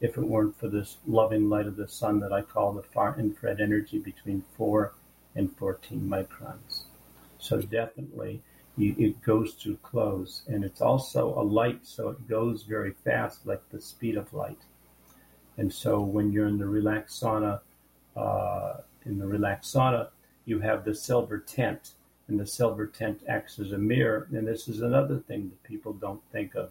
if 0.00 0.16
it 0.16 0.24
weren't 0.24 0.58
for 0.58 0.68
this 0.68 0.98
loving 1.06 1.48
light 1.48 1.66
of 1.66 1.76
the 1.76 1.88
sun 1.88 2.20
that 2.20 2.32
I 2.32 2.42
call 2.42 2.72
the 2.72 2.82
far 2.82 3.18
infrared 3.18 3.60
energy 3.60 3.98
between 3.98 4.44
4 4.56 4.92
and 5.34 5.56
14 5.56 6.00
microns. 6.00 6.84
So 7.38 7.60
definitely 7.60 8.42
it 8.76 9.22
goes 9.22 9.54
through 9.54 9.76
clothes 9.76 10.42
and 10.48 10.64
it's 10.64 10.80
also 10.80 11.38
a 11.38 11.42
light 11.42 11.86
so 11.86 12.08
it 12.08 12.28
goes 12.28 12.64
very 12.64 12.92
fast 13.04 13.46
like 13.46 13.62
the 13.70 13.80
speed 13.80 14.16
of 14.16 14.32
light 14.32 14.58
and 15.56 15.72
so 15.72 16.00
when 16.00 16.32
you're 16.32 16.48
in 16.48 16.58
the 16.58 16.66
Relax 16.66 17.18
sauna, 17.18 17.60
uh, 18.16 18.74
in 19.04 19.18
the 19.18 19.26
Relax 19.26 19.70
sauna, 19.70 20.08
you 20.44 20.60
have 20.60 20.84
the 20.84 20.94
silver 20.94 21.38
tent, 21.38 21.92
and 22.28 22.38
the 22.38 22.46
silver 22.46 22.86
tent 22.86 23.22
acts 23.28 23.58
as 23.58 23.72
a 23.72 23.78
mirror. 23.78 24.28
And 24.32 24.46
this 24.46 24.68
is 24.68 24.80
another 24.80 25.18
thing 25.18 25.50
that 25.50 25.62
people 25.62 25.92
don't 25.92 26.22
think 26.32 26.54
of. 26.54 26.70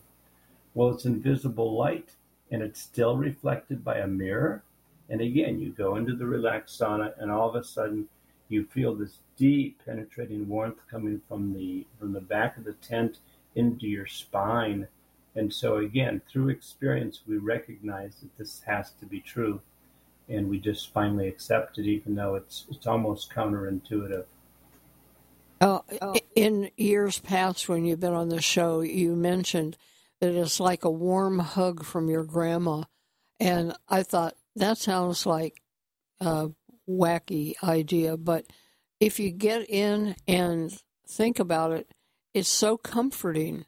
Well, 0.73 0.89
it's 0.89 1.05
invisible 1.05 1.77
light, 1.77 2.09
and 2.51 2.61
it's 2.61 2.81
still 2.81 3.15
reflected 3.15 3.83
by 3.83 3.97
a 3.97 4.07
mirror. 4.07 4.63
And 5.09 5.21
again, 5.21 5.59
you 5.59 5.69
go 5.69 5.95
into 5.95 6.15
the 6.15 6.25
Relax 6.25 6.75
sauna, 6.75 7.13
and 7.19 7.31
all 7.31 7.49
of 7.49 7.55
a 7.55 7.63
sudden, 7.63 8.07
you 8.49 8.65
feel 8.65 8.93
this 8.93 9.19
deep, 9.37 9.81
penetrating 9.85 10.47
warmth 10.47 10.79
coming 10.89 11.21
from 11.27 11.53
the 11.53 11.85
from 11.99 12.13
the 12.13 12.21
back 12.21 12.57
of 12.57 12.65
the 12.65 12.73
tent 12.73 13.19
into 13.55 13.87
your 13.87 14.05
spine 14.05 14.87
and 15.35 15.53
so, 15.53 15.77
again, 15.77 16.21
through 16.31 16.49
experience, 16.49 17.21
we 17.27 17.37
recognize 17.37 18.17
that 18.21 18.37
this 18.37 18.61
has 18.67 18.91
to 18.99 19.05
be 19.05 19.19
true. 19.19 19.61
And 20.29 20.49
we 20.49 20.59
just 20.59 20.93
finally 20.93 21.27
accept 21.27 21.77
it, 21.77 21.85
even 21.85 22.15
though 22.15 22.35
it's, 22.35 22.65
it's 22.69 22.87
almost 22.87 23.33
counterintuitive. 23.33 24.25
Uh, 25.59 25.79
in 26.35 26.69
years 26.77 27.19
past, 27.19 27.67
when 27.67 27.85
you've 27.85 27.99
been 27.99 28.13
on 28.13 28.29
the 28.29 28.41
show, 28.41 28.81
you 28.81 29.15
mentioned 29.15 29.77
that 30.21 30.33
it's 30.35 30.59
like 30.59 30.85
a 30.85 30.91
warm 30.91 31.39
hug 31.39 31.83
from 31.83 32.09
your 32.09 32.23
grandma. 32.23 32.83
And 33.39 33.73
I 33.89 34.03
thought 34.03 34.35
that 34.55 34.77
sounds 34.77 35.25
like 35.25 35.61
a 36.19 36.51
wacky 36.87 37.55
idea. 37.63 38.17
But 38.17 38.45
if 38.99 39.19
you 39.19 39.31
get 39.31 39.69
in 39.69 40.15
and 40.27 40.77
think 41.07 41.39
about 41.39 41.71
it, 41.71 41.91
it's 42.33 42.49
so 42.49 42.77
comforting 42.77 43.65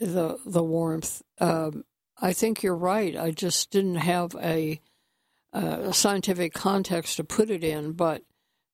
the 0.00 0.38
the 0.44 0.64
warmth. 0.64 1.22
Um, 1.38 1.84
I 2.20 2.32
think 2.32 2.62
you're 2.62 2.76
right. 2.76 3.16
I 3.16 3.30
just 3.30 3.70
didn't 3.70 3.96
have 3.96 4.34
a, 4.34 4.80
a, 5.52 5.92
scientific 5.92 6.52
context 6.52 7.16
to 7.16 7.24
put 7.24 7.50
it 7.50 7.64
in, 7.64 7.92
but 7.92 8.22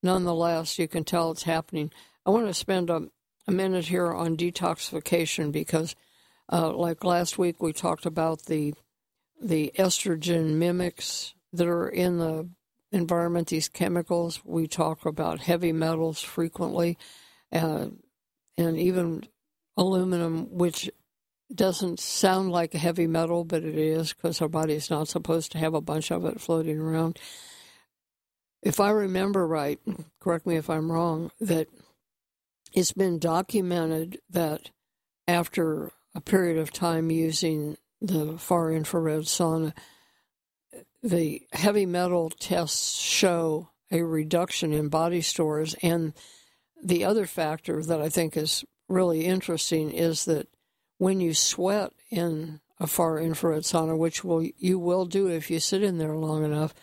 nonetheless, 0.03 0.79
you 0.79 0.89
can 0.89 1.05
tell 1.05 1.31
it's 1.31 1.45
happening. 1.45 1.93
I 2.25 2.31
want 2.31 2.47
to 2.47 2.55
spend 2.55 2.91
a, 2.91 3.09
a 3.47 3.53
minute 3.53 3.87
here 3.87 4.13
on 4.13 4.37
detoxification 4.37 5.53
because, 5.53 5.95
uh, 6.53 6.73
like 6.73 7.05
last 7.05 7.39
week, 7.39 7.63
we 7.63 7.73
talked 7.73 8.07
about 8.07 8.47
the 8.47 8.75
the 9.41 9.73
estrogen 9.79 10.55
mimics 10.55 11.35
that 11.53 11.69
are 11.69 11.89
in 11.89 12.19
the 12.19 12.49
environment. 12.91 13.49
These 13.49 13.69
chemicals. 13.69 14.41
We 14.45 14.67
talk 14.67 15.07
about 15.07 15.41
heavy 15.41 15.73
metals 15.73 16.21
frequently, 16.21 16.99
uh, 17.53 17.89
and 18.59 18.79
even 18.79 19.29
aluminum, 19.77 20.49
which 20.51 20.91
doesn't 21.55 22.01
sound 22.01 22.51
like 22.51 22.75
a 22.75 22.79
heavy 22.79 23.07
metal, 23.07 23.45
but 23.45 23.63
it 23.63 23.77
is 23.77 24.13
because 24.13 24.41
our 24.43 24.49
body 24.49 24.75
is 24.75 24.91
not 24.91 25.09
supposed 25.09 25.53
to 25.53 25.59
have 25.59 25.75
a 25.75 25.81
bunch 25.81 26.11
of 26.11 26.25
it 26.25 26.41
floating 26.41 26.79
around. 26.79 27.19
If 28.63 28.81
I 28.81 28.91
remember 28.91 29.47
right, 29.47 29.79
correct 30.21 30.47
me 30.47 30.57
if 30.57 30.69
I'm 30.69 30.91
wrong, 30.91 31.31
that 31.41 31.69
it's 32.73 32.93
been 32.93 33.19
documented 33.19 34.19
that 34.31 34.71
after 35.29 35.93
a 36.15 36.21
period 36.21 36.59
of 36.59 36.73
time 36.73 37.11
using 37.11 37.77
the 38.01 38.39
far 38.39 38.73
infrared 38.73 39.23
sauna, 39.23 39.73
the 41.03 41.43
heavy 41.53 41.87
metal 41.87 42.31
tests 42.31 42.99
show 42.99 43.71
a 43.93 44.03
reduction 44.03 44.73
in 44.73 44.89
body 44.89 45.21
stores. 45.21 45.75
And 45.83 46.13
the 46.83 47.05
other 47.05 47.27
factor 47.27 47.83
that 47.83 48.01
I 48.01 48.09
think 48.09 48.37
is 48.37 48.65
really 48.89 49.25
interesting 49.25 49.91
is 49.91 50.25
that 50.25 50.49
when 50.99 51.21
you 51.21 51.35
sweat 51.35 51.93
in 52.11 52.61
a 52.79 52.87
far 52.87 53.19
infrared 53.19 53.63
sauna, 53.63 53.97
which 53.97 54.25
will 54.25 54.47
you 54.59 54.79
will 54.79 55.07
do 55.07 55.29
if 55.29 55.51
you 55.51 55.61
sit 55.61 55.83
in 55.83 55.99
there 55.99 56.15
long 56.15 56.45
enough, 56.45 56.75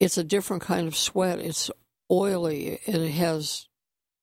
it's 0.00 0.18
a 0.18 0.24
different 0.24 0.62
kind 0.62 0.86
of 0.86 0.96
sweat. 0.96 1.38
It's 1.38 1.70
oily. 2.10 2.80
It 2.86 3.10
has 3.12 3.68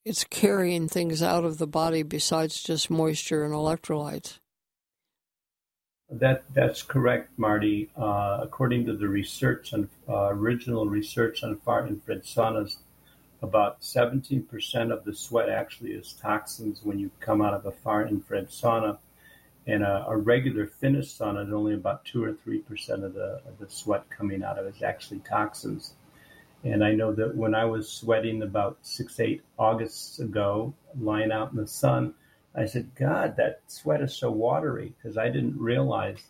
it's 0.04 0.24
carrying 0.24 0.88
things 0.88 1.24
out 1.24 1.44
of 1.44 1.58
the 1.58 1.68
body 1.68 2.04
besides 2.04 2.62
just 2.62 2.90
moisture 2.90 3.44
and 3.44 3.54
electrolytes. 3.54 4.40
That 6.10 6.44
that's 6.54 6.84
correct, 6.84 7.32
Marty. 7.38 7.90
Uh, 7.98 8.40
according 8.44 8.86
to 8.86 8.96
the 8.96 9.08
research 9.08 9.74
on 9.74 9.90
uh, 10.08 10.28
original 10.28 10.88
research 10.88 11.44
on 11.44 11.58
far 11.58 11.88
infrared 11.88 12.24
saunas, 12.24 12.78
about 13.42 13.82
17% 13.82 14.92
of 14.92 15.04
the 15.04 15.16
sweat 15.16 15.50
actually 15.50 15.92
is 15.92 16.14
toxins 16.14 16.82
when 16.84 17.00
you 17.00 17.10
come 17.20 17.42
out 17.42 17.56
of 17.56 17.66
a 17.66 17.72
far 17.72 18.08
infrared 18.08 18.50
sauna. 18.50 19.00
And 19.68 19.84
a, 19.84 20.06
a 20.08 20.18
regular 20.18 20.68
Finnish 20.68 21.18
sauna 21.18 21.48
is 21.48 21.54
only 21.54 21.74
about 21.74 22.06
two 22.06 22.24
or 22.24 22.34
three 22.34 22.60
percent 22.60 23.04
of 23.04 23.14
the 23.14 23.42
of 23.48 23.58
the 23.60 23.70
sweat 23.70 24.10
coming 24.10 24.44
out 24.44 24.60
of 24.60 24.66
it 24.68 24.76
is 24.76 24.84
actually 24.84 25.20
toxins. 25.20 25.94
And 26.64 26.84
I 26.84 26.94
know 26.94 27.14
that 27.14 27.36
when 27.36 27.54
I 27.54 27.66
was 27.66 27.88
sweating 27.88 28.42
about 28.42 28.78
six, 28.82 29.20
eight 29.20 29.44
Augusts 29.58 30.20
ago, 30.20 30.74
lying 31.00 31.32
out 31.32 31.52
in 31.52 31.58
the 31.58 31.68
sun, 31.68 32.16
I 32.56 32.66
said, 32.66 32.90
God, 32.96 33.36
that 33.38 33.62
sweat 33.68 34.02
is 34.02 34.16
so 34.16 34.32
watery 34.32 34.94
because 34.98 35.18
I 35.18 35.30
didn't 35.30 35.60
realize 35.60 36.24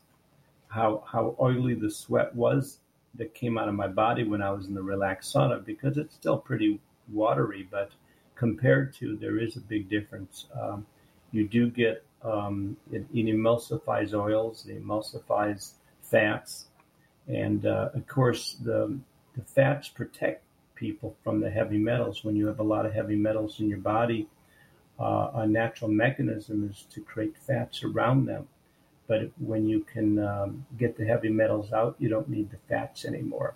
how, 0.67 1.03
how 1.09 1.35
oily 1.39 1.73
the 1.73 1.89
sweat 1.89 2.35
was 2.35 2.79
that 3.13 3.33
came 3.33 3.57
out 3.57 3.69
of 3.69 3.75
my 3.75 3.87
body 3.87 4.23
when 4.23 4.41
I 4.41 4.51
was 4.51 4.67
in 4.67 4.73
the 4.73 4.83
Relax 4.83 5.31
sauna 5.31 5.63
because 5.63 5.97
it's 5.97 6.15
still 6.15 6.37
pretty 6.37 6.81
watery, 7.13 7.67
but 7.71 7.91
compared 8.35 8.93
to, 8.95 9.15
there 9.15 9.37
is 9.39 9.55
a 9.55 9.61
big 9.61 9.87
difference. 9.87 10.47
Um, 10.59 10.85
you 11.31 11.47
do 11.47 11.69
get, 11.69 12.03
um, 12.25 12.77
it, 12.91 13.05
it 13.13 13.25
emulsifies 13.27 14.13
oils, 14.13 14.65
it 14.67 14.83
emulsifies 14.83 15.71
fats. 16.01 16.65
And 17.27 17.65
uh, 17.65 17.89
of 17.93 18.07
course, 18.07 18.55
the 18.63 18.97
the 19.35 19.43
fats 19.43 19.89
protect 19.89 20.43
people 20.75 21.15
from 21.23 21.39
the 21.41 21.49
heavy 21.49 21.77
metals. 21.77 22.23
When 22.23 22.35
you 22.35 22.47
have 22.47 22.59
a 22.59 22.63
lot 22.63 22.85
of 22.85 22.93
heavy 22.93 23.15
metals 23.15 23.59
in 23.59 23.69
your 23.69 23.79
body, 23.79 24.27
uh, 24.99 25.31
a 25.35 25.47
natural 25.47 25.89
mechanism 25.89 26.69
is 26.69 26.85
to 26.91 27.01
create 27.01 27.35
fats 27.38 27.83
around 27.83 28.25
them. 28.25 28.47
But 29.07 29.31
when 29.39 29.67
you 29.67 29.81
can 29.81 30.19
um, 30.19 30.65
get 30.79 30.97
the 30.97 31.05
heavy 31.05 31.29
metals 31.29 31.71
out, 31.73 31.95
you 31.99 32.09
don't 32.09 32.29
need 32.29 32.49
the 32.49 32.57
fats 32.69 33.05
anymore. 33.05 33.55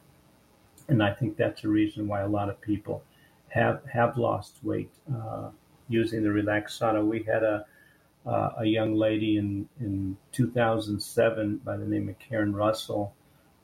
And 0.87 1.01
I 1.01 1.13
think 1.13 1.37
that's 1.37 1.63
a 1.63 1.67
reason 1.69 2.07
why 2.07 2.21
a 2.21 2.27
lot 2.27 2.49
of 2.49 2.59
people 2.61 3.03
have 3.49 3.81
have 3.91 4.17
lost 4.17 4.57
weight 4.63 4.91
uh, 5.13 5.49
using 5.87 6.23
the 6.23 6.31
relaxed. 6.31 6.81
We 7.03 7.23
had 7.23 7.43
a 7.43 7.65
uh, 8.25 8.49
a 8.57 8.65
young 8.65 8.95
lady 8.95 9.37
in 9.37 9.67
in 9.79 10.17
2007 10.31 11.57
by 11.63 11.77
the 11.77 11.85
name 11.85 12.09
of 12.09 12.19
Karen 12.19 12.53
Russell. 12.53 13.13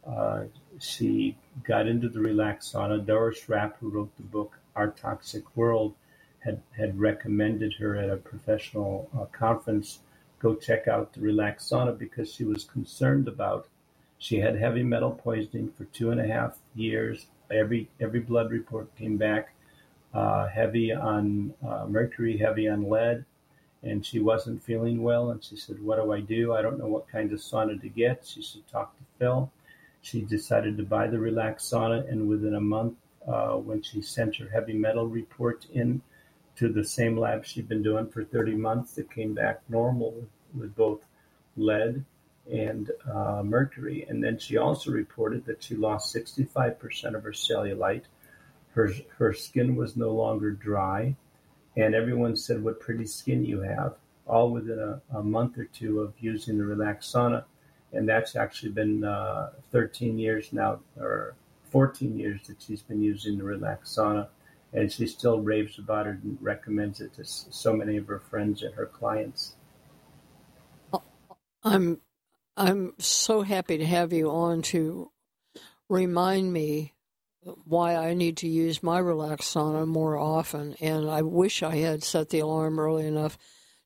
Uh, 0.06 0.44
she 0.80 1.36
got 1.63 1.88
into 1.88 2.10
the 2.10 2.20
Relax 2.20 2.72
sauna. 2.72 3.04
Doris 3.04 3.50
Rapp, 3.50 3.78
who 3.80 3.89
wrote 3.89 4.15
the 4.18 4.24
book 4.24 4.60
Our 4.76 4.89
Toxic 4.89 5.44
World, 5.56 5.96
had, 6.39 6.62
had 6.78 7.00
recommended 7.00 7.74
her 7.80 7.96
at 7.96 8.10
a 8.10 8.18
professional 8.18 9.10
uh, 9.18 9.26
conference 9.26 10.00
go 10.46 10.54
check 10.54 10.88
out 10.88 11.12
the 11.13 11.22
Relax 11.22 11.68
sauna 11.68 11.98
because 11.98 12.32
she 12.32 12.44
was 12.44 12.63
concerned 12.63 13.28
about. 13.28 13.68
She 14.20 14.38
had 14.38 14.56
heavy 14.56 14.84
metal 14.84 15.12
poisoning 15.12 15.72
for 15.76 15.86
two 15.86 16.12
and 16.12 16.22
a 16.22 16.28
half 16.28 16.58
years. 16.76 17.26
Every 17.52 17.89
every 18.00 18.20
blood 18.20 18.52
report 18.52 18.96
came 18.96 19.18
back 19.18 19.54
uh, 20.13 20.48
heavy 20.48 20.94
on 20.94 21.54
uh, 21.68 21.86
mercury, 21.88 22.38
heavy 22.38 22.68
on 22.68 22.88
lead, 22.89 23.26
and 23.86 24.06
she 24.06 24.19
wasn't 24.19 24.63
feeling 24.63 25.02
well. 25.02 25.32
And 25.32 25.43
she 25.43 25.56
said, 25.56 25.82
"What 25.82 25.98
do 25.98 26.12
I 26.12 26.19
do? 26.19 26.54
I 26.54 26.62
don't 26.62 26.80
know 26.80 26.88
what 26.88 27.08
kind 27.08 27.32
of 27.32 27.39
sauna 27.39 27.80
to 27.80 27.89
get." 27.89 28.26
She 28.26 28.41
said, 28.41 28.63
"Talk 28.71 28.98
to 28.98 29.04
Phil." 29.19 29.52
She 30.02 30.21
decided 30.21 30.78
to 30.78 30.84
buy 30.84 31.08
the 31.08 31.19
Relax 31.19 31.69
sauna, 31.69 32.08
and 32.10 32.28
within 32.28 32.56
a 32.56 32.62
month, 32.62 32.95
uh, 33.28 33.54
when 33.56 33.82
she 33.82 34.02
sent 34.02 34.36
her 34.36 34.50
heavy 34.50 34.74
metal 34.74 35.08
report 35.08 35.65
in 35.74 36.02
to 36.58 36.69
the 36.69 36.84
same 36.84 37.17
lab 37.17 37.45
she'd 37.45 37.67
been 37.67 37.84
doing 37.84 38.08
for 38.08 38.24
30 38.24 38.56
months, 38.56 38.98
it 38.98 39.12
came 39.12 39.34
back 39.34 39.62
normal 39.69 40.12
with, 40.12 40.30
with 40.54 40.76
both 40.76 41.02
lead 41.58 42.06
and 42.52 42.91
uh, 43.12 43.41
mercury. 43.43 44.06
And 44.08 44.24
then 44.24 44.38
she 44.38 44.58
also 44.58 44.91
reported 44.91 45.45
that 45.45 45.63
she 45.63 45.76
lost 45.76 46.15
65% 46.15 47.15
of 47.15 47.24
her 47.24 47.32
cellulite. 47.32 48.04
Her, 48.74 48.91
her 49.17 49.34
skin 49.34 49.76
was 49.76 49.98
no 49.98 50.12
longer 50.12 50.52
dry. 50.52 51.15
And 51.78 51.94
everyone 51.94 52.36
said, 52.36 52.64
What 52.64 52.80
pretty 52.80 53.06
skin 53.06 53.46
you 53.46 53.62
have, 53.62 53.96
all 54.26 54.52
within 54.52 54.80
a, 54.80 55.02
a 55.18 55.24
month 55.24 55.58
or 55.58 55.66
two 55.66 56.02
of 56.02 56.14
using 56.20 56.58
the 56.58 56.66
Relax 56.66 57.12
sauna 57.12 57.44
and 57.96 58.08
that's 58.08 58.36
actually 58.36 58.72
been 58.72 59.04
uh, 59.04 59.52
13 59.72 60.20
years 60.20 60.52
now, 60.52 60.80
or 61.00 61.36
14 61.72 62.20
years 62.20 62.42
that 62.48 62.62
she's 62.62 62.82
been 62.82 63.02
using 63.02 63.38
the 63.38 63.44
Relax 63.44 63.96
Sauna, 63.96 64.28
and 64.74 64.92
she 64.92 65.08
still 65.08 65.40
raves 65.40 65.80
about 65.80 66.06
it 66.06 66.18
and 66.24 66.38
recommends 66.42 67.00
it 67.00 67.14
to 67.16 67.24
so 67.24 67.74
many 67.74 67.96
of 67.98 68.08
her 68.08 68.20
friends 68.20 68.62
and 68.62 68.74
her 68.76 68.86
clients. 68.86 69.56
I'm 71.64 72.02
I'm 72.58 72.94
so 73.00 73.42
happy 73.42 73.78
to 73.78 73.86
have 73.86 74.14
you 74.14 74.30
on 74.30 74.62
to 74.64 75.12
remind 75.90 76.54
me 76.54 76.94
why 77.66 77.96
I 77.96 78.14
need 78.14 78.38
to 78.38 78.48
use 78.48 78.82
my 78.84 79.00
Relax 79.00 79.46
Sauna 79.54 79.88
more 79.88 80.18
often, 80.18 80.76
and 80.80 81.10
I 81.10 81.22
wish 81.22 81.64
I 81.64 81.76
had 81.78 82.04
set 82.04 82.30
the 82.30 82.40
alarm 82.40 82.80
early 82.80 83.06
enough 83.06 83.38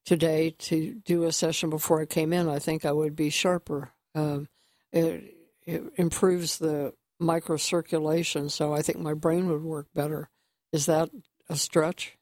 today 0.06 0.56
to 0.60 0.96
do 1.06 1.24
a 1.24 1.32
session 1.32 1.70
before 1.70 2.02
I 2.02 2.06
came 2.06 2.34
in. 2.34 2.48
I 2.48 2.60
think 2.60 2.86
I 2.86 2.92
would 2.92 3.16
be 3.16 3.30
sharper 3.30 3.94
um, 4.16 4.48
it, 4.92 5.36
it 5.66 5.84
improves 5.96 6.58
the 6.58 6.94
microcirculation, 7.22 8.50
so 8.50 8.74
I 8.74 8.82
think 8.82 9.00
my 9.00 9.14
brain 9.14 9.50
would 9.50 9.64
work 9.64 9.88
better. 9.94 10.30
Is 10.72 10.86
that 10.86 11.10
a 11.50 11.56
stretch? 11.56 12.18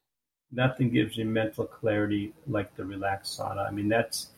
Nothing 0.50 0.90
gives 0.90 1.16
you 1.16 1.24
mental 1.24 1.66
clarity 1.66 2.32
like 2.46 2.74
the 2.76 2.84
Relax 2.84 3.36
sauna. 3.38 3.66
I 3.66 3.70
mean, 3.70 3.88
that's 3.88 4.28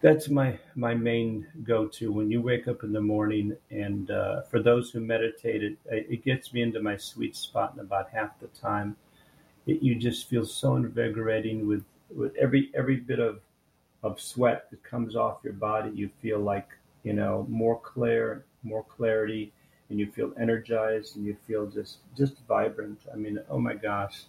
that's 0.00 0.28
my 0.28 0.58
my 0.74 0.94
main 0.94 1.46
go-to 1.64 2.12
when 2.12 2.30
you 2.30 2.40
wake 2.40 2.68
up 2.68 2.84
in 2.84 2.92
the 2.92 3.00
morning. 3.00 3.56
And 3.70 4.10
uh, 4.10 4.42
for 4.42 4.62
those 4.62 4.90
who 4.90 5.00
meditate, 5.00 5.62
it 5.62 5.76
it 5.86 6.24
gets 6.24 6.52
me 6.52 6.62
into 6.62 6.80
my 6.80 6.96
sweet 6.96 7.36
spot 7.36 7.74
in 7.74 7.80
about 7.80 8.10
half 8.10 8.38
the 8.40 8.48
time. 8.48 8.96
It, 9.66 9.82
you 9.82 9.94
just 9.96 10.28
feel 10.28 10.46
so 10.46 10.76
invigorating 10.76 11.66
with 11.66 11.84
with 12.14 12.34
every 12.36 12.70
every 12.74 12.96
bit 12.96 13.18
of 13.18 13.40
of 14.02 14.20
sweat 14.20 14.70
that 14.70 14.82
comes 14.84 15.16
off 15.16 15.38
your 15.42 15.52
body, 15.54 15.90
you 15.94 16.08
feel 16.22 16.38
like, 16.38 16.68
you 17.02 17.12
know, 17.12 17.46
more 17.48 17.80
clear, 17.80 18.44
more 18.62 18.84
clarity, 18.84 19.52
and 19.90 19.98
you 19.98 20.10
feel 20.12 20.32
energized 20.40 21.16
and 21.16 21.26
you 21.26 21.36
feel 21.46 21.66
just, 21.66 21.98
just 22.16 22.34
vibrant. 22.46 23.00
I 23.12 23.16
mean, 23.16 23.38
oh 23.50 23.58
my 23.58 23.74
gosh. 23.74 24.24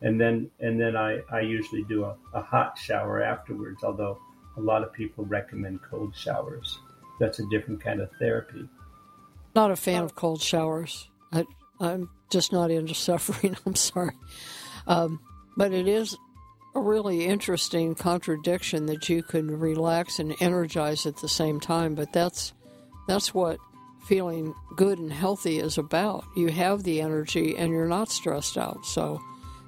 And 0.00 0.20
then, 0.20 0.50
and 0.58 0.80
then 0.80 0.96
I, 0.96 1.20
I 1.30 1.40
usually 1.40 1.84
do 1.84 2.04
a, 2.04 2.16
a 2.34 2.42
hot 2.42 2.76
shower 2.76 3.22
afterwards, 3.22 3.84
although 3.84 4.18
a 4.56 4.60
lot 4.60 4.82
of 4.82 4.92
people 4.92 5.24
recommend 5.24 5.80
cold 5.82 6.14
showers. 6.14 6.78
That's 7.20 7.38
a 7.38 7.46
different 7.46 7.82
kind 7.82 8.00
of 8.00 8.10
therapy. 8.18 8.68
Not 9.54 9.70
a 9.70 9.76
fan 9.76 10.02
of 10.02 10.14
cold 10.14 10.40
showers. 10.40 11.08
I, 11.32 11.44
I'm 11.80 12.10
just 12.30 12.52
not 12.52 12.70
into 12.70 12.94
suffering. 13.08 13.56
I'm 13.66 13.74
sorry. 13.74 14.14
Um, 14.86 15.20
but 15.56 15.72
it 15.72 15.86
is 15.86 16.16
a 16.74 16.80
really 16.80 17.26
interesting 17.26 17.94
contradiction 17.94 18.86
that 18.86 19.08
you 19.08 19.22
can 19.22 19.58
relax 19.58 20.18
and 20.18 20.34
energize 20.40 21.06
at 21.06 21.16
the 21.18 21.28
same 21.28 21.60
time 21.60 21.94
but 21.94 22.12
that's 22.12 22.52
that's 23.06 23.34
what 23.34 23.58
feeling 24.06 24.54
good 24.74 24.98
and 24.98 25.12
healthy 25.12 25.58
is 25.58 25.78
about 25.78 26.24
you 26.34 26.48
have 26.48 26.82
the 26.82 27.00
energy 27.00 27.56
and 27.56 27.70
you're 27.70 27.86
not 27.86 28.10
stressed 28.10 28.56
out 28.56 28.84
so 28.84 29.20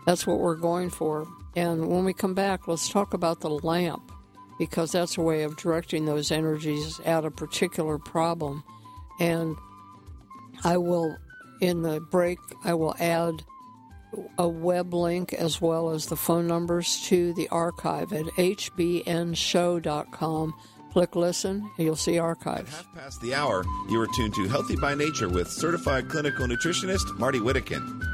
that's 0.06 0.26
what 0.26 0.40
we're 0.40 0.56
going 0.56 0.88
for 0.88 1.26
and 1.56 1.86
when 1.86 2.04
we 2.04 2.12
come 2.12 2.34
back 2.34 2.66
let's 2.66 2.88
talk 2.88 3.12
about 3.12 3.40
the 3.40 3.50
lamp 3.50 4.10
because 4.58 4.92
that's 4.92 5.18
a 5.18 5.22
way 5.22 5.42
of 5.42 5.56
directing 5.56 6.04
those 6.04 6.30
energies 6.30 7.00
at 7.04 7.24
a 7.24 7.30
particular 7.30 7.98
problem 7.98 8.62
and 9.20 9.56
i 10.64 10.76
will 10.76 11.16
in 11.60 11.82
the 11.82 12.00
break 12.10 12.38
i 12.64 12.74
will 12.74 12.94
add 12.98 13.42
a 14.38 14.48
web 14.48 14.94
link 14.94 15.32
as 15.32 15.60
well 15.60 15.90
as 15.90 16.06
the 16.06 16.16
phone 16.16 16.46
numbers 16.46 17.02
to 17.06 17.34
the 17.34 17.48
archive 17.48 18.12
at 18.12 18.26
hbnshow.com. 18.26 18.94
Click 20.92 21.16
listen, 21.16 21.68
and 21.76 21.84
you'll 21.84 21.96
see 21.96 22.20
archives. 22.20 22.72
Half 22.72 22.94
past 22.94 23.20
the 23.20 23.34
hour, 23.34 23.64
you 23.90 24.00
are 24.00 24.06
tuned 24.14 24.32
to 24.34 24.46
Healthy 24.46 24.76
by 24.76 24.94
Nature 24.94 25.28
with 25.28 25.50
certified 25.50 26.08
clinical 26.08 26.46
nutritionist 26.46 27.18
Marty 27.18 27.40
Whittekin. 27.40 28.13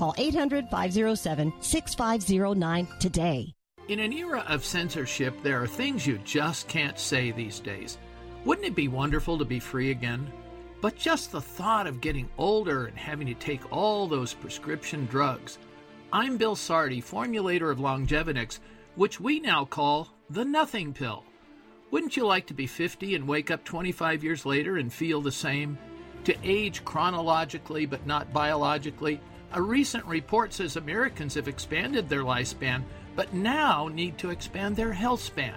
Call 0.00 0.14
800 0.16 0.70
507 0.70 1.52
6509 1.60 2.88
today. 2.98 3.54
In 3.88 3.98
an 3.98 4.14
era 4.14 4.42
of 4.48 4.64
censorship, 4.64 5.34
there 5.42 5.62
are 5.62 5.66
things 5.66 6.06
you 6.06 6.16
just 6.24 6.68
can't 6.68 6.98
say 6.98 7.32
these 7.32 7.60
days. 7.60 7.98
Wouldn't 8.46 8.66
it 8.66 8.74
be 8.74 8.88
wonderful 8.88 9.36
to 9.36 9.44
be 9.44 9.60
free 9.60 9.90
again? 9.90 10.32
But 10.80 10.96
just 10.96 11.32
the 11.32 11.42
thought 11.42 11.86
of 11.86 12.00
getting 12.00 12.30
older 12.38 12.86
and 12.86 12.96
having 12.96 13.26
to 13.26 13.34
take 13.34 13.70
all 13.70 14.06
those 14.06 14.32
prescription 14.32 15.04
drugs. 15.04 15.58
I'm 16.14 16.38
Bill 16.38 16.56
Sardi, 16.56 17.02
formulator 17.02 17.70
of 17.70 17.76
Longevinex, 17.76 18.58
which 18.94 19.20
we 19.20 19.38
now 19.38 19.66
call 19.66 20.08
the 20.30 20.46
Nothing 20.46 20.94
Pill. 20.94 21.24
Wouldn't 21.90 22.16
you 22.16 22.24
like 22.24 22.46
to 22.46 22.54
be 22.54 22.66
50 22.66 23.16
and 23.16 23.28
wake 23.28 23.50
up 23.50 23.64
25 23.64 24.24
years 24.24 24.46
later 24.46 24.78
and 24.78 24.90
feel 24.90 25.20
the 25.20 25.30
same? 25.30 25.76
To 26.24 26.34
age 26.42 26.86
chronologically 26.86 27.84
but 27.84 28.06
not 28.06 28.32
biologically? 28.32 29.20
A 29.52 29.60
recent 29.60 30.04
report 30.04 30.52
says 30.52 30.76
Americans 30.76 31.34
have 31.34 31.48
expanded 31.48 32.08
their 32.08 32.22
lifespan, 32.22 32.84
but 33.16 33.34
now 33.34 33.88
need 33.88 34.16
to 34.18 34.30
expand 34.30 34.76
their 34.76 34.92
health 34.92 35.20
span. 35.20 35.56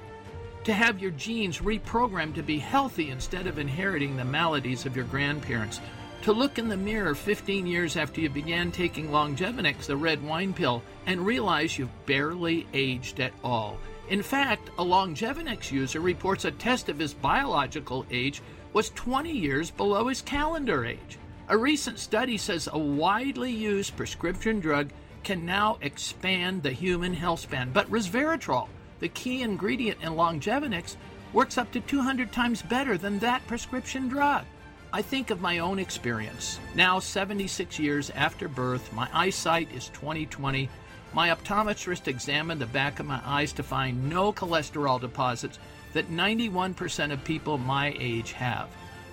To 0.63 0.73
have 0.73 0.99
your 0.99 1.11
genes 1.11 1.59
reprogrammed 1.59 2.33
to 2.35 2.41
be 2.41 2.57
healthy 2.57 3.11
instead 3.11 3.45
of 3.45 3.59
inheriting 3.59 4.17
the 4.17 4.25
maladies 4.25 4.87
of 4.87 4.95
your 4.95 5.05
grandparents. 5.05 5.79
To 6.23 6.31
look 6.31 6.57
in 6.57 6.69
the 6.69 6.77
mirror 6.77 7.13
15 7.13 7.67
years 7.67 7.95
after 7.95 8.19
you 8.19 8.29
began 8.29 8.71
taking 8.71 9.09
Longevinex, 9.09 9.85
the 9.85 9.95
red 9.95 10.23
wine 10.23 10.53
pill, 10.53 10.81
and 11.05 11.23
realize 11.23 11.77
you've 11.77 12.05
barely 12.07 12.65
aged 12.73 13.19
at 13.19 13.33
all. 13.43 13.77
In 14.09 14.23
fact, 14.23 14.69
a 14.79 14.83
Longevinex 14.83 15.71
user 15.71 15.99
reports 15.99 16.45
a 16.45 16.51
test 16.51 16.89
of 16.89 16.97
his 16.97 17.13
biological 17.13 18.07
age 18.09 18.41
was 18.71 18.89
20 18.89 19.31
years 19.31 19.69
below 19.69 20.07
his 20.07 20.21
calendar 20.21 20.83
age. 20.83 21.19
A 21.53 21.57
recent 21.57 21.99
study 21.99 22.39
says 22.39 22.67
a 22.73 22.79
widely 22.79 23.51
used 23.51 23.95
prescription 23.95 24.59
drug 24.59 24.89
can 25.23 25.45
now 25.45 25.77
expand 25.81 26.63
the 26.63 26.71
human 26.71 27.13
health 27.13 27.41
span, 27.41 27.69
but 27.71 27.87
resveratrol, 27.91 28.69
the 28.99 29.09
key 29.09 29.43
ingredient 29.43 30.01
in 30.01 30.13
Longevinex, 30.13 30.95
works 31.31 31.59
up 31.59 31.71
to 31.73 31.79
200 31.79 32.31
times 32.31 32.63
better 32.63 32.97
than 32.97 33.19
that 33.19 33.45
prescription 33.45 34.07
drug. 34.07 34.45
I 34.91 35.03
think 35.03 35.29
of 35.29 35.41
my 35.41 35.59
own 35.59 35.77
experience. 35.77 36.57
Now, 36.73 36.97
76 36.97 37.77
years 37.77 38.09
after 38.09 38.47
birth, 38.47 38.91
my 38.91 39.07
eyesight 39.13 39.71
is 39.75 39.91
20/20. 39.93 40.69
My 41.13 41.29
optometrist 41.29 42.07
examined 42.07 42.61
the 42.61 42.65
back 42.65 42.99
of 42.99 43.05
my 43.05 43.21
eyes 43.23 43.53
to 43.53 43.61
find 43.61 44.09
no 44.09 44.33
cholesterol 44.33 44.99
deposits 44.99 45.59
that 45.93 46.09
91% 46.09 47.11
of 47.11 47.23
people 47.23 47.59
my 47.59 47.95
age 47.99 48.31
have. 48.31 48.69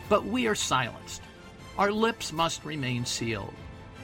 But 0.09 0.25
we 0.25 0.47
are 0.47 0.55
silenced. 0.55 1.21
Our 1.81 1.93
lips 1.93 2.31
must 2.31 2.67
remain 2.67 3.07
sealed. 3.07 3.55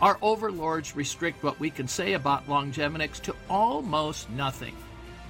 Our 0.00 0.16
overlords 0.22 0.96
restrict 0.96 1.42
what 1.42 1.60
we 1.60 1.68
can 1.68 1.86
say 1.86 2.14
about 2.14 2.48
Longevinex 2.48 3.20
to 3.24 3.36
almost 3.50 4.30
nothing. 4.30 4.74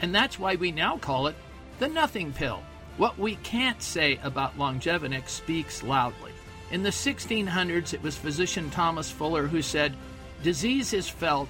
And 0.01 0.15
that's 0.15 0.39
why 0.39 0.55
we 0.55 0.71
now 0.71 0.97
call 0.97 1.27
it 1.27 1.35
the 1.81 1.89
nothing 1.89 2.33
pill. 2.33 2.63
What 2.99 3.19
we 3.19 3.35
can't 3.43 3.83
say 3.83 4.21
about 4.23 4.57
Longevinex 4.57 5.29
speaks 5.29 5.83
loudly. 5.83 6.31
In 6.71 6.85
the 6.85 6.91
1600s, 6.91 7.93
it 7.93 8.03
was 8.05 8.17
physician 8.17 8.71
Thomas 8.71 9.11
Fuller 9.11 9.49
who 9.49 9.61
said, 9.61 9.97
Disease 10.45 10.93
is 10.93 11.09
felt, 11.09 11.49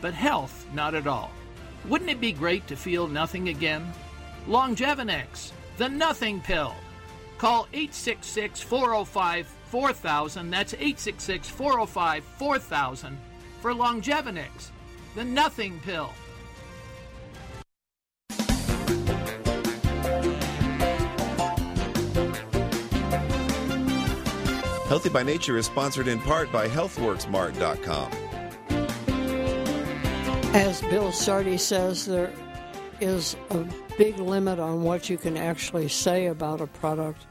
but 0.00 0.14
health 0.14 0.64
not 0.72 0.94
at 0.94 1.08
all. 1.08 1.32
Wouldn't 1.88 2.10
it 2.10 2.20
be 2.20 2.30
great 2.30 2.68
to 2.68 2.76
feel 2.76 3.08
nothing 3.08 3.48
again? 3.48 3.84
Longevinex, 4.46 5.50
the 5.76 5.88
nothing 5.88 6.40
pill. 6.40 6.76
Call 7.36 7.66
866 7.72 8.60
405 8.60 9.55
4000. 9.70 10.50
That's 10.50 10.74
866 10.74 11.48
405 11.48 12.24
4000 12.24 13.18
for 13.60 13.72
Longevinex, 13.72 14.70
the 15.14 15.24
nothing 15.24 15.80
pill. 15.80 16.12
Healthy 24.88 25.08
by 25.08 25.24
Nature 25.24 25.56
is 25.56 25.66
sponsored 25.66 26.06
in 26.06 26.20
part 26.20 26.52
by 26.52 26.68
HealthWorksMart.com. 26.68 28.12
As 30.54 30.80
Bill 30.82 31.10
Sardi 31.10 31.58
says, 31.58 32.06
there 32.06 32.32
is 33.00 33.36
a 33.50 33.66
big 33.98 34.18
limit 34.18 34.60
on 34.60 34.84
what 34.84 35.10
you 35.10 35.18
can 35.18 35.36
actually 35.36 35.88
say 35.88 36.26
about 36.26 36.60
a 36.60 36.68
product 36.68 37.26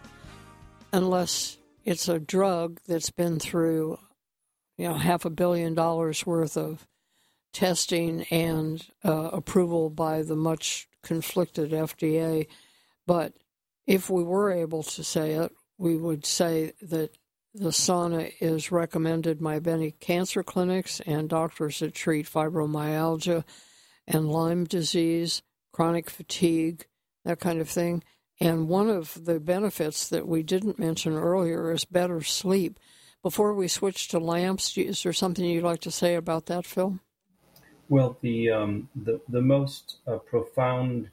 unless 0.91 1.57
it's 1.85 2.09
a 2.09 2.19
drug 2.19 2.81
that's 2.87 3.11
been 3.11 3.39
through, 3.39 3.99
you 4.77 4.87
know, 4.87 4.95
half 4.95 5.23
a 5.23 5.29
billion 5.29 5.75
dollars 5.75 6.25
worth 6.25 6.57
of 6.57 6.87
testing 7.53 8.23
and 8.31 8.85
uh, 9.05 9.29
approval 9.31 9.89
by 9.89 10.23
the 10.23 10.35
much 10.35 10.89
conflicted 11.03 11.71
FDA. 11.71 12.47
But 13.07 13.33
if 13.85 14.09
we 14.09 14.23
were 14.23 14.51
able 14.51 14.83
to 14.83 15.03
say 15.03 15.33
it, 15.33 15.51
we 15.77 15.95
would 15.95 16.25
say 16.25 16.73
that 16.81 17.15
the 17.53 17.69
sauna 17.69 18.33
is 18.41 18.71
recommended 18.71 19.41
by 19.41 19.59
many 19.59 19.91
cancer 19.91 20.43
clinics 20.43 20.99
and 21.05 21.29
doctors 21.29 21.79
that 21.79 21.93
treat 21.93 22.25
fibromyalgia 22.25 23.45
and 24.07 24.29
Lyme 24.29 24.65
disease, 24.65 25.41
chronic 25.71 26.09
fatigue, 26.09 26.85
that 27.23 27.39
kind 27.39 27.61
of 27.61 27.69
thing. 27.69 28.03
And 28.39 28.67
one 28.67 28.89
of 28.89 29.25
the 29.25 29.39
benefits 29.39 30.09
that 30.09 30.27
we 30.27 30.43
didn't 30.43 30.79
mention 30.79 31.13
earlier 31.13 31.71
is 31.71 31.85
better 31.85 32.21
sleep. 32.21 32.79
Before 33.23 33.53
we 33.53 33.67
switch 33.67 34.09
to 34.09 34.19
lamps, 34.19 34.77
is 34.77 35.01
there 35.03 35.13
something 35.13 35.45
you'd 35.45 35.63
like 35.63 35.81
to 35.81 35.91
say 35.91 36.15
about 36.15 36.45
that, 36.47 36.65
Phil? 36.65 36.99
Well, 37.87 38.17
the 38.21 38.51
um, 38.51 38.89
the 38.95 39.21
the 39.29 39.41
most 39.41 39.97
uh, 40.07 40.17
profound 40.17 41.09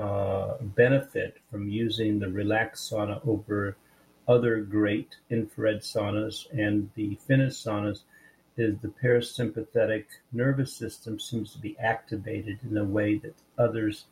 uh, 0.00 0.54
benefit 0.60 1.38
from 1.50 1.68
using 1.68 2.18
the 2.18 2.28
relax 2.28 2.90
sauna 2.90 3.26
over 3.26 3.76
other 4.28 4.60
great 4.60 5.16
infrared 5.30 5.80
saunas 5.80 6.46
and 6.52 6.88
the 6.94 7.18
Finnish 7.26 7.54
saunas 7.54 8.04
is 8.56 8.76
the 8.80 8.92
parasympathetic 9.02 10.04
nervous 10.32 10.72
system 10.72 11.18
seems 11.18 11.52
to 11.52 11.58
be 11.58 11.76
activated 11.78 12.58
in 12.70 12.76
a 12.76 12.84
way 12.84 13.16
that 13.18 13.34
others 13.58 14.04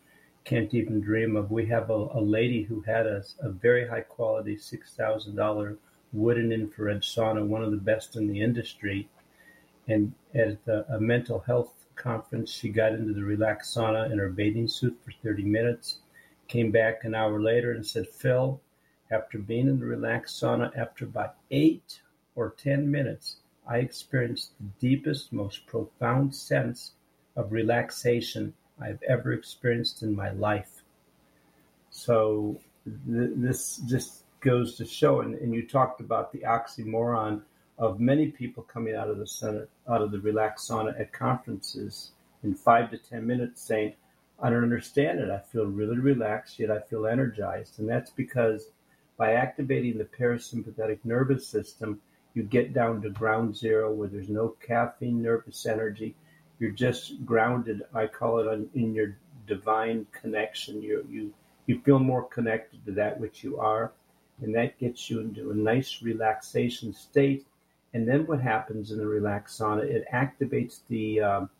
can't 0.44 0.72
even 0.74 1.00
dream 1.00 1.36
of. 1.36 1.50
We 1.50 1.66
have 1.66 1.90
a, 1.90 2.08
a 2.14 2.20
lady 2.20 2.62
who 2.62 2.80
had 2.82 3.06
a, 3.06 3.22
a 3.40 3.50
very 3.50 3.86
high 3.86 4.00
quality 4.00 4.56
$6,000 4.56 5.76
wooden 6.12 6.52
infrared 6.52 7.02
sauna, 7.02 7.46
one 7.46 7.62
of 7.62 7.70
the 7.70 7.76
best 7.76 8.16
in 8.16 8.26
the 8.26 8.40
industry. 8.40 9.08
And 9.86 10.12
at 10.34 10.58
a, 10.66 10.94
a 10.94 11.00
mental 11.00 11.40
health 11.40 11.72
conference, 11.94 12.50
she 12.50 12.68
got 12.68 12.92
into 12.92 13.12
the 13.12 13.22
relaxed 13.22 13.76
sauna 13.76 14.10
in 14.10 14.18
her 14.18 14.30
bathing 14.30 14.68
suit 14.68 14.98
for 15.04 15.12
30 15.22 15.44
minutes, 15.44 15.98
came 16.48 16.70
back 16.70 17.04
an 17.04 17.14
hour 17.14 17.40
later 17.40 17.72
and 17.72 17.86
said, 17.86 18.08
Phil, 18.08 18.60
after 19.10 19.38
being 19.38 19.68
in 19.68 19.78
the 19.78 19.86
relaxed 19.86 20.40
sauna, 20.40 20.76
after 20.76 21.04
about 21.04 21.36
eight 21.50 22.00
or 22.34 22.54
10 22.56 22.90
minutes, 22.90 23.36
I 23.68 23.78
experienced 23.78 24.52
the 24.58 24.66
deepest, 24.80 25.32
most 25.32 25.66
profound 25.66 26.34
sense 26.34 26.92
of 27.36 27.52
relaxation 27.52 28.54
I've 28.80 29.02
ever 29.08 29.32
experienced 29.32 30.02
in 30.02 30.14
my 30.14 30.30
life. 30.30 30.82
So 31.90 32.60
th- 32.84 33.32
this 33.36 33.78
just 33.88 34.22
goes 34.40 34.76
to 34.76 34.84
show, 34.84 35.20
and, 35.20 35.34
and 35.34 35.54
you 35.54 35.66
talked 35.66 36.00
about 36.00 36.32
the 36.32 36.40
oxymoron 36.40 37.42
of 37.78 38.00
many 38.00 38.28
people 38.28 38.62
coming 38.62 38.94
out 38.94 39.08
of 39.08 39.18
the 39.18 39.26
center, 39.26 39.68
out 39.88 40.02
of 40.02 40.10
the 40.10 40.20
relaxed 40.20 40.68
sauna 40.68 40.98
at 41.00 41.12
conferences 41.12 42.12
in 42.42 42.54
five 42.54 42.90
to 42.90 42.98
ten 42.98 43.26
minutes, 43.26 43.62
saying, 43.62 43.94
I 44.42 44.48
don't 44.48 44.62
understand 44.62 45.20
it. 45.20 45.30
I 45.30 45.38
feel 45.38 45.66
really 45.66 45.98
relaxed, 45.98 46.58
yet 46.58 46.70
I 46.70 46.80
feel 46.80 47.06
energized. 47.06 47.78
And 47.78 47.88
that's 47.88 48.10
because 48.10 48.68
by 49.18 49.32
activating 49.32 49.98
the 49.98 50.04
parasympathetic 50.04 51.00
nervous 51.04 51.46
system, 51.46 52.00
you 52.32 52.42
get 52.42 52.72
down 52.72 53.02
to 53.02 53.10
ground 53.10 53.56
zero 53.56 53.92
where 53.92 54.08
there's 54.08 54.30
no 54.30 54.54
caffeine 54.66 55.20
nervous 55.20 55.66
energy. 55.66 56.14
You're 56.60 56.70
just 56.70 57.24
grounded. 57.24 57.82
I 57.92 58.06
call 58.06 58.38
it 58.38 58.68
in 58.74 58.94
your 58.94 59.16
divine 59.48 60.06
connection. 60.12 60.80
You, 60.80 61.04
you, 61.10 61.34
you 61.66 61.80
feel 61.80 61.98
more 61.98 62.22
connected 62.22 62.84
to 62.86 62.92
that 62.92 63.18
which 63.18 63.42
you 63.42 63.58
are. 63.58 63.92
And 64.42 64.54
that 64.54 64.78
gets 64.78 65.10
you 65.10 65.20
into 65.20 65.50
a 65.50 65.54
nice 65.54 66.00
relaxation 66.02 66.94
state. 66.94 67.46
And 67.92 68.06
then 68.06 68.26
what 68.26 68.40
happens 68.40 68.92
in 68.92 68.98
the 68.98 69.06
relaxed 69.06 69.58
sauna? 69.58 69.82
It 69.82 70.04
activates 70.12 70.80
the, 70.88 71.20
um, 71.20 71.50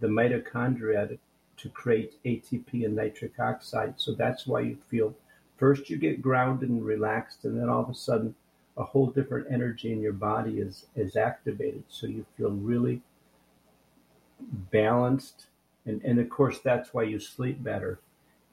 the 0.00 0.08
mitochondria 0.08 1.08
to, 1.08 1.18
to 1.56 1.68
create 1.70 2.22
ATP 2.24 2.84
and 2.84 2.94
nitric 2.94 3.38
oxide. 3.40 3.94
So 3.96 4.12
that's 4.12 4.46
why 4.46 4.60
you 4.60 4.76
feel 4.90 5.14
first 5.56 5.90
you 5.90 5.96
get 5.96 6.22
grounded 6.22 6.68
and 6.70 6.84
relaxed, 6.84 7.44
and 7.44 7.60
then 7.60 7.68
all 7.68 7.82
of 7.82 7.90
a 7.90 7.94
sudden, 7.94 8.34
a 8.76 8.84
whole 8.84 9.08
different 9.08 9.48
energy 9.50 9.92
in 9.92 10.00
your 10.00 10.12
body 10.12 10.60
is 10.60 10.86
is 10.94 11.16
activated. 11.16 11.82
So 11.88 12.06
you 12.06 12.24
feel 12.36 12.50
really 12.50 13.02
balanced, 14.70 15.46
and 15.86 16.02
and 16.04 16.18
of 16.18 16.28
course 16.28 16.60
that's 16.60 16.94
why 16.94 17.04
you 17.04 17.18
sleep 17.18 17.62
better. 17.62 18.00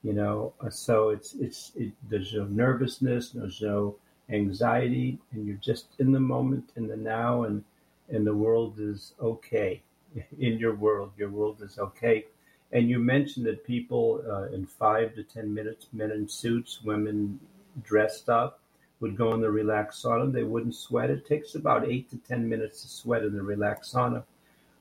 You 0.03 0.13
know, 0.13 0.53
uh, 0.61 0.69
so 0.69 1.09
it's 1.09 1.33
it's 1.35 1.71
it, 1.75 1.91
there's 2.09 2.33
no 2.33 2.45
nervousness, 2.45 3.31
there's 3.31 3.61
no 3.61 3.95
anxiety, 4.29 5.19
and 5.31 5.45
you're 5.45 5.57
just 5.57 5.87
in 5.99 6.11
the 6.11 6.19
moment, 6.19 6.71
in 6.75 6.87
the 6.87 6.97
now, 6.97 7.43
and 7.43 7.63
and 8.09 8.25
the 8.25 8.35
world 8.35 8.79
is 8.79 9.13
okay. 9.21 9.81
In 10.39 10.59
your 10.59 10.75
world, 10.75 11.11
your 11.17 11.29
world 11.29 11.61
is 11.61 11.77
okay 11.77 12.25
and 12.71 12.89
you 12.89 12.99
mentioned 12.99 13.45
that 13.45 13.65
people 13.65 14.21
uh, 14.27 14.53
in 14.53 14.65
five 14.65 15.15
to 15.15 15.23
10 15.23 15.53
minutes, 15.53 15.87
men 15.93 16.11
in 16.11 16.27
suits, 16.27 16.81
women 16.83 17.39
dressed 17.83 18.29
up, 18.29 18.59
would 18.99 19.15
go 19.15 19.33
in 19.33 19.41
the 19.41 19.49
relaxed 19.51 20.03
sauna. 20.03 20.31
They 20.31 20.43
wouldn't 20.43 20.75
sweat. 20.75 21.09
It 21.09 21.27
takes 21.27 21.55
about 21.55 21.87
eight 21.87 22.09
to 22.09 22.17
10 22.17 22.47
minutes 22.47 22.81
to 22.81 22.89
sweat 22.89 23.23
in 23.23 23.33
the 23.33 23.43
relaxed 23.43 23.93
sauna, 23.93 24.23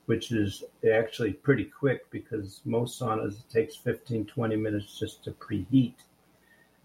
which 0.06 0.32
is 0.32 0.64
actually 0.92 1.32
pretty 1.32 1.64
quick 1.64 2.10
because 2.10 2.60
most 2.64 3.00
saunas 3.00 3.38
it 3.38 3.50
takes 3.50 3.76
15, 3.76 4.26
20 4.26 4.56
minutes 4.56 4.98
just 4.98 5.24
to 5.24 5.32
preheat. 5.32 5.94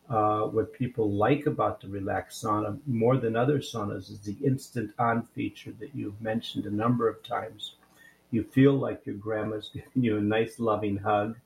Uh, 0.10 0.48
what 0.48 0.74
people 0.74 1.12
like 1.12 1.46
about 1.46 1.82
the 1.82 1.88
relaxed 1.88 2.44
sauna 2.44 2.80
more 2.88 3.18
than 3.18 3.36
other 3.36 3.60
saunas 3.60 4.10
is 4.10 4.20
the 4.22 4.38
instant 4.44 4.92
on 4.98 5.22
feature 5.22 5.74
that 5.80 5.94
you've 5.94 6.20
mentioned 6.22 6.66
a 6.66 6.72
number 6.72 7.08
of 7.08 7.22
times 7.24 7.76
you 8.32 8.44
feel 8.44 8.74
like 8.74 9.06
your 9.06 9.16
grandma's 9.16 9.70
giving 9.74 10.04
you 10.04 10.18
a 10.18 10.22
nice 10.22 10.60
loving 10.60 10.98
hug. 10.98 11.38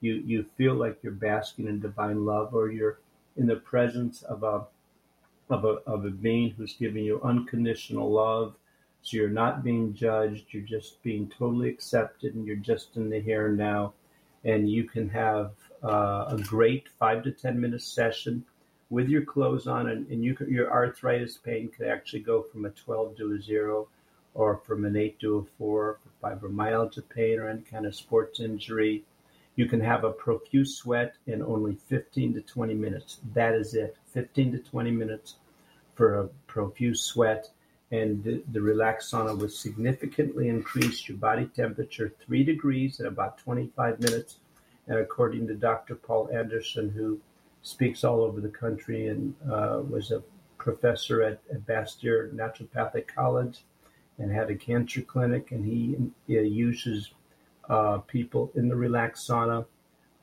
You 0.00 0.14
you 0.14 0.46
feel 0.56 0.74
like 0.74 0.98
you're 1.02 1.12
basking 1.12 1.66
in 1.66 1.80
divine 1.80 2.24
love, 2.24 2.54
or 2.54 2.70
you're 2.70 3.00
in 3.36 3.46
the 3.46 3.56
presence 3.56 4.22
of 4.22 4.42
a 4.42 4.64
of 5.50 5.64
a 5.64 5.78
of 5.86 6.04
a 6.04 6.10
being 6.10 6.50
who's 6.50 6.74
giving 6.74 7.04
you 7.04 7.20
unconditional 7.22 8.10
love. 8.10 8.54
So 9.02 9.16
you're 9.16 9.28
not 9.28 9.64
being 9.64 9.94
judged. 9.94 10.46
You're 10.50 10.62
just 10.62 11.02
being 11.02 11.28
totally 11.28 11.68
accepted, 11.68 12.34
and 12.34 12.46
you're 12.46 12.56
just 12.56 12.96
in 12.96 13.10
the 13.10 13.20
here 13.20 13.48
and 13.48 13.56
now. 13.56 13.94
And 14.44 14.70
you 14.70 14.84
can 14.84 15.08
have 15.10 15.52
uh, 15.82 16.26
a 16.28 16.38
great 16.42 16.88
five 16.98 17.22
to 17.24 17.32
ten 17.32 17.60
minute 17.60 17.82
session 17.82 18.44
with 18.90 19.08
your 19.08 19.22
clothes 19.22 19.66
on, 19.66 19.88
and, 19.88 20.06
and 20.08 20.24
you 20.24 20.34
can, 20.34 20.52
your 20.52 20.70
arthritis 20.70 21.38
pain 21.38 21.68
could 21.68 21.86
actually 21.86 22.20
go 22.20 22.42
from 22.42 22.64
a 22.64 22.70
12 22.70 23.16
to 23.16 23.32
a 23.32 23.40
zero 23.40 23.88
or 24.34 24.56
from 24.56 24.84
an 24.84 24.96
8 24.96 25.18
to 25.20 25.38
a 25.38 25.42
4 25.42 25.48
for 25.58 25.98
fibromyalgia 26.22 27.08
pain 27.08 27.38
or 27.38 27.48
any 27.48 27.62
kind 27.62 27.86
of 27.86 27.94
sports 27.94 28.40
injury. 28.40 29.04
You 29.56 29.66
can 29.66 29.80
have 29.80 30.04
a 30.04 30.10
profuse 30.10 30.76
sweat 30.76 31.14
in 31.26 31.42
only 31.42 31.76
15 31.88 32.34
to 32.34 32.40
20 32.40 32.74
minutes. 32.74 33.18
That 33.34 33.54
is 33.54 33.74
it. 33.74 33.96
15 34.12 34.52
to 34.52 34.58
20 34.58 34.90
minutes 34.90 35.36
for 35.94 36.20
a 36.20 36.28
profuse 36.46 37.02
sweat. 37.02 37.50
And 37.92 38.22
the, 38.22 38.42
the 38.52 38.60
relaxed 38.60 39.12
sauna 39.12 39.36
will 39.36 39.48
significantly 39.48 40.48
increase 40.48 41.08
your 41.08 41.18
body 41.18 41.46
temperature 41.46 42.14
three 42.24 42.44
degrees 42.44 43.00
in 43.00 43.06
about 43.06 43.38
25 43.38 44.00
minutes. 44.00 44.38
And 44.86 44.98
according 44.98 45.48
to 45.48 45.54
Dr. 45.54 45.96
Paul 45.96 46.30
Anderson, 46.32 46.90
who 46.90 47.20
speaks 47.62 48.04
all 48.04 48.22
over 48.22 48.40
the 48.40 48.48
country 48.48 49.08
and 49.08 49.34
uh, 49.50 49.80
was 49.88 50.10
a 50.10 50.22
professor 50.58 51.22
at, 51.22 51.40
at 51.50 51.66
Bastyr 51.66 52.32
Naturopathic 52.32 53.08
College, 53.08 53.64
and 54.20 54.30
had 54.30 54.50
a 54.50 54.54
cancer 54.54 55.00
clinic, 55.00 55.50
and 55.50 55.64
he, 55.64 55.96
he 56.26 56.38
uses 56.40 57.10
uh, 57.68 57.98
people 57.98 58.52
in 58.54 58.68
the 58.68 58.76
relaxed 58.76 59.28
sauna 59.28 59.64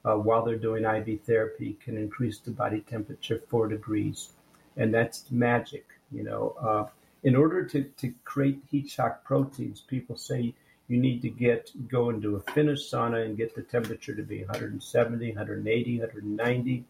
uh, 0.05 0.15
while 0.15 0.45
they're 0.45 0.55
doing 0.55 0.86
IV 0.86 1.22
therapy 1.22 1.78
can 1.84 1.97
increase 1.97 2.39
the 2.39 2.51
body 2.51 2.82
temperature 2.82 3.41
four 3.49 3.68
degrees, 3.68 4.30
and 4.78 4.93
that's 4.93 5.30
magic. 5.32 5.86
You 6.11 6.24
know, 6.24 6.55
uh, 6.61 6.86
in 7.28 7.36
order 7.36 7.66
to, 7.66 7.84
to 7.84 8.14
create 8.24 8.58
heat 8.72 8.90
shock 8.90 9.22
proteins, 9.26 9.82
people 9.82 10.16
say 10.16 10.54
you 10.88 10.98
need 10.98 11.22
to 11.22 11.30
get 11.30 11.70
go 11.90 12.10
into 12.10 12.38
a 12.38 12.52
Finnish 12.54 12.90
sauna 12.90 13.26
and 13.26 13.36
get 13.36 13.54
the 13.54 13.64
temperature 13.64 14.16
to 14.16 14.24
be 14.24 14.46
170, 14.46 15.28
180, 15.32 16.00
190, 16.00 16.86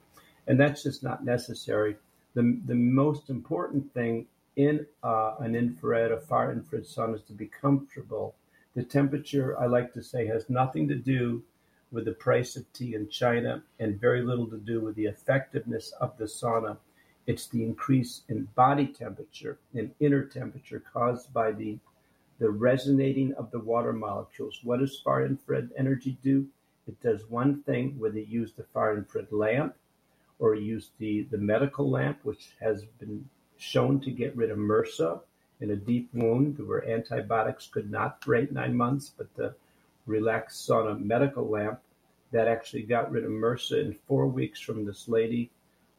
and 0.46 0.60
that's 0.60 0.84
just 0.84 1.02
not 1.02 1.26
necessary. 1.26 1.96
The 2.36 2.60
the 2.68 2.76
most 2.76 3.32
important 3.32 3.92
thing 3.96 4.28
in 4.56 4.86
uh, 5.02 5.38
an 5.40 5.56
infrared, 5.56 6.12
a 6.12 6.22
far 6.22 6.52
infrared 6.52 6.86
sauna 6.86 7.16
is 7.16 7.24
to 7.24 7.34
be 7.34 7.48
comfortable. 7.48 8.36
The 8.76 8.84
temperature, 8.84 9.60
I 9.60 9.66
like 9.66 9.92
to 9.94 10.04
say, 10.04 10.28
has 10.28 10.52
nothing 10.52 10.88
to 10.90 10.96
do 10.96 11.42
with 11.92 12.06
the 12.06 12.12
price 12.12 12.56
of 12.56 12.72
tea 12.74 12.94
in 12.94 13.10
China 13.10 13.64
and 13.80 14.00
very 14.00 14.22
little 14.22 14.46
to 14.52 14.58
do 14.58 14.82
with 14.82 14.96
the 14.98 15.06
effectiveness 15.06 15.94
of 16.00 16.16
the 16.20 16.26
sauna. 16.26 16.78
It's 17.28 17.48
the 17.48 17.62
increase 17.62 18.22
in 18.30 18.46
body 18.56 18.88
temperature 18.88 19.60
and 19.74 19.94
inner 20.00 20.24
temperature 20.24 20.82
caused 20.94 21.34
by 21.34 21.52
the 21.52 21.78
the 22.40 22.50
resonating 22.50 23.34
of 23.34 23.52
the 23.52 23.60
water 23.60 23.92
molecules. 23.92 24.62
What 24.64 24.80
does 24.80 25.00
far 25.00 25.26
infrared 25.26 25.72
energy 25.76 26.18
do? 26.24 26.48
It 26.88 27.02
does 27.02 27.30
one 27.30 27.64
thing 27.64 28.00
whether 28.00 28.20
you 28.20 28.42
use 28.42 28.54
the 28.54 28.64
far 28.64 28.96
infrared 28.96 29.32
lamp 29.32 29.76
or 30.40 30.56
use 30.56 30.92
the, 31.00 31.24
the 31.32 31.38
medical 31.38 31.90
lamp, 31.90 32.20
which 32.24 32.52
has 32.62 32.86
been 33.00 33.28
shown 33.58 34.00
to 34.02 34.12
get 34.12 34.38
rid 34.38 34.52
of 34.52 34.58
MRSA 34.58 35.20
in 35.60 35.72
a 35.72 35.76
deep 35.76 36.10
wound 36.14 36.60
where 36.60 36.88
antibiotics 36.88 37.68
could 37.68 37.90
not 37.90 38.24
for 38.24 38.36
eight, 38.36 38.52
nine 38.52 38.78
months, 38.78 39.12
but 39.18 39.34
the 39.36 39.54
relaxed 40.06 40.70
sauna 40.70 41.04
medical 41.04 41.50
lamp 41.50 41.80
that 42.32 42.48
actually 42.48 42.84
got 42.84 43.12
rid 43.12 43.24
of 43.24 43.32
MRSA 43.32 43.84
in 43.84 43.94
four 44.08 44.28
weeks 44.28 44.62
from 44.62 44.86
this 44.86 45.08
lady 45.08 45.50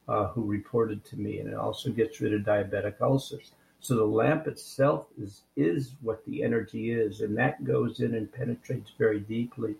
uh, 0.09 0.27
who 0.29 0.43
reported 0.43 1.05
to 1.05 1.15
me. 1.15 1.39
And 1.39 1.49
it 1.49 1.55
also 1.55 1.91
gets 1.91 2.19
rid 2.19 2.33
of 2.33 2.41
diabetic 2.41 2.95
ulcers. 2.99 3.51
So 3.79 3.95
the 3.95 4.03
lamp 4.03 4.47
itself 4.47 5.05
is, 5.21 5.43
is 5.55 5.95
what 6.01 6.25
the 6.25 6.43
energy 6.43 6.91
is, 6.91 7.21
and 7.21 7.37
that 7.37 7.63
goes 7.63 8.01
in 8.01 8.15
and 8.15 8.31
penetrates 8.31 8.91
very 8.97 9.19
deeply 9.21 9.75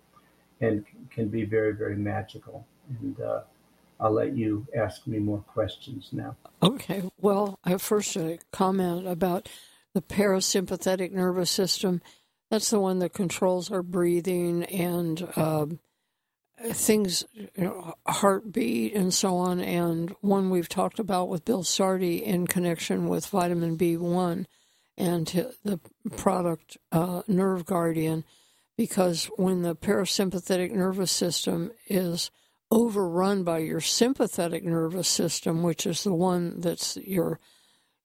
and 0.60 0.84
can 1.10 1.28
be 1.28 1.44
very, 1.44 1.72
very 1.74 1.96
magical. 1.96 2.66
And 3.00 3.20
uh, 3.20 3.40
I'll 3.98 4.12
let 4.12 4.34
you 4.34 4.66
ask 4.74 5.06
me 5.06 5.18
more 5.18 5.40
questions 5.40 6.10
now. 6.12 6.36
Okay. 6.62 7.02
Well, 7.20 7.58
I 7.64 7.76
first 7.76 8.16
a 8.16 8.38
comment 8.52 9.06
about 9.06 9.48
the 9.94 10.02
parasympathetic 10.02 11.12
nervous 11.12 11.50
system. 11.50 12.00
That's 12.50 12.70
the 12.70 12.80
one 12.80 13.00
that 13.00 13.12
controls 13.12 13.70
our 13.70 13.82
breathing 13.82 14.64
and 14.64 15.28
um, 15.36 15.80
things, 16.72 17.24
you 17.34 17.48
know, 17.56 17.94
heartbeat 18.06 18.94
and 18.94 19.12
so 19.12 19.36
on. 19.36 19.60
And 19.60 20.14
one 20.20 20.50
we've 20.50 20.68
talked 20.68 20.98
about 20.98 21.28
with 21.28 21.44
Bill 21.44 21.62
Sardi 21.62 22.24
in 22.24 22.46
connection 22.46 23.08
with 23.08 23.26
vitamin 23.26 23.76
B1 23.76 24.46
and 24.96 25.26
the 25.64 25.80
product 26.16 26.76
uh, 26.92 27.22
Nerve 27.26 27.64
Guardian, 27.64 28.24
because 28.76 29.26
when 29.36 29.62
the 29.62 29.74
parasympathetic 29.74 30.72
nervous 30.72 31.10
system 31.10 31.70
is 31.86 32.30
overrun 32.70 33.42
by 33.42 33.58
your 33.58 33.80
sympathetic 33.80 34.64
nervous 34.64 35.08
system, 35.08 35.62
which 35.62 35.86
is 35.86 36.04
the 36.04 36.14
one 36.14 36.60
that's 36.60 36.96
your 36.98 37.40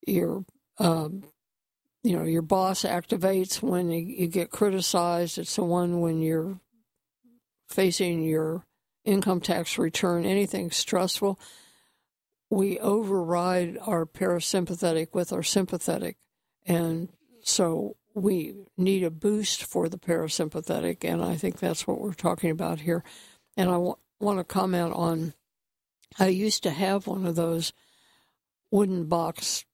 your 0.07 0.45
um, 0.79 1.23
you 2.03 2.17
know 2.17 2.23
your 2.23 2.41
boss 2.41 2.83
activates 2.83 3.61
when 3.61 3.89
you, 3.89 3.99
you 3.99 4.27
get 4.27 4.51
criticized. 4.51 5.37
It's 5.37 5.55
the 5.55 5.63
one 5.63 5.99
when 6.01 6.21
you're 6.21 6.59
facing 7.67 8.23
your 8.23 8.65
income 9.03 9.39
tax 9.39 9.77
return, 9.77 10.25
anything 10.25 10.71
stressful. 10.71 11.39
We 12.49 12.79
override 12.79 13.77
our 13.81 14.05
parasympathetic 14.05 15.13
with 15.13 15.33
our 15.33 15.43
sympathetic, 15.43 16.17
and 16.65 17.09
so 17.43 17.95
we 18.13 18.55
need 18.77 19.03
a 19.03 19.11
boost 19.11 19.63
for 19.63 19.89
the 19.89 19.97
parasympathetic, 19.97 21.03
and 21.03 21.23
I 21.23 21.35
think 21.35 21.59
that's 21.59 21.85
what 21.85 21.99
we're 21.99 22.13
talking 22.13 22.49
about 22.49 22.81
here. 22.81 23.03
And 23.57 23.69
I 23.69 23.77
want 23.77 23.99
want 24.19 24.39
to 24.39 24.43
comment 24.43 24.93
on 24.93 25.33
I 26.17 26.27
used 26.27 26.63
to 26.63 26.71
have 26.71 27.07
one 27.07 27.25
of 27.25 27.35
those 27.35 27.73
wooden 28.71 29.05
box 29.05 29.65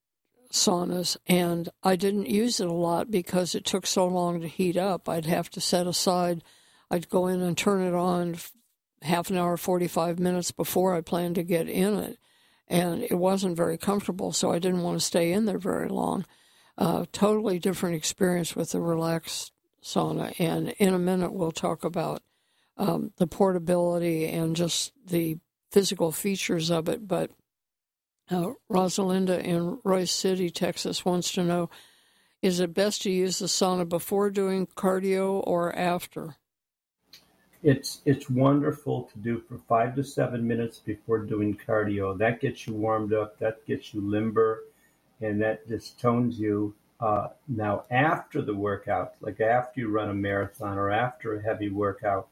saunas, 0.51 1.17
and 1.27 1.69
I 1.83 1.95
didn't 1.95 2.29
use 2.29 2.59
it 2.59 2.67
a 2.67 2.73
lot 2.73 3.11
because 3.11 3.53
it 3.53 3.63
took 3.63 3.85
so 3.85 4.07
long 4.07 4.41
to 4.41 4.47
heat 4.47 4.75
up. 4.75 5.07
I'd 5.07 5.25
have 5.25 5.49
to 5.51 5.61
set 5.61 5.87
aside, 5.87 6.43
I'd 6.91 7.09
go 7.09 7.27
in 7.27 7.41
and 7.41 7.57
turn 7.57 7.81
it 7.81 7.93
on 7.95 8.35
half 9.01 9.29
an 9.29 9.37
hour, 9.37 9.55
45 9.55 10.19
minutes 10.19 10.51
before 10.51 10.93
I 10.93 10.99
planned 10.99 11.35
to 11.35 11.43
get 11.43 11.69
in 11.69 11.97
it. 11.97 12.19
And 12.67 13.01
it 13.03 13.17
wasn't 13.17 13.55
very 13.55 13.77
comfortable, 13.77 14.33
so 14.33 14.51
I 14.51 14.59
didn't 14.59 14.83
want 14.83 14.99
to 14.99 15.05
stay 15.05 15.31
in 15.31 15.45
there 15.45 15.57
very 15.57 15.87
long. 15.87 16.25
Uh, 16.77 17.05
totally 17.13 17.59
different 17.59 17.95
experience 17.95 18.55
with 18.57 18.71
the 18.71 18.81
relaxed 18.81 19.53
sauna. 19.81 20.37
And 20.37 20.69
in 20.79 20.93
a 20.93 20.99
minute, 20.99 21.31
we'll 21.31 21.53
talk 21.53 21.85
about 21.85 22.23
um, 22.77 23.13
the 23.17 23.27
portability 23.27 24.27
and 24.27 24.55
just 24.55 24.91
the 25.05 25.37
physical 25.71 26.11
features 26.11 26.69
of 26.69 26.89
it. 26.89 27.07
But 27.07 27.31
uh, 28.29 28.51
Rosalinda 28.69 29.41
in 29.41 29.77
Royse 29.85 30.09
City, 30.09 30.49
Texas, 30.49 31.05
wants 31.05 31.31
to 31.33 31.43
know 31.43 31.69
is 32.41 32.59
it 32.59 32.73
best 32.73 33.03
to 33.03 33.11
use 33.11 33.39
the 33.39 33.45
sauna 33.45 33.87
before 33.87 34.29
doing 34.29 34.67
cardio 34.67 35.43
or 35.45 35.75
after? 35.75 36.37
It's 37.63 38.01
it's 38.05 38.27
wonderful 38.27 39.03
to 39.03 39.19
do 39.19 39.39
for 39.39 39.59
five 39.69 39.95
to 39.95 40.03
seven 40.03 40.47
minutes 40.47 40.79
before 40.79 41.19
doing 41.19 41.55
cardio. 41.55 42.17
That 42.17 42.41
gets 42.41 42.65
you 42.65 42.73
warmed 42.73 43.13
up. 43.13 43.37
That 43.37 43.65
gets 43.67 43.93
you 43.93 44.01
limber, 44.01 44.63
and 45.21 45.39
that 45.41 45.67
just 45.67 45.99
tones 45.99 46.39
you. 46.39 46.73
Uh, 46.99 47.29
now 47.47 47.83
after 47.91 48.41
the 48.41 48.53
workout, 48.53 49.13
like 49.21 49.41
after 49.41 49.81
you 49.81 49.89
run 49.89 50.09
a 50.09 50.13
marathon 50.13 50.77
or 50.77 50.89
after 50.91 51.35
a 51.35 51.41
heavy 51.41 51.69
workout, 51.69 52.29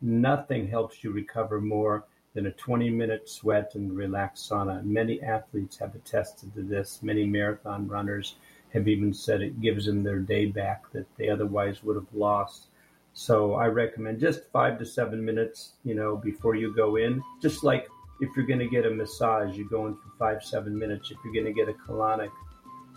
nothing 0.00 0.68
helps 0.68 1.04
you 1.04 1.10
recover 1.10 1.60
more 1.60 2.04
than 2.34 2.46
a 2.46 2.52
20 2.52 2.88
minute 2.90 3.28
sweat 3.28 3.74
and 3.74 3.94
relaxed 3.94 4.50
sauna. 4.50 4.82
Many 4.84 5.20
athletes 5.22 5.78
have 5.78 5.94
attested 5.94 6.54
to 6.54 6.62
this. 6.62 7.02
Many 7.02 7.26
marathon 7.26 7.88
runners 7.88 8.36
have 8.72 8.88
even 8.88 9.12
said 9.12 9.42
it 9.42 9.60
gives 9.60 9.84
them 9.84 10.02
their 10.02 10.18
day 10.18 10.46
back 10.46 10.90
that 10.92 11.06
they 11.16 11.28
otherwise 11.28 11.82
would 11.82 11.96
have 11.96 12.14
lost. 12.14 12.68
So 13.14 13.54
I 13.54 13.66
recommend 13.66 14.20
just 14.20 14.50
five 14.52 14.78
to 14.78 14.86
seven 14.86 15.24
minutes, 15.24 15.74
you 15.84 15.94
know, 15.94 16.16
before 16.16 16.54
you 16.54 16.74
go 16.74 16.96
in. 16.96 17.22
Just 17.40 17.62
like 17.62 17.88
if 18.20 18.30
you're 18.36 18.46
going 18.46 18.58
to 18.58 18.68
get 18.68 18.86
a 18.86 18.90
massage, 18.90 19.56
you 19.56 19.68
go 19.68 19.86
in 19.86 19.94
for 19.94 20.10
five, 20.18 20.42
seven 20.42 20.78
minutes. 20.78 21.10
If 21.10 21.18
you're 21.24 21.34
going 21.34 21.46
to 21.46 21.52
get 21.52 21.68
a 21.68 21.74
colonic, 21.74 22.30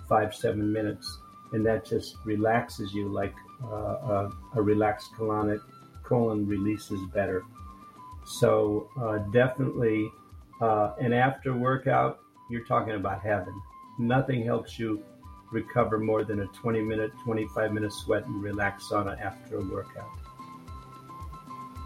five, 0.08 0.34
seven 0.34 0.72
minutes. 0.72 1.20
And 1.52 1.66
that 1.66 1.86
just 1.86 2.16
relaxes 2.26 2.94
you 2.94 3.08
like 3.08 3.34
uh, 3.64 3.68
a, 3.68 4.32
a, 4.56 4.62
relaxed 4.62 5.12
colonic 5.18 5.60
colon 6.04 6.48
releases 6.48 7.00
better. 7.14 7.44
So 8.26 8.90
uh, 9.00 9.20
definitely, 9.32 10.10
uh, 10.60 10.94
and 11.00 11.14
after 11.14 11.56
workout, 11.56 12.20
you're 12.50 12.66
talking 12.66 12.96
about 12.96 13.22
heaven. 13.22 13.54
Nothing 14.00 14.44
helps 14.44 14.78
you 14.78 15.04
recover 15.52 16.00
more 16.00 16.24
than 16.24 16.42
a 16.42 16.48
20 16.48 16.82
minute, 16.82 17.12
25 17.24 17.74
minute 17.74 17.94
sweat 17.94 18.26
and 18.26 18.42
relax 18.42 18.86
sauna 18.86 19.20
after 19.22 19.58
a 19.58 19.64
workout. 19.64 20.10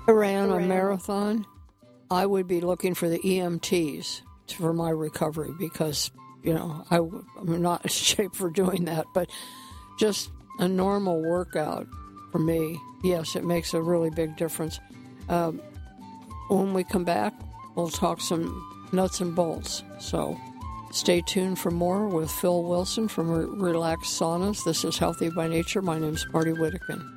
I 0.08 0.12
ran 0.12 0.50
a 0.50 0.60
marathon. 0.60 1.46
I 2.10 2.26
would 2.26 2.48
be 2.48 2.62
looking 2.62 2.96
for 2.96 3.08
the 3.08 3.20
EMTs 3.20 4.22
for 4.56 4.74
my 4.74 4.90
recovery 4.90 5.52
because, 5.60 6.10
you 6.42 6.54
know, 6.54 6.84
I, 6.90 6.98
I'm 6.98 7.62
not 7.62 7.84
in 7.84 7.90
shape 7.90 8.36
for 8.36 8.50
doing 8.50 8.86
that, 8.86 9.06
but 9.14 9.30
just 10.00 10.32
a 10.58 10.68
normal 10.68 11.22
workout 11.22 11.88
for 12.32 12.40
me, 12.40 12.80
yes, 13.04 13.36
it 13.36 13.44
makes 13.44 13.74
a 13.74 13.82
really 13.82 14.10
big 14.10 14.36
difference. 14.36 14.80
Um, 15.30 15.62
when 16.50 16.74
we 16.74 16.84
come 16.84 17.04
back, 17.04 17.34
we'll 17.76 17.90
talk 17.90 18.22
some 18.22 18.66
nuts 18.92 19.22
and 19.22 19.36
bolts. 19.36 19.84
So 20.00 20.40
Stay 20.92 21.22
tuned 21.22 21.60
for 21.60 21.72
more 21.72 22.08
with 22.08 22.32
Phil 22.32 22.64
Wilson 22.64 23.08
from 23.08 23.30
Re- 23.30 23.72
Relax 23.72 24.08
Saunas. 24.08 24.64
This 24.64 24.84
is 24.84 24.98
Healthy 24.98 25.30
by 25.30 25.48
Nature. 25.48 25.82
My 25.82 26.00
name 26.00 26.16
is 26.16 26.26
Marty 26.34 26.52
Whittekin. 26.52 27.08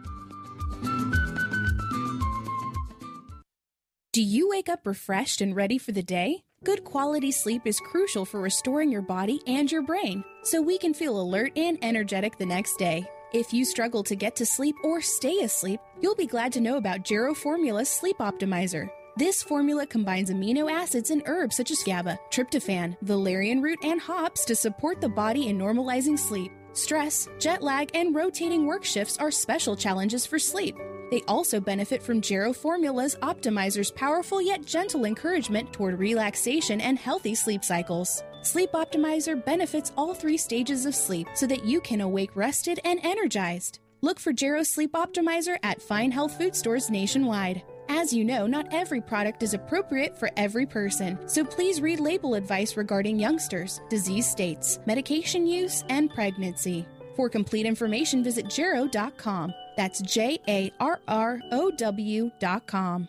Do 4.13 4.23
you 4.23 4.51
wake 4.51 4.69
up 4.69 4.87
refreshed 4.87 5.41
and 5.41 5.57
ready 5.57 5.79
for 5.79 5.93
the 5.93 6.03
day? 6.03 6.45
Good 6.65 6.85
quality 6.85 7.33
sleep 7.33 7.63
is 7.65 7.81
crucial 7.81 8.27
for 8.27 8.41
restoring 8.41 8.93
your 8.93 9.01
body 9.03 9.41
and 9.47 9.73
your 9.73 9.83
brain 9.83 10.23
so 10.43 10.61
we 10.61 10.77
can 10.77 10.93
feel 10.93 11.19
alert 11.19 11.53
and 11.57 11.79
energetic 11.83 12.37
the 12.37 12.47
next 12.47 12.77
day. 12.77 13.09
If 13.33 13.55
you 13.55 13.65
struggle 13.65 14.03
to 14.05 14.15
get 14.15 14.37
to 14.37 14.45
sleep 14.45 14.77
or 14.85 15.01
stay 15.01 15.41
asleep, 15.41 15.81
you'll 16.03 16.15
be 16.15 16.27
glad 16.27 16.53
to 16.53 16.61
know 16.61 16.77
about 16.77 17.05
Jarrow 17.05 17.33
Formula's 17.33 17.89
Sleep 17.89 18.19
Optimizer. 18.19 18.91
This 19.15 19.43
formula 19.43 19.87
combines 19.87 20.31
amino 20.31 20.73
acids 20.73 21.11
and 21.11 21.23
herbs 21.27 21.57
such 21.57 21.71
as 21.71 21.83
GABA, 21.83 22.19
tryptophan, 22.31 22.97
valerian 23.03 23.61
root, 23.61 23.79
and 23.85 24.01
hops 24.01 24.43
to 24.47 24.57
support 24.57 25.03
the 25.03 25.09
body 25.09 25.49
in 25.49 25.59
normalizing 25.59 26.19
sleep. 26.19 26.51
Stress, 26.73 27.29
jet 27.39 27.63
lag, 27.63 27.91
and 27.95 28.15
rotating 28.15 28.65
work 28.65 28.85
shifts 28.85 29.19
are 29.19 29.31
special 29.31 29.77
challenges 29.77 30.25
for 30.25 30.39
sleep. 30.39 30.75
They 31.11 31.21
also 31.29 31.61
benefit 31.61 32.03
from 32.03 32.23
Jarrow 32.23 32.55
Formula's 32.55 33.17
Optimizer's 33.17 33.91
powerful 33.91 34.41
yet 34.41 34.65
gentle 34.65 35.05
encouragement 35.05 35.75
toward 35.75 35.99
relaxation 35.99 36.81
and 36.81 36.99
healthy 36.99 37.35
sleep 37.35 37.65
cycles. 37.65 38.25
Sleep 38.41 38.73
Optimizer 38.73 39.45
benefits 39.45 39.93
all 39.95 40.15
three 40.15 40.39
stages 40.39 40.87
of 40.87 40.95
sleep 40.95 41.29
so 41.35 41.47
that 41.49 41.67
you 41.67 41.83
can 41.83 42.01
awake 42.01 42.35
rested 42.35 42.81
and 42.83 42.99
energized. 43.03 43.81
Look 44.01 44.19
for 44.19 44.33
Jarrow 44.33 44.63
Sleep 44.63 44.93
Optimizer 44.93 45.59
at 45.63 45.83
fine 45.83 46.11
health 46.11 46.39
food 46.39 46.57
stores 46.57 46.89
nationwide. 46.89 47.63
As 47.89 48.13
you 48.13 48.25
know, 48.25 48.47
not 48.47 48.67
every 48.73 49.01
product 49.01 49.43
is 49.43 49.55
appropriate 49.55 50.17
for 50.17 50.31
every 50.37 50.67
person, 50.67 51.19
so 51.29 51.45
please 51.45 51.81
read 51.81 52.01
label 52.01 52.35
advice 52.35 52.77
regarding 52.77 53.19
youngsters, 53.19 53.81
disease 53.91 54.31
states, 54.31 54.79
medication 54.87 55.47
use, 55.47 55.85
and 55.89 56.11
pregnancy. 56.11 56.87
For 57.17 57.29
complete 57.29 57.67
information, 57.67 58.25
visit 58.25 58.49
Jarrow.com. 58.49 59.53
That's 59.77 60.01
J 60.03 60.39
A 60.49 60.73
R 60.81 61.01
R 61.09 61.41
O 61.51 61.71
W.com. 61.71 63.09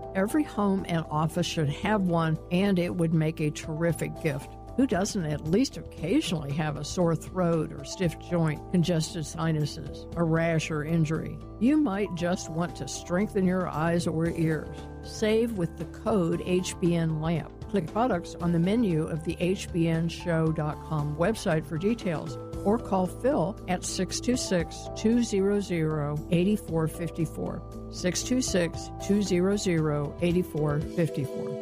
Every 0.13 0.43
home 0.43 0.85
and 0.89 1.05
office 1.09 1.45
should 1.45 1.69
have 1.69 2.01
one, 2.01 2.37
and 2.51 2.77
it 2.77 2.93
would 2.93 3.13
make 3.13 3.39
a 3.39 3.49
terrific 3.49 4.11
gift. 4.21 4.49
Who 4.75 4.85
doesn't 4.85 5.25
at 5.25 5.47
least 5.47 5.77
occasionally 5.77 6.51
have 6.53 6.75
a 6.75 6.83
sore 6.83 7.15
throat 7.15 7.71
or 7.71 7.85
stiff 7.85 8.17
joint, 8.19 8.59
congested 8.71 9.25
sinuses, 9.25 10.07
a 10.15 10.23
rash 10.23 10.69
or 10.69 10.83
injury? 10.83 11.37
You 11.59 11.77
might 11.77 12.13
just 12.15 12.49
want 12.49 12.75
to 12.77 12.87
strengthen 12.87 13.45
your 13.45 13.69
eyes 13.69 14.07
or 14.07 14.29
ears. 14.29 14.75
Save 15.03 15.53
with 15.53 15.77
the 15.77 15.85
code 15.85 16.41
HBN 16.41 17.21
LAMP. 17.21 17.69
Click 17.69 17.91
products 17.91 18.35
on 18.41 18.51
the 18.51 18.59
menu 18.59 19.07
of 19.07 19.23
the 19.23 19.35
HBNShow.com 19.35 21.15
website 21.15 21.65
for 21.65 21.77
details 21.77 22.37
or 22.63 22.77
call 22.77 23.07
Phil 23.07 23.55
at 23.67 23.83
626 23.83 24.89
200 24.95 26.19
8454. 26.31 27.61
626 27.91 28.91
200 29.05 30.13
8454. 30.21 31.61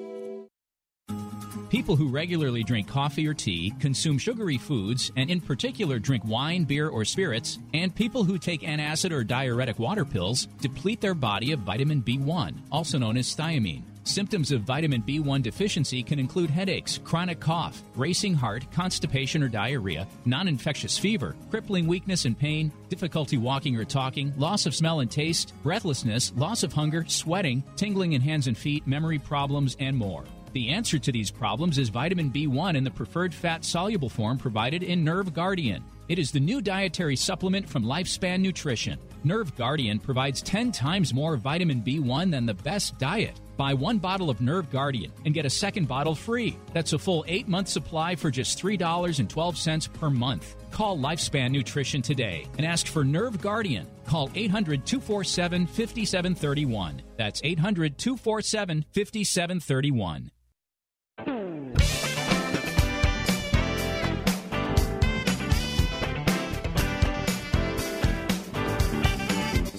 People 1.70 1.96
who 1.96 2.10
regularly 2.10 2.64
drink 2.64 2.88
coffee 2.88 3.28
or 3.28 3.36
tea, 3.36 3.72
consume 3.80 4.18
sugary 4.18 4.58
foods, 4.58 5.12
and 5.16 5.30
in 5.30 5.40
particular 5.40 6.00
drink 6.00 6.24
wine, 6.26 6.64
beer, 6.64 6.90
or 6.90 7.06
spirits, 7.06 7.60
and 7.76 7.94
people 7.94 8.24
who 8.24 8.40
take 8.40 8.62
antacid 8.62 9.12
or 9.12 9.24
diuretic 9.24 9.78
water 9.78 10.04
pills 10.04 10.48
deplete 10.62 11.00
their 11.00 11.14
body 11.14 11.52
of 11.52 11.60
vitamin 11.60 12.02
B1, 12.02 12.56
also 12.72 12.98
known 12.98 13.18
as 13.18 13.36
thiamine. 13.36 13.84
Symptoms 14.10 14.52
of 14.52 14.62
vitamin 14.62 15.04
B1 15.04 15.44
deficiency 15.44 16.02
can 16.02 16.18
include 16.18 16.50
headaches, 16.50 16.98
chronic 17.04 17.40
cough, 17.40 17.84
racing 17.96 18.34
heart, 18.34 18.66
constipation 18.72 19.44
or 19.44 19.48
diarrhea, 19.48 20.08
non 20.26 20.48
infectious 20.48 20.98
fever, 20.98 21.36
crippling 21.52 21.86
weakness 21.86 22.26
and 22.26 22.38
pain, 22.38 22.72
difficulty 22.90 23.38
walking 23.38 23.78
or 23.78 23.86
talking, 23.86 24.34
loss 24.36 24.66
of 24.66 24.74
smell 24.74 25.02
and 25.02 25.12
taste, 25.12 25.54
breathlessness, 25.62 26.34
loss 26.36 26.64
of 26.64 26.74
hunger, 26.74 27.06
sweating, 27.08 27.64
tingling 27.76 28.14
in 28.14 28.22
hands 28.22 28.48
and 28.48 28.58
feet, 28.58 28.88
memory 28.88 29.20
problems, 29.20 29.78
and 29.80 29.96
more. 29.96 30.24
The 30.54 30.70
answer 30.70 30.98
to 30.98 31.12
these 31.12 31.30
problems 31.30 31.78
is 31.78 31.90
vitamin 31.90 32.32
B1 32.32 32.76
in 32.76 32.84
the 32.84 32.90
preferred 32.90 33.32
fat 33.32 33.64
soluble 33.64 34.10
form 34.10 34.40
provided 34.40 34.82
in 34.82 35.04
Nerve 35.04 35.36
Guardian. 35.36 35.84
It 36.08 36.18
is 36.18 36.32
the 36.32 36.40
new 36.40 36.62
dietary 36.62 37.16
supplement 37.16 37.70
from 37.70 37.86
Lifespan 37.86 38.40
Nutrition. 38.40 38.98
Nerve 39.24 39.56
Guardian 39.56 40.00
provides 40.00 40.42
10 40.42 40.72
times 40.72 41.14
more 41.14 41.38
vitamin 41.38 41.84
B1 41.84 42.32
than 42.32 42.48
the 42.48 42.56
best 42.56 42.98
diet. 42.98 43.40
Buy 43.60 43.74
one 43.74 43.98
bottle 43.98 44.30
of 44.30 44.40
Nerve 44.40 44.72
Guardian 44.72 45.12
and 45.26 45.34
get 45.34 45.46
a 45.46 45.50
second 45.50 45.86
bottle 45.86 46.16
free. 46.16 46.58
That's 46.74 46.94
a 46.94 46.98
full 46.98 47.26
eight 47.28 47.50
month 47.50 47.68
supply 47.68 48.16
for 48.16 48.32
just 48.32 48.58
$3.12 48.58 49.94
per 50.00 50.10
month. 50.10 50.56
Call 50.72 50.98
Lifespan 50.98 51.52
Nutrition 51.52 52.02
today 52.02 52.48
and 52.58 52.66
ask 52.66 52.88
for 52.88 53.04
Nerve 53.04 53.42
Guardian. 53.42 53.86
Call 54.06 54.30
800 54.34 54.86
247 54.86 55.68
5731. 55.68 57.02
That's 57.18 57.42
800 57.44 57.98
247 57.98 58.86
5731. 58.94 60.32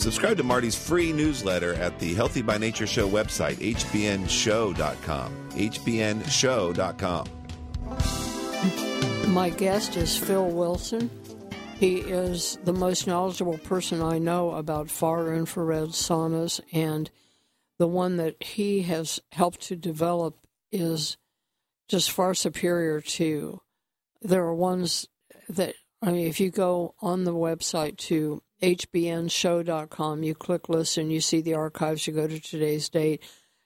Subscribe 0.00 0.38
to 0.38 0.42
Marty's 0.42 0.74
free 0.74 1.12
newsletter 1.12 1.74
at 1.74 1.98
the 1.98 2.14
Healthy 2.14 2.40
by 2.40 2.56
Nature 2.56 2.86
Show 2.86 3.06
website, 3.06 3.56
hbnshow.com. 3.56 5.32
hbnshow.com. 5.50 7.26
My 9.34 9.50
guest 9.50 9.98
is 9.98 10.16
Phil 10.16 10.48
Wilson. 10.48 11.10
He 11.76 11.96
is 11.96 12.58
the 12.64 12.72
most 12.72 13.06
knowledgeable 13.06 13.58
person 13.58 14.00
I 14.00 14.16
know 14.16 14.52
about 14.52 14.88
far 14.88 15.34
infrared 15.34 15.90
saunas, 15.90 16.62
and 16.72 17.10
the 17.76 17.86
one 17.86 18.16
that 18.16 18.42
he 18.42 18.80
has 18.82 19.20
helped 19.32 19.60
to 19.64 19.76
develop 19.76 20.38
is 20.72 21.18
just 21.88 22.10
far 22.10 22.32
superior 22.32 23.02
to. 23.02 23.60
There 24.22 24.44
are 24.44 24.54
ones 24.54 25.08
that, 25.50 25.74
I 26.00 26.10
mean, 26.10 26.26
if 26.26 26.40
you 26.40 26.50
go 26.50 26.94
on 27.02 27.24
the 27.24 27.34
website 27.34 27.98
to 27.98 28.42
hbnshow.com, 28.62 30.22
you 30.22 30.34
click 30.34 30.68
listen, 30.68 31.10
you 31.10 31.20
see 31.20 31.40
the 31.40 31.54
archives, 31.54 32.06
you 32.06 32.12
go 32.12 32.26
to 32.26 32.40
today's 32.40 32.88
date, 32.88 33.22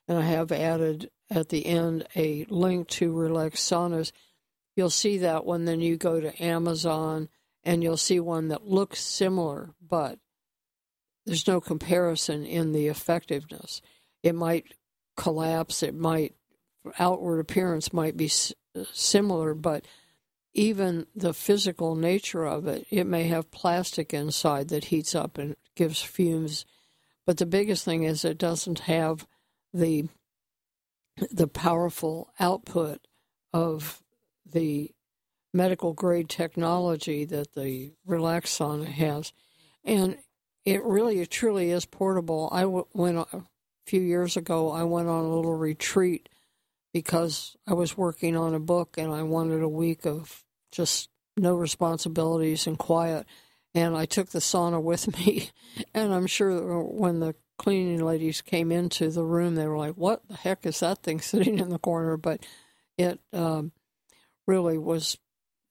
and 0.09 0.19
I 0.19 0.23
have 0.23 0.53
added 0.53 1.11
at 1.31 1.49
the 1.49 1.67
end 1.67 2.07
a 2.15 2.47
link 2.49 2.89
to 2.89 3.13
Relax 3.13 3.61
Saunas. 3.61 4.13
You'll 4.77 4.91
see 4.91 5.19
that 5.19 5.45
one, 5.45 5.65
then 5.65 5.81
you 5.81 5.97
go 5.97 6.21
to 6.21 6.43
Amazon 6.43 7.29
and 7.65 7.83
you'll 7.83 7.97
see 7.97 8.21
one 8.21 8.49
that 8.49 8.67
looks 8.67 9.01
similar, 9.01 9.75
but 9.81 10.19
there's 11.25 11.47
no 11.47 11.61
comparison 11.61 12.45
in 12.45 12.73
the 12.73 12.89
effectiveness. 12.89 13.81
It 14.23 14.35
might 14.35 14.75
collapse, 15.17 15.83
it 15.83 15.95
might, 15.95 16.35
outward 16.99 17.41
appearance 17.41 17.93
might 17.93 18.17
be 18.17 18.31
uh, 18.77 18.85
similar, 18.93 19.55
but 19.55 19.87
even 20.55 21.07
the 21.15 21.35
physical 21.35 21.97
nature 21.97 22.45
of 22.45 22.67
it, 22.67 22.87
it 22.91 23.05
may 23.05 23.25
have 23.25 23.51
plastic 23.51 24.15
inside 24.15 24.69
that 24.69 24.87
heats 24.87 25.15
up 25.15 25.37
and 25.37 25.57
gives 25.75 26.01
fumes. 26.01 26.65
But 27.27 27.39
the 27.39 27.47
biggest 27.47 27.85
thing 27.85 28.05
is 28.05 28.25
it 28.25 28.39
doesn't 28.39 28.81
have 28.81 29.27
the 29.73 30.09
the 31.31 31.47
powerful 31.47 32.29
output 32.41 33.07
of 33.53 34.03
the 34.45 34.91
medical 35.53 35.93
grade 35.93 36.29
technology 36.29 37.25
that 37.25 37.55
the 37.55 37.93
Relaxon 38.07 38.85
has. 38.85 39.33
And 39.85 40.19
it 40.65 40.83
really, 40.83 41.21
it 41.21 41.31
truly 41.31 41.71
is 41.71 41.87
portable. 41.87 42.49
I 42.51 42.65
went 42.65 43.19
a 43.19 43.45
few 43.87 44.01
years 44.01 44.37
ago, 44.37 44.73
I 44.73 44.83
went 44.83 45.09
on 45.09 45.25
a 45.25 45.35
little 45.35 45.55
retreat 45.55 46.29
because 46.93 47.57
I 47.67 47.75
was 47.75 47.97
working 47.97 48.37
on 48.37 48.55
a 48.55 48.61
book 48.61 48.97
and 48.99 49.13
I 49.13 49.23
wanted 49.23 49.63
a 49.63 49.69
week 49.69 50.05
of 50.05 50.44
just 50.75 51.09
no 51.37 51.55
responsibilities 51.55 52.67
and 52.67 52.79
quiet. 52.79 53.27
And 53.75 53.97
I 53.97 54.07
took 54.07 54.31
the 54.31 54.39
sauna 54.39 54.83
with 54.83 55.19
me. 55.19 55.51
And 55.95 56.13
I'm 56.15 56.27
sure 56.27 56.83
when 56.83 57.21
the 57.21 57.35
cleaning 57.59 58.05
ladies 58.05 58.41
came 58.41 58.73
into 58.73 59.11
the 59.11 59.25
room, 59.25 59.55
they 59.55 59.67
were 59.67 59.79
like, 59.79 59.95
What 59.95 60.27
the 60.29 60.37
heck 60.37 60.67
is 60.67 60.81
that 60.81 61.03
thing 61.03 61.21
sitting 61.21 61.59
in 61.59 61.71
the 61.71 61.79
corner? 61.79 62.17
But 62.17 62.45
it 62.99 63.21
um, 63.33 63.73
really 64.47 64.79
was 64.79 65.19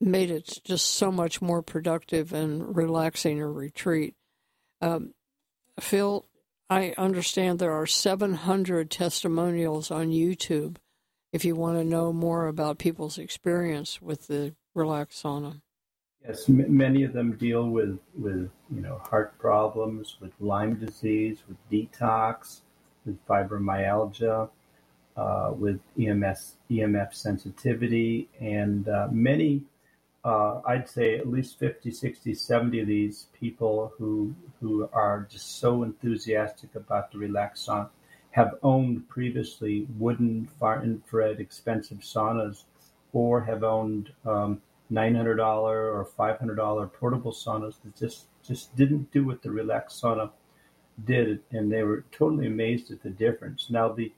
made 0.01 0.29
it 0.29 0.59
just 0.65 0.95
so 0.95 1.11
much 1.11 1.41
more 1.41 1.61
productive 1.61 2.33
and 2.33 2.75
relaxing 2.75 3.39
a 3.39 3.47
retreat. 3.47 4.15
Um, 4.81 5.13
Phil, 5.79 6.25
I 6.69 6.93
understand 6.97 7.59
there 7.59 7.73
are 7.73 7.87
700 7.87 8.91
testimonials 8.91 9.91
on 9.91 10.09
YouTube 10.09 10.77
if 11.31 11.45
you 11.45 11.55
want 11.55 11.77
to 11.77 11.83
know 11.83 12.11
more 12.11 12.47
about 12.47 12.77
people's 12.77 13.17
experience 13.17 14.01
with 14.01 14.27
the 14.27 14.55
relax 14.73 15.21
sauna. 15.21 15.61
Yes, 16.25 16.47
m- 16.49 16.75
many 16.75 17.03
of 17.03 17.13
them 17.13 17.33
deal 17.33 17.69
with 17.69 17.99
with 18.17 18.49
you 18.73 18.81
know 18.81 18.99
heart 19.09 19.37
problems, 19.39 20.17
with 20.21 20.31
Lyme 20.39 20.75
disease, 20.75 21.39
with 21.47 21.57
detox, 21.69 22.61
with 23.05 23.17
fibromyalgia, 23.27 24.49
uh, 25.17 25.51
with 25.55 25.79
EMS 25.99 26.55
EMF 26.71 27.13
sensitivity, 27.13 28.29
and 28.39 28.87
uh, 28.87 29.07
many. 29.11 29.63
Uh, 30.25 30.61
I'd 30.65 30.87
say 30.87 31.17
at 31.17 31.27
least 31.27 31.59
50, 31.59 31.91
60, 31.91 32.33
70 32.33 32.79
of 32.79 32.87
these 32.87 33.27
people 33.37 33.91
who 33.97 34.33
who 34.61 34.89
are 34.93 35.27
just 35.29 35.59
so 35.59 35.83
enthusiastic 35.83 36.75
about 36.75 37.11
the 37.11 37.17
relax 37.17 37.65
sauna 37.65 37.89
have 38.31 38.55
owned 38.63 39.07
previously 39.09 39.85
wooden 39.99 40.47
far 40.59 40.81
infrared 40.83 41.39
expensive 41.39 41.99
saunas 41.99 42.63
or 43.13 43.41
have 43.41 43.63
owned 43.63 44.11
um, 44.25 44.61
$900 44.91 45.39
or 45.39 46.07
$500 46.17 46.93
portable 46.93 47.31
saunas 47.31 47.75
that 47.83 47.95
just, 47.95 48.25
just 48.45 48.75
didn't 48.75 49.11
do 49.11 49.25
what 49.25 49.41
the 49.41 49.51
Relax 49.51 50.01
sauna 50.01 50.31
did, 51.05 51.41
and 51.51 51.71
they 51.71 51.83
were 51.83 52.03
totally 52.11 52.47
amazed 52.47 52.91
at 52.91 53.01
the 53.01 53.09
difference. 53.09 53.67
Now, 53.69 53.89
the 53.89 54.11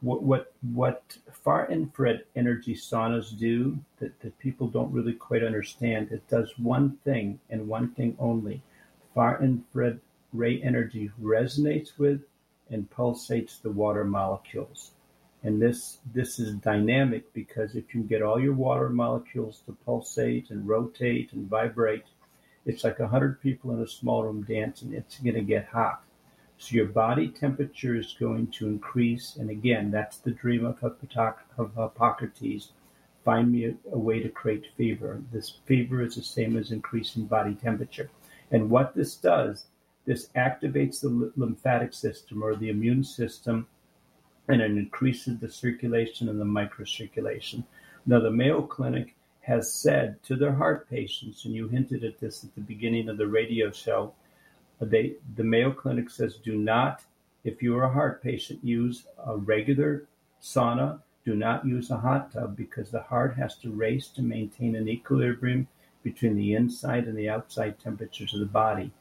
what 0.00 0.22
what, 0.22 0.52
what 0.72 1.18
far 1.32 1.68
infrared 1.68 2.22
energy 2.36 2.74
saunas 2.74 3.36
do 3.36 3.78
that, 3.98 4.18
that 4.20 4.38
people 4.38 4.68
don't 4.68 4.92
really 4.92 5.12
quite 5.12 5.42
understand, 5.42 6.12
it 6.12 6.28
does 6.28 6.56
one 6.56 6.98
thing 7.04 7.40
and 7.50 7.66
one 7.66 7.90
thing 7.90 8.16
only. 8.20 8.62
Far 9.14 9.42
infrared 9.42 9.98
ray 10.32 10.62
energy 10.62 11.10
resonates 11.20 11.98
with 11.98 12.20
and 12.70 12.88
pulsates 12.90 13.60
the 13.60 13.70
water 13.70 14.04
molecules. 14.04 14.92
And 15.48 15.62
this 15.62 15.96
this 16.12 16.38
is 16.38 16.52
dynamic 16.56 17.32
because 17.32 17.74
if 17.74 17.94
you 17.94 18.02
get 18.02 18.20
all 18.20 18.38
your 18.38 18.52
water 18.52 18.90
molecules 18.90 19.62
to 19.64 19.72
pulsate 19.86 20.50
and 20.50 20.68
rotate 20.68 21.32
and 21.32 21.48
vibrate, 21.48 22.04
it's 22.66 22.84
like 22.84 23.00
a 23.00 23.08
hundred 23.08 23.40
people 23.40 23.72
in 23.72 23.80
a 23.80 23.88
small 23.88 24.24
room 24.24 24.42
dancing. 24.42 24.92
It's 24.92 25.18
going 25.18 25.36
to 25.36 25.40
get 25.40 25.68
hot. 25.68 26.02
So 26.58 26.74
your 26.74 26.84
body 26.84 27.28
temperature 27.28 27.96
is 27.96 28.14
going 28.20 28.48
to 28.58 28.66
increase. 28.66 29.36
And 29.36 29.48
again, 29.48 29.90
that's 29.90 30.18
the 30.18 30.32
dream 30.32 30.66
of, 30.66 30.80
Hippocrates. 30.80 32.72
Find 33.24 33.50
me 33.50 33.64
a, 33.64 33.74
a 33.90 33.98
way 33.98 34.20
to 34.20 34.28
create 34.28 34.66
fever. 34.76 35.22
This 35.32 35.60
fever 35.64 36.02
is 36.02 36.16
the 36.16 36.22
same 36.22 36.58
as 36.58 36.72
increasing 36.72 37.24
body 37.24 37.54
temperature. 37.54 38.10
And 38.50 38.68
what 38.68 38.94
this 38.94 39.16
does, 39.16 39.64
this 40.04 40.28
activates 40.36 41.00
the 41.00 41.32
lymphatic 41.38 41.94
system 41.94 42.42
or 42.42 42.54
the 42.54 42.68
immune 42.68 43.02
system 43.02 43.66
and 44.48 44.62
it 44.62 44.70
increases 44.70 45.38
the 45.38 45.50
circulation 45.50 46.28
and 46.28 46.40
the 46.40 46.44
microcirculation. 46.44 47.64
Now, 48.06 48.20
the 48.20 48.30
Mayo 48.30 48.62
Clinic 48.62 49.14
has 49.42 49.72
said 49.72 50.22
to 50.24 50.36
their 50.36 50.54
heart 50.54 50.88
patients, 50.88 51.44
and 51.44 51.54
you 51.54 51.68
hinted 51.68 52.04
at 52.04 52.18
this 52.18 52.44
at 52.44 52.54
the 52.54 52.60
beginning 52.60 53.08
of 53.08 53.18
the 53.18 53.26
radio 53.26 53.70
show, 53.70 54.12
they, 54.80 55.14
the 55.36 55.44
Mayo 55.44 55.72
Clinic 55.72 56.08
says 56.08 56.36
do 56.36 56.56
not, 56.56 57.02
if 57.44 57.62
you 57.62 57.76
are 57.76 57.84
a 57.84 57.92
heart 57.92 58.22
patient, 58.22 58.62
use 58.62 59.06
a 59.26 59.36
regular 59.36 60.06
sauna. 60.42 61.00
Do 61.24 61.34
not 61.34 61.66
use 61.66 61.90
a 61.90 61.96
hot 61.98 62.32
tub 62.32 62.56
because 62.56 62.90
the 62.90 63.02
heart 63.02 63.36
has 63.36 63.56
to 63.56 63.70
race 63.70 64.08
to 64.08 64.22
maintain 64.22 64.76
an 64.76 64.88
equilibrium 64.88 65.68
between 66.02 66.36
the 66.36 66.54
inside 66.54 67.06
and 67.06 67.18
the 67.18 67.28
outside 67.28 67.78
temperatures 67.78 68.32
of 68.32 68.40
the 68.40 68.46
body. 68.46 68.92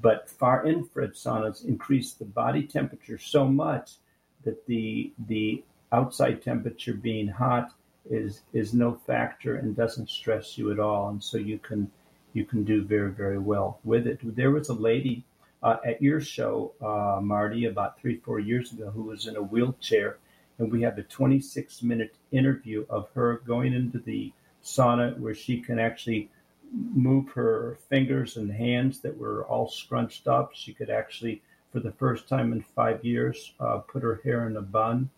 But 0.00 0.28
far 0.28 0.66
infrared 0.66 1.14
saunas 1.14 1.64
increase 1.66 2.12
the 2.12 2.24
body 2.24 2.66
temperature 2.66 3.18
so 3.18 3.46
much 3.46 3.96
that 4.44 4.66
the 4.66 5.12
the 5.26 5.62
outside 5.92 6.42
temperature 6.42 6.94
being 6.94 7.28
hot 7.28 7.72
is 8.08 8.42
is 8.52 8.72
no 8.72 8.94
factor 9.06 9.56
and 9.56 9.76
doesn't 9.76 10.10
stress 10.10 10.56
you 10.56 10.70
at 10.70 10.78
all, 10.78 11.08
and 11.08 11.22
so 11.22 11.38
you 11.38 11.58
can 11.58 11.90
you 12.32 12.44
can 12.44 12.64
do 12.64 12.82
very 12.82 13.10
very 13.10 13.38
well 13.38 13.78
with 13.84 14.06
it. 14.06 14.20
There 14.22 14.50
was 14.50 14.68
a 14.68 14.74
lady 14.74 15.24
uh, 15.62 15.76
at 15.84 16.02
your 16.02 16.20
show, 16.20 16.72
uh, 16.80 17.20
Marty, 17.20 17.64
about 17.64 17.98
three 18.00 18.18
four 18.18 18.38
years 18.38 18.72
ago, 18.72 18.90
who 18.90 19.02
was 19.02 19.26
in 19.26 19.36
a 19.36 19.42
wheelchair, 19.42 20.18
and 20.58 20.70
we 20.70 20.82
had 20.82 20.98
a 20.98 21.02
26 21.02 21.82
minute 21.82 22.14
interview 22.32 22.86
of 22.88 23.08
her 23.14 23.42
going 23.46 23.72
into 23.72 23.98
the 23.98 24.32
sauna 24.62 25.16
where 25.18 25.34
she 25.34 25.60
can 25.60 25.78
actually 25.78 26.28
move 26.72 27.30
her 27.30 27.78
fingers 27.88 28.36
and 28.36 28.50
hands 28.50 29.00
that 29.00 29.16
were 29.16 29.44
all 29.44 29.68
scrunched 29.68 30.26
up. 30.26 30.50
She 30.54 30.72
could 30.72 30.90
actually 30.90 31.42
for 31.72 31.80
the 31.80 31.92
first 31.92 32.28
time 32.28 32.52
in 32.52 32.62
five 32.62 33.04
years, 33.04 33.52
uh, 33.60 33.78
put 33.78 34.02
her 34.02 34.20
hair 34.24 34.46
in 34.46 34.56
a 34.56 34.62
bun, 34.62 35.10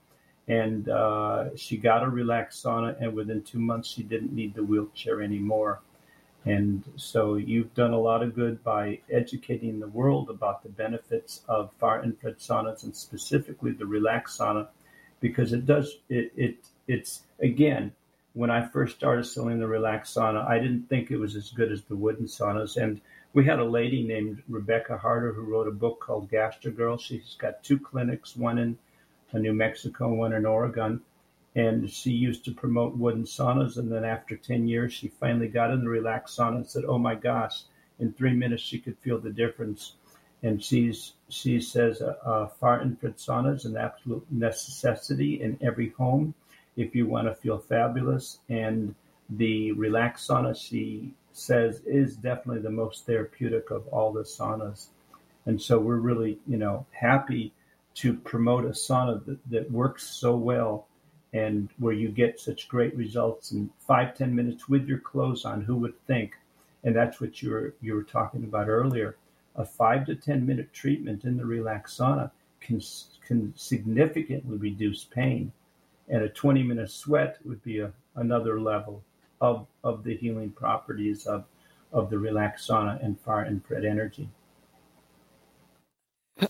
and 0.49 0.89
uh, 0.89 1.55
she 1.57 1.77
got 1.77 2.03
a 2.03 2.09
relaxed 2.09 2.65
sauna. 2.65 2.97
And 3.01 3.15
within 3.15 3.43
two 3.43 3.59
months, 3.59 3.89
she 3.89 4.03
didn't 4.03 4.33
need 4.33 4.55
the 4.55 4.65
wheelchair 4.65 5.23
anymore. 5.23 5.81
And 6.45 6.83
so 6.97 7.35
you've 7.35 7.75
done 7.75 7.93
a 7.93 8.01
lot 8.01 8.23
of 8.23 8.35
good 8.35 8.63
by 8.65 9.01
educating 9.11 9.81
the 9.81 9.89
world 9.89 10.31
about 10.31 10.63
the 10.63 10.71
benefits 10.71 11.43
of 11.49 11.71
far 11.79 12.03
infrared 12.03 12.39
saunas 12.39 12.85
and 12.85 12.97
specifically 12.97 13.73
the 13.73 13.85
relaxed 13.85 14.39
sauna, 14.39 14.69
because 15.21 15.53
it 15.53 15.67
does 15.67 15.97
it 16.09 16.33
it 16.37 16.57
it's 16.87 17.23
again 17.41 17.93
when 18.35 18.51
I 18.51 18.67
first 18.67 18.97
started 18.97 19.25
selling 19.25 19.59
the 19.59 19.67
relaxed 19.67 20.17
sauna, 20.17 20.47
I 20.49 20.59
didn't 20.59 20.89
think 20.89 21.11
it 21.11 21.19
was 21.19 21.35
as 21.35 21.51
good 21.51 21.73
as 21.73 21.83
the 21.83 21.97
wooden 21.97 22.27
saunas 22.27 22.77
and 22.77 23.01
we 23.35 23.45
had 23.45 23.59
a 23.59 23.65
lady 23.65 24.03
named 24.03 24.43
Rebecca 24.49 24.97
Harder 24.97 25.33
who 25.33 25.43
wrote 25.43 25.69
a 25.69 25.73
book 25.73 26.01
called 26.01 26.31
Gaster 26.31 26.71
Girl. 26.71 26.97
She's 26.97 27.37
got 27.39 27.63
two 27.63 27.79
clinics, 27.79 28.37
one 28.37 28.59
in 28.59 28.79
uh, 29.33 29.39
New 29.39 29.53
Mexico, 29.53 30.13
one 30.13 30.33
in 30.33 30.47
Oregon. 30.47 31.01
And 31.55 31.91
she 31.91 32.11
used 32.11 32.45
to 32.45 32.53
promote 32.53 32.97
wooden 32.97 33.25
saunas. 33.25 33.77
And 33.77 33.91
then 33.91 34.05
after 34.05 34.37
10 34.37 34.69
years, 34.69 34.93
she 34.93 35.09
finally 35.09 35.49
got 35.49 35.71
in 35.71 35.83
the 35.83 35.89
relaxed 35.89 36.39
sauna 36.39 36.57
and 36.57 36.67
said, 36.67 36.85
Oh 36.87 36.99
my 36.99 37.15
gosh, 37.15 37.63
in 37.99 38.13
three 38.13 38.33
minutes, 38.33 38.63
she 38.63 38.79
could 38.79 38.97
feel 38.99 39.19
the 39.19 39.31
difference. 39.31 39.95
and 40.43 40.63
she's 40.63 41.15
she 41.29 41.61
says 41.61 42.01
a, 42.01 42.17
a 42.25 42.49
far 42.61 42.81
infrared 42.81 43.17
sauna 43.17 43.55
is 43.57 43.65
an 43.65 43.77
absolute 43.77 44.25
necessity 44.31 45.43
in 45.43 45.59
every 45.61 45.91
home 45.91 46.33
if 46.77 46.95
you 46.95 47.07
want 47.07 47.27
to 47.27 47.35
feel 47.35 47.59
fabulous. 47.59 48.39
And 48.49 48.95
the 49.29 49.73
relax 49.73 50.27
sauna, 50.27 50.57
she 50.57 51.13
says, 51.39 51.81
is 51.87 52.17
definitely 52.17 52.63
the 52.63 52.71
most 52.71 53.07
therapeutic 53.07 53.71
of 53.71 53.87
all 53.89 54.13
the 54.13 54.23
saunas. 54.23 54.89
And 55.47 55.61
so 55.61 55.79
we're 55.79 55.97
really, 55.97 56.39
you 56.47 56.59
know, 56.59 56.87
happy 56.91 57.53
to 57.95 58.15
promote 58.15 58.65
a 58.65 58.71
sauna 58.71 59.25
that, 59.25 59.39
that 59.51 59.71
works 59.71 60.07
so 60.07 60.37
well 60.37 60.87
and 61.33 61.69
where 61.79 61.93
you 61.93 62.09
get 62.09 62.41
such 62.41 62.69
great 62.69 62.97
results 62.97 63.53
in 63.53 63.71
five 63.79 64.17
ten 64.17 64.35
minutes 64.35 64.69
with 64.69 64.87
your 64.87 64.99
clothes 64.99 65.45
on. 65.45 65.63
Who 65.63 65.77
would 65.77 65.95
think? 66.07 66.35
And 66.85 66.95
that's 66.95 67.21
what 67.21 67.43
you 67.43 67.51
were 67.51 67.75
you 67.81 67.95
were 67.95 68.05
talking 68.05 68.45
about 68.45 68.69
earlier. 68.69 69.17
A 69.57 69.65
five 69.65 70.07
to 70.07 70.15
ten 70.15 70.47
minute 70.47 70.73
treatment 70.73 71.25
in 71.25 71.37
the 71.37 71.45
relax 71.45 71.97
sauna 71.99 72.31
can 72.61 72.81
can 73.27 73.53
significantly 73.57 74.57
reduce 74.57 75.05
pain, 75.05 75.53
and 76.09 76.23
a 76.23 76.29
twenty 76.29 76.63
minute 76.63 76.91
sweat 76.91 77.39
would 77.45 77.63
be 77.63 77.81
a, 77.81 77.93
another 78.17 78.61
level 78.61 79.03
of 79.41 79.67
of 79.85 80.05
the 80.05 80.17
healing 80.17 80.51
properties 80.51 81.27
of 81.27 81.45
of 81.93 82.11
the 82.11 82.19
relax 82.19 82.67
sauna 82.67 83.03
and 83.05 83.19
far 83.21 83.47
infrared 83.47 83.85
energy. 83.85 84.29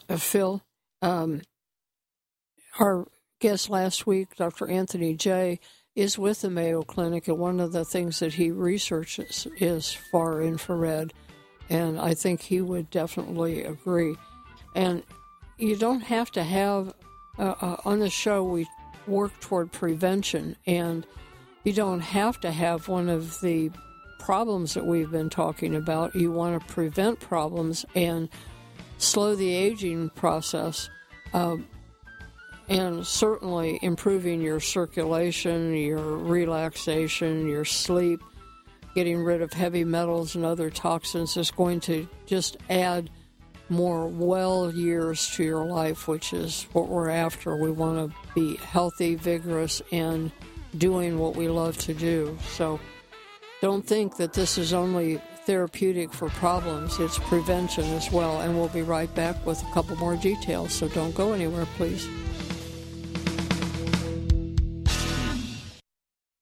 Uh, 0.09 0.17
Phil, 0.17 0.63
um, 1.01 1.43
our 2.79 3.07
guest 3.41 3.71
last 3.71 4.07
week, 4.07 4.37
Dr. 4.37 4.69
Anthony 4.69 5.15
Jay, 5.15 5.61
is 5.95 6.19
with 6.19 6.43
the 6.43 6.51
Mayo 6.51 6.83
Clinic, 6.83 7.29
and 7.29 7.39
one 7.39 7.61
of 7.61 7.73
the 7.73 7.85
things 7.85 8.19
that 8.21 8.35
he 8.35 8.51
researches 8.51 9.47
is 9.59 9.93
far 9.93 10.43
infrared, 10.43 11.13
and 11.71 11.99
I 12.01 12.15
think 12.15 12.41
he 12.41 12.61
would 12.61 12.91
definitely 12.91 13.65
agree. 13.65 14.17
And 14.75 15.03
you 15.57 15.77
don't 15.77 16.03
have 16.03 16.31
to 16.33 16.45
have 16.45 16.95
uh, 17.39 17.55
uh, 17.61 17.77
on 17.85 17.99
the 17.99 18.11
show 18.11 18.45
we 18.45 18.67
work 19.07 19.39
toward 19.41 19.73
prevention, 19.73 20.57
and 20.67 21.07
you 21.69 21.75
don't 21.75 22.01
have 22.01 22.41
to 22.41 22.51
have 22.51 22.89
one 22.89 23.11
of 23.11 23.43
the 23.43 23.71
problems 24.19 24.73
that 24.73 24.87
we've 24.87 25.11
been 25.11 25.29
talking 25.29 25.75
about. 25.75 26.15
You 26.15 26.33
want 26.33 26.59
to 26.59 26.67
prevent 26.73 27.21
problems 27.21 27.85
and 27.95 28.31
slow 28.97 29.35
the 29.35 29.53
aging 29.53 30.09
process. 30.11 30.89
Um, 31.35 31.69
and 32.71 33.07
certainly 33.07 33.79
improving 33.83 34.41
your 34.41 34.61
circulation, 34.61 35.77
your 35.77 36.17
relaxation, 36.17 37.47
your 37.47 37.67
sleep, 37.67 38.23
getting 38.95 39.23
rid 39.23 39.43
of 39.43 39.53
heavy 39.53 39.85
metals 39.85 40.37
and 40.37 40.47
other 40.47 40.71
toxins 40.71 41.37
is 41.37 41.51
going 41.51 41.81
to 41.81 42.09
just 42.25 42.57
add 42.71 43.11
more 43.69 44.09
well 44.09 44.73
years 44.73 45.29
to 45.33 45.45
your 45.45 45.67
life, 45.67 46.09
which 46.09 46.33
is 46.33 46.67
what 46.73 46.89
we're 46.89 47.11
after. 47.11 47.57
We 47.57 47.71
want 47.71 48.11
to 48.11 48.17
be 48.35 48.57
healthy, 48.57 49.17
vigorous, 49.17 49.83
and 49.93 50.33
doing 50.77 51.19
what 51.19 51.37
we 51.37 51.49
love 51.49 51.79
to 51.79 51.95
do. 51.95 52.37
So 52.51 52.79
don't 53.61 53.87
think 53.87 54.17
that 54.17 54.33
this 54.33 54.59
is 54.59 54.73
only 54.73 55.21
therapeutic 55.47 56.13
for 56.13 56.29
problems, 56.29 56.99
it's 57.01 57.19
prevention 57.19 57.85
as 57.85 58.13
well. 58.13 58.41
And 58.41 58.55
we'll 58.57 58.69
be 58.69 58.83
right 58.83 59.13
back 59.15 59.47
with 59.47 59.63
a 59.63 59.73
couple 59.73 59.97
more 59.97 60.17
details. 60.17 60.75
So 60.75 60.89
don't 60.89 61.15
go 61.15 61.33
anywhere, 61.33 61.67
please. 61.77 62.07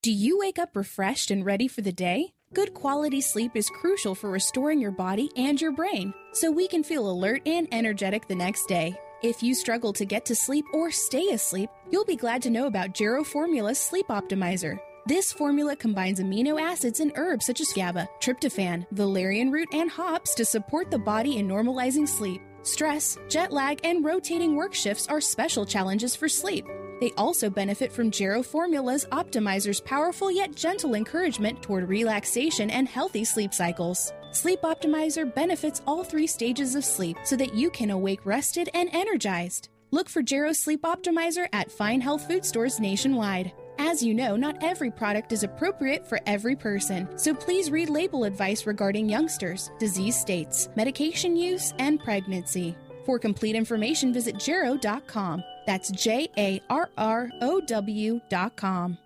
Do 0.03 0.13
you 0.13 0.39
wake 0.39 0.59
up 0.59 0.77
refreshed 0.77 1.31
and 1.31 1.45
ready 1.45 1.67
for 1.69 1.81
the 1.81 1.93
day? 1.93 2.33
Good 2.55 2.75
quality 2.75 3.21
sleep 3.21 3.57
is 3.57 3.69
crucial 3.69 4.15
for 4.15 4.31
restoring 4.31 4.81
your 4.81 4.93
body 4.93 5.31
and 5.37 5.61
your 5.61 5.73
brain 5.73 6.15
so 6.33 6.51
we 6.51 6.69
can 6.69 6.85
feel 6.85 7.11
alert 7.11 7.43
and 7.45 7.67
energetic 7.73 8.29
the 8.29 8.37
next 8.37 8.67
day. 8.67 8.97
If 9.23 9.43
you 9.43 9.55
struggle 9.55 9.95
to 9.95 10.05
get 10.05 10.27
to 10.27 10.35
sleep 10.35 10.67
or 10.75 10.91
stay 10.91 11.29
asleep, 11.31 11.71
you'll 11.91 12.05
be 12.05 12.17
glad 12.17 12.43
to 12.43 12.51
know 12.51 12.67
about 12.67 12.93
Jarrow 12.93 13.25
Formula 13.25 13.75
Sleep 13.75 14.09
Optimizer. 14.09 14.79
This 15.07 15.33
formula 15.33 15.75
combines 15.75 16.21
amino 16.21 16.61
acids 16.61 17.01
and 17.01 17.13
herbs 17.17 17.47
such 17.47 17.63
as 17.63 17.73
GABA, 17.73 18.07
tryptophan, 18.21 18.85
valerian 18.91 19.51
root, 19.51 19.69
and 19.73 19.91
hops 19.91 20.35
to 20.35 20.45
support 20.45 20.91
the 20.91 20.99
body 20.99 21.39
in 21.39 21.49
normalizing 21.49 22.07
sleep. 22.07 22.43
Stress, 22.63 23.17
jet 23.31 23.53
lag, 23.53 23.81
and 23.85 24.05
rotating 24.05 24.55
work 24.55 24.75
shifts 24.75 25.07
are 25.07 25.21
special 25.21 25.65
challenges 25.65 26.15
for 26.15 26.29
sleep. 26.29 26.67
They 27.01 27.13
also 27.13 27.49
benefit 27.49 27.93
from 27.93 28.11
Jarrow 28.11 28.43
Formula's 28.43 29.07
Optimizer's 29.13 29.81
powerful 29.81 30.31
yet 30.31 30.55
gentle 30.55 30.95
encouragement 30.95 31.63
toward 31.63 31.89
relaxation 31.89 32.69
and 32.69 32.87
healthy 32.87 33.25
sleep 33.25 33.55
cycles. 33.55 34.13
Sleep 34.37 34.61
Optimizer 34.61 35.35
benefits 35.35 35.81
all 35.87 36.05
three 36.05 36.27
stages 36.27 36.75
of 36.75 36.85
sleep 36.85 37.17
so 37.25 37.37
that 37.37 37.55
you 37.55 37.71
can 37.71 37.91
awake 37.91 38.21
rested 38.27 38.69
and 38.75 38.91
energized. 38.93 39.71
Look 39.93 40.11
for 40.11 40.23
Jarrow 40.23 40.53
Sleep 40.53 40.83
Optimizer 40.83 41.49
at 41.55 41.73
fine 41.73 42.03
health 42.03 42.29
food 42.29 42.45
stores 42.45 42.79
nationwide. 42.79 43.51
As 43.79 44.03
you 44.03 44.13
know, 44.13 44.37
not 44.37 44.63
every 44.63 44.91
product 44.91 45.33
is 45.33 45.43
appropriate 45.43 46.07
for 46.07 46.21
every 46.27 46.55
person, 46.55 47.09
so 47.17 47.33
please 47.33 47.71
read 47.71 47.89
label 47.89 48.25
advice 48.25 48.67
regarding 48.67 49.09
youngsters, 49.09 49.71
disease 49.79 50.21
states, 50.21 50.69
medication 50.77 51.35
use, 51.35 51.73
and 51.79 51.99
pregnancy. 51.99 52.77
For 53.07 53.19
complete 53.19 53.57
information, 53.57 54.13
visit 54.13 54.39
jarrow.com. 54.39 55.43
That's 55.67 55.91
J 55.93 56.29
A 56.37 56.61
R 56.69 56.91
R 56.99 57.31
O 57.41 57.63
W.com. 57.63 58.99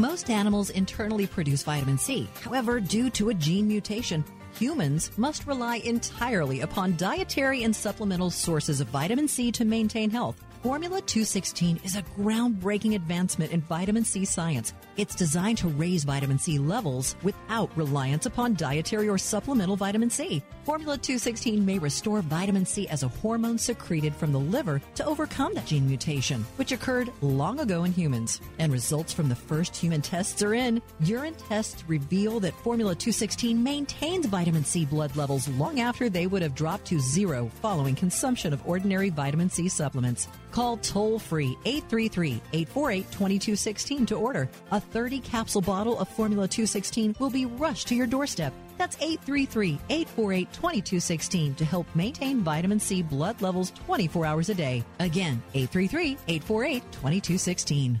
Most 0.00 0.30
animals 0.30 0.70
internally 0.70 1.26
produce 1.26 1.64
vitamin 1.64 1.98
C. 1.98 2.28
However, 2.40 2.78
due 2.78 3.10
to 3.10 3.30
a 3.30 3.34
gene 3.34 3.66
mutation, 3.66 4.24
humans 4.56 5.10
must 5.16 5.44
rely 5.44 5.78
entirely 5.78 6.60
upon 6.60 6.96
dietary 6.96 7.64
and 7.64 7.74
supplemental 7.74 8.30
sources 8.30 8.80
of 8.80 8.86
vitamin 8.90 9.26
C 9.26 9.50
to 9.50 9.64
maintain 9.64 10.08
health. 10.08 10.40
Formula 10.62 11.00
216 11.00 11.78
is 11.84 11.94
a 11.94 12.02
groundbreaking 12.18 12.96
advancement 12.96 13.52
in 13.52 13.60
vitamin 13.60 14.04
C 14.04 14.24
science. 14.24 14.74
It's 14.96 15.14
designed 15.14 15.58
to 15.58 15.68
raise 15.68 16.02
vitamin 16.02 16.40
C 16.40 16.58
levels 16.58 17.14
without 17.22 17.70
reliance 17.76 18.26
upon 18.26 18.54
dietary 18.54 19.08
or 19.08 19.18
supplemental 19.18 19.76
vitamin 19.76 20.10
C. 20.10 20.42
Formula 20.64 20.98
216 20.98 21.64
may 21.64 21.78
restore 21.78 22.22
vitamin 22.22 22.66
C 22.66 22.88
as 22.88 23.04
a 23.04 23.08
hormone 23.08 23.56
secreted 23.56 24.12
from 24.16 24.32
the 24.32 24.40
liver 24.40 24.82
to 24.96 25.06
overcome 25.06 25.54
that 25.54 25.64
gene 25.64 25.86
mutation, 25.86 26.44
which 26.56 26.72
occurred 26.72 27.12
long 27.22 27.60
ago 27.60 27.84
in 27.84 27.92
humans. 27.92 28.40
And 28.58 28.72
results 28.72 29.12
from 29.12 29.28
the 29.28 29.36
first 29.36 29.76
human 29.76 30.02
tests 30.02 30.42
are 30.42 30.54
in. 30.54 30.82
Urine 30.98 31.34
tests 31.34 31.84
reveal 31.86 32.40
that 32.40 32.58
Formula 32.64 32.96
216 32.96 33.62
maintains 33.62 34.26
vitamin 34.26 34.64
C 34.64 34.84
blood 34.84 35.14
levels 35.14 35.46
long 35.50 35.78
after 35.78 36.10
they 36.10 36.26
would 36.26 36.42
have 36.42 36.56
dropped 36.56 36.86
to 36.86 36.98
zero 36.98 37.48
following 37.62 37.94
consumption 37.94 38.52
of 38.52 38.66
ordinary 38.66 39.10
vitamin 39.10 39.48
C 39.48 39.68
supplements. 39.68 40.26
Call 40.50 40.76
toll 40.78 41.18
free 41.18 41.56
833 41.64 42.40
848 42.52 43.02
2216 43.12 44.06
to 44.06 44.14
order. 44.16 44.48
A 44.70 44.80
30 44.80 45.20
capsule 45.20 45.62
bottle 45.62 45.98
of 45.98 46.08
Formula 46.08 46.48
216 46.48 47.16
will 47.18 47.30
be 47.30 47.46
rushed 47.46 47.88
to 47.88 47.94
your 47.94 48.06
doorstep. 48.06 48.52
That's 48.76 48.96
833 48.96 49.78
848 49.90 50.52
2216 50.52 51.54
to 51.56 51.64
help 51.64 51.86
maintain 51.94 52.42
vitamin 52.42 52.80
C 52.80 53.02
blood 53.02 53.40
levels 53.42 53.72
24 53.86 54.26
hours 54.26 54.48
a 54.48 54.54
day. 54.54 54.84
Again, 55.00 55.42
833 55.54 56.16
848 56.28 56.82
2216. 56.92 58.00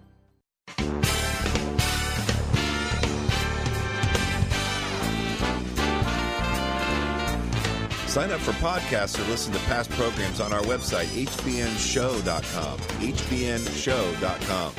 Sign 8.11 8.29
up 8.29 8.41
for 8.41 8.51
podcasts 8.51 9.17
or 9.17 9.23
listen 9.29 9.53
to 9.53 9.59
past 9.59 9.89
programs 9.91 10.41
on 10.41 10.51
our 10.51 10.59
website, 10.63 11.05
hbnshow.com. 11.05 12.77
hbnshow.com. 12.77 14.73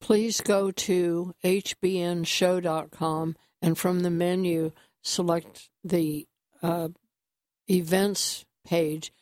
Please 0.00 0.40
go 0.40 0.70
to 0.70 1.34
hbnshow.com 1.44 3.36
and 3.60 3.76
from 3.76 4.00
the 4.00 4.10
menu, 4.10 4.72
select 5.02 5.68
the 5.84 6.26
uh, 6.62 6.88
events 7.68 8.46
page 8.64 9.12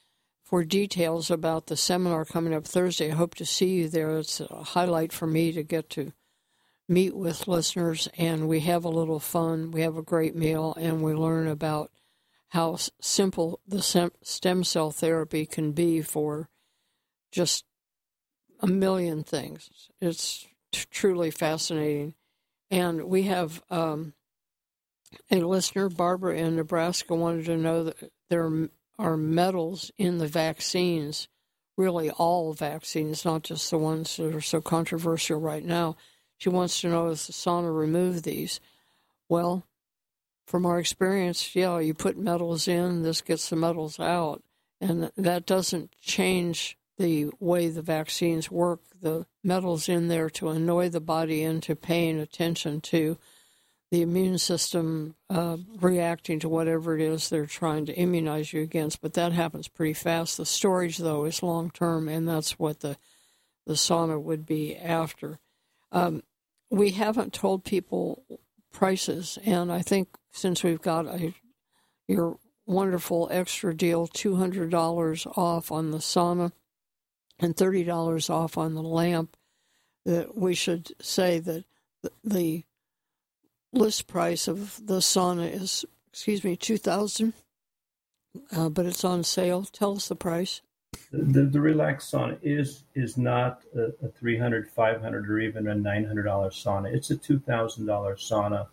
for 0.44 0.62
details 0.62 1.28
about 1.28 1.66
the 1.66 1.76
seminar 1.76 2.24
coming 2.24 2.54
up 2.54 2.64
Thursday. 2.64 3.10
I 3.10 3.16
hope 3.16 3.34
to 3.34 3.44
see 3.44 3.70
you 3.70 3.88
there. 3.88 4.18
It's 4.18 4.38
a 4.38 4.62
highlight 4.62 5.12
for 5.12 5.26
me 5.26 5.50
to 5.50 5.64
get 5.64 5.90
to 5.90 6.12
meet 6.88 7.14
with 7.14 7.46
listeners 7.46 8.08
and 8.16 8.48
we 8.48 8.60
have 8.60 8.84
a 8.84 8.90
little 8.90 9.20
fun. 9.20 9.70
We 9.70 9.82
have 9.82 9.96
a 9.96 10.02
great 10.02 10.34
meal 10.34 10.74
and 10.78 11.02
we 11.02 11.12
learn 11.12 11.46
about 11.46 11.90
how 12.48 12.78
simple 13.00 13.60
the 13.66 13.82
stem 14.22 14.64
cell 14.64 14.90
therapy 14.90 15.44
can 15.44 15.72
be 15.72 16.00
for 16.00 16.48
just 17.30 17.64
a 18.60 18.66
million 18.66 19.22
things. 19.22 19.90
It's 20.00 20.46
t- 20.72 20.84
truly 20.90 21.30
fascinating. 21.30 22.14
And 22.70 23.04
we 23.04 23.24
have 23.24 23.62
um, 23.70 24.14
a 25.30 25.40
listener, 25.40 25.88
Barbara 25.88 26.36
in 26.36 26.56
Nebraska, 26.56 27.14
wanted 27.14 27.46
to 27.46 27.56
know 27.56 27.84
that 27.84 28.12
there 28.30 28.50
are 28.98 29.16
metals 29.16 29.90
in 29.98 30.18
the 30.18 30.26
vaccines, 30.26 31.28
really 31.76 32.10
all 32.10 32.52
vaccines, 32.52 33.24
not 33.24 33.42
just 33.42 33.70
the 33.70 33.78
ones 33.78 34.16
that 34.16 34.34
are 34.34 34.40
so 34.40 34.60
controversial 34.60 35.38
right 35.38 35.64
now. 35.64 35.96
She 36.38 36.48
wants 36.48 36.80
to 36.80 36.88
know 36.88 37.10
if 37.10 37.26
the 37.26 37.32
sauna 37.32 37.76
removed 37.76 38.24
these. 38.24 38.60
Well, 39.28 39.66
from 40.46 40.64
our 40.64 40.78
experience, 40.78 41.54
yeah, 41.54 41.78
you 41.78 41.92
put 41.92 42.16
metals 42.16 42.66
in, 42.66 43.02
this 43.02 43.20
gets 43.20 43.50
the 43.50 43.56
metals 43.56 44.00
out, 44.00 44.42
and 44.80 45.10
that 45.16 45.44
doesn't 45.44 45.92
change 46.00 46.78
the 46.96 47.30
way 47.38 47.68
the 47.68 47.82
vaccines 47.82 48.50
work. 48.50 48.80
The 49.00 49.26
metals 49.44 49.88
in 49.88 50.08
there 50.08 50.30
to 50.30 50.48
annoy 50.48 50.88
the 50.88 51.00
body 51.00 51.42
into 51.42 51.76
paying 51.76 52.18
attention 52.18 52.80
to 52.82 53.18
the 53.90 54.02
immune 54.02 54.38
system 54.38 55.14
uh, 55.30 55.56
reacting 55.80 56.40
to 56.40 56.48
whatever 56.48 56.98
it 56.98 57.02
is 57.02 57.28
they're 57.28 57.46
trying 57.46 57.86
to 57.86 57.94
immunize 57.94 58.52
you 58.52 58.62
against. 58.62 59.00
But 59.00 59.14
that 59.14 59.32
happens 59.32 59.68
pretty 59.68 59.94
fast. 59.94 60.36
The 60.36 60.46
storage, 60.46 60.98
though, 60.98 61.24
is 61.24 61.42
long 61.42 61.70
term, 61.70 62.08
and 62.08 62.28
that's 62.28 62.58
what 62.58 62.80
the 62.80 62.96
the 63.66 63.74
sauna 63.74 64.20
would 64.20 64.46
be 64.46 64.74
after. 64.76 65.38
Um, 65.92 66.22
we 66.70 66.90
haven't 66.90 67.32
told 67.32 67.64
people 67.64 68.24
prices, 68.72 69.38
and 69.44 69.72
I 69.72 69.82
think 69.82 70.08
since 70.30 70.62
we've 70.62 70.82
got 70.82 71.06
a 71.06 71.34
your 72.06 72.38
wonderful 72.66 73.28
extra 73.30 73.74
deal, 73.74 74.06
two 74.06 74.36
hundred 74.36 74.70
dollars 74.70 75.26
off 75.36 75.72
on 75.72 75.90
the 75.90 75.98
sauna 75.98 76.52
and 77.38 77.56
thirty 77.56 77.84
dollars 77.84 78.28
off 78.28 78.58
on 78.58 78.74
the 78.74 78.82
lamp, 78.82 79.36
that 80.04 80.36
we 80.36 80.54
should 80.54 80.92
say 81.00 81.38
that 81.38 81.64
the 82.22 82.64
list 83.72 84.06
price 84.06 84.48
of 84.48 84.86
the 84.86 84.98
sauna 84.98 85.50
is, 85.50 85.84
excuse 86.10 86.44
me, 86.44 86.56
two 86.56 86.76
thousand, 86.76 87.32
uh, 88.52 88.68
but 88.68 88.86
it's 88.86 89.04
on 89.04 89.24
sale. 89.24 89.64
Tell 89.64 89.92
us 89.92 90.08
the 90.08 90.16
price. 90.16 90.60
The, 91.10 91.42
the 91.42 91.60
relax 91.60 92.10
sauna 92.10 92.38
is 92.42 92.84
is 92.94 93.18
not 93.18 93.62
a, 93.74 94.06
a 94.06 94.08
300 94.08 94.70
500 94.70 95.30
or 95.30 95.38
even 95.38 95.66
a 95.66 95.74
$900 95.74 96.24
sauna. 96.24 96.94
It's 96.94 97.10
a 97.10 97.16
$2,000 97.16 97.86
sauna 97.86 98.66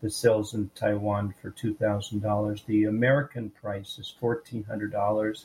that 0.00 0.12
sells 0.12 0.54
in 0.54 0.70
Taiwan 0.74 1.34
for 1.40 1.50
$2,000. 1.50 2.66
The 2.66 2.84
American 2.84 3.50
price 3.50 3.98
is 3.98 4.14
$1,400 4.20 5.44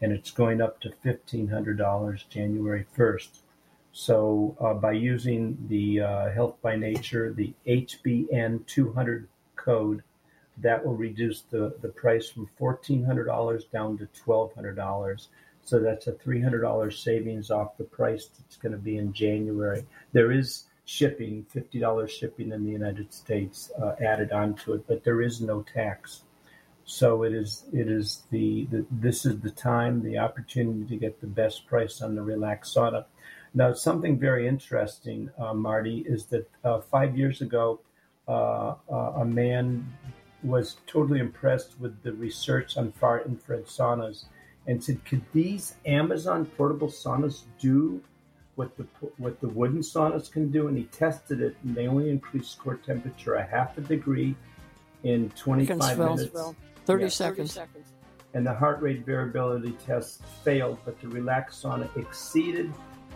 and 0.00 0.12
it's 0.12 0.30
going 0.30 0.60
up 0.60 0.80
to 0.80 0.90
$1,500 1.04 2.28
January 2.28 2.86
1st. 2.96 3.38
So 3.92 4.56
uh, 4.60 4.74
by 4.74 4.92
using 4.92 5.56
the 5.68 6.00
uh, 6.00 6.30
Health 6.30 6.56
by 6.60 6.76
Nature, 6.76 7.32
the 7.32 7.52
HBN 7.66 8.66
200 8.66 9.28
code, 9.56 10.02
that 10.58 10.84
will 10.84 10.96
reduce 10.96 11.42
the, 11.42 11.74
the 11.82 11.88
price 11.88 12.28
from 12.28 12.48
$1,400 12.60 13.70
down 13.70 13.98
to 13.98 14.06
$1,200. 14.06 15.26
So 15.64 15.78
that's 15.80 16.06
a 16.06 16.12
$300 16.12 16.92
savings 16.92 17.50
off 17.50 17.78
the 17.78 17.84
price 17.84 18.28
that's 18.38 18.56
going 18.56 18.72
to 18.72 18.78
be 18.78 18.98
in 18.98 19.12
January. 19.12 19.86
There 20.12 20.30
is 20.30 20.64
shipping, 20.84 21.46
$50 21.54 22.08
shipping 22.08 22.52
in 22.52 22.64
the 22.64 22.70
United 22.70 23.12
States 23.12 23.70
uh, 23.82 23.94
added 24.00 24.32
onto 24.32 24.74
it, 24.74 24.86
but 24.86 25.04
there 25.04 25.22
is 25.22 25.40
no 25.40 25.62
tax. 25.62 26.22
So 26.86 27.22
it 27.22 27.32
is 27.32 27.64
it 27.72 27.88
is 27.88 28.24
the, 28.30 28.66
the 28.70 28.84
this 28.90 29.24
is 29.24 29.40
the 29.40 29.50
time, 29.50 30.02
the 30.02 30.18
opportunity 30.18 30.84
to 30.84 30.96
get 30.96 31.18
the 31.20 31.26
best 31.26 31.66
price 31.66 32.02
on 32.02 32.14
the 32.14 32.22
Relax 32.22 32.74
Sauna. 32.74 33.06
Now, 33.54 33.72
something 33.72 34.18
very 34.18 34.46
interesting, 34.46 35.30
uh, 35.38 35.54
Marty, 35.54 36.04
is 36.06 36.26
that 36.26 36.50
uh, 36.62 36.80
five 36.80 37.16
years 37.16 37.40
ago, 37.40 37.80
uh, 38.28 38.74
uh, 38.90 39.12
a 39.16 39.24
man 39.24 39.86
was 40.42 40.76
totally 40.86 41.20
impressed 41.20 41.80
with 41.80 42.02
the 42.02 42.12
research 42.12 42.76
on 42.76 42.92
far 42.92 43.22
infrared 43.24 43.64
saunas 43.64 44.24
and 44.66 44.82
said, 44.82 45.04
"Could 45.04 45.22
these 45.32 45.74
Amazon 45.86 46.46
portable 46.46 46.88
saunas 46.88 47.42
do 47.58 48.02
what 48.56 48.76
the 48.76 48.84
what 49.18 49.40
the 49.40 49.48
wooden 49.48 49.80
saunas 49.80 50.30
can 50.30 50.50
do?" 50.50 50.68
And 50.68 50.76
he 50.76 50.84
tested 50.84 51.40
it, 51.40 51.56
and 51.64 51.74
they 51.74 51.86
only 51.86 52.10
increased 52.10 52.58
core 52.58 52.76
temperature 52.76 53.34
a 53.34 53.44
half 53.44 53.76
a 53.78 53.82
degree 53.82 54.34
in 55.02 55.30
25 55.30 55.98
minutes, 55.98 56.36
30 56.86 57.10
seconds. 57.10 57.58
And 58.32 58.44
the 58.44 58.54
heart 58.54 58.82
rate 58.82 59.06
variability 59.06 59.72
test 59.86 60.22
failed, 60.42 60.78
but 60.84 61.00
the 61.00 61.08
relaxed 61.08 61.62
sauna 61.62 61.88
exceeded 61.96 62.72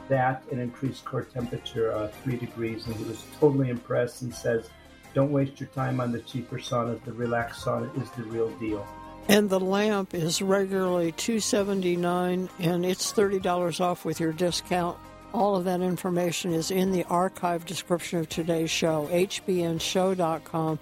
that 0.09 0.43
and 0.51 0.61
increased 0.61 1.05
core 1.05 1.25
temperature 1.25 1.93
uh, 1.93 2.09
three 2.23 2.37
degrees. 2.37 2.87
And 2.87 2.95
he 2.97 3.05
was 3.05 3.25
totally 3.41 3.69
impressed 3.69 4.23
and 4.23 4.35
says, 4.35 4.71
Don't 5.15 5.33
waste 5.33 5.61
your 5.61 5.69
time 5.71 6.01
on 6.01 6.13
the 6.13 6.21
cheaper 6.21 6.59
saunas. 6.59 7.03
The 7.05 7.13
relaxed 7.13 7.65
sauna 7.65 7.91
is 8.01 8.11
the 8.11 8.23
real 8.25 8.51
deal. 8.59 8.87
And 9.29 9.51
the 9.51 9.61
lamp 9.61 10.15
is 10.15 10.41
regularly 10.41 11.13
two 11.13 11.39
seventy 11.39 11.97
nine, 11.97 12.49
and 12.59 12.85
it's 12.87 13.13
thirty 13.13 13.39
dollars 13.39 13.79
off 13.79 14.05
with 14.05 14.21
your 14.21 14.33
discount. 14.33 14.97
All 15.35 15.55
of 15.57 15.65
that 15.65 15.83
information 15.83 16.55
is 16.55 16.71
in 16.71 16.91
the 16.91 17.05
archive 17.05 17.67
description 17.67 18.19
of 18.19 18.29
today's 18.31 18.71
show, 18.71 19.07
hbnshow.com. 19.13 20.79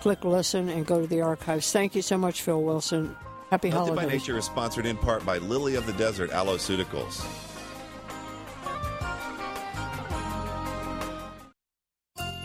Click 0.00 0.24
listen 0.24 0.70
and 0.70 0.86
go 0.86 1.02
to 1.02 1.06
the 1.06 1.20
archives. 1.20 1.70
Thank 1.70 1.94
you 1.94 2.00
so 2.00 2.16
much, 2.16 2.40
Phil 2.40 2.62
Wilson. 2.62 3.14
Happy 3.50 3.68
Healthy 3.68 3.90
holidays. 3.90 4.08
by 4.08 4.12
Nature 4.12 4.38
is 4.38 4.46
sponsored 4.46 4.86
in 4.86 4.96
part 4.96 5.26
by 5.26 5.36
Lily 5.36 5.74
of 5.74 5.84
the 5.84 5.92
Desert 5.94 6.30
Aloeceuticals. 6.30 7.49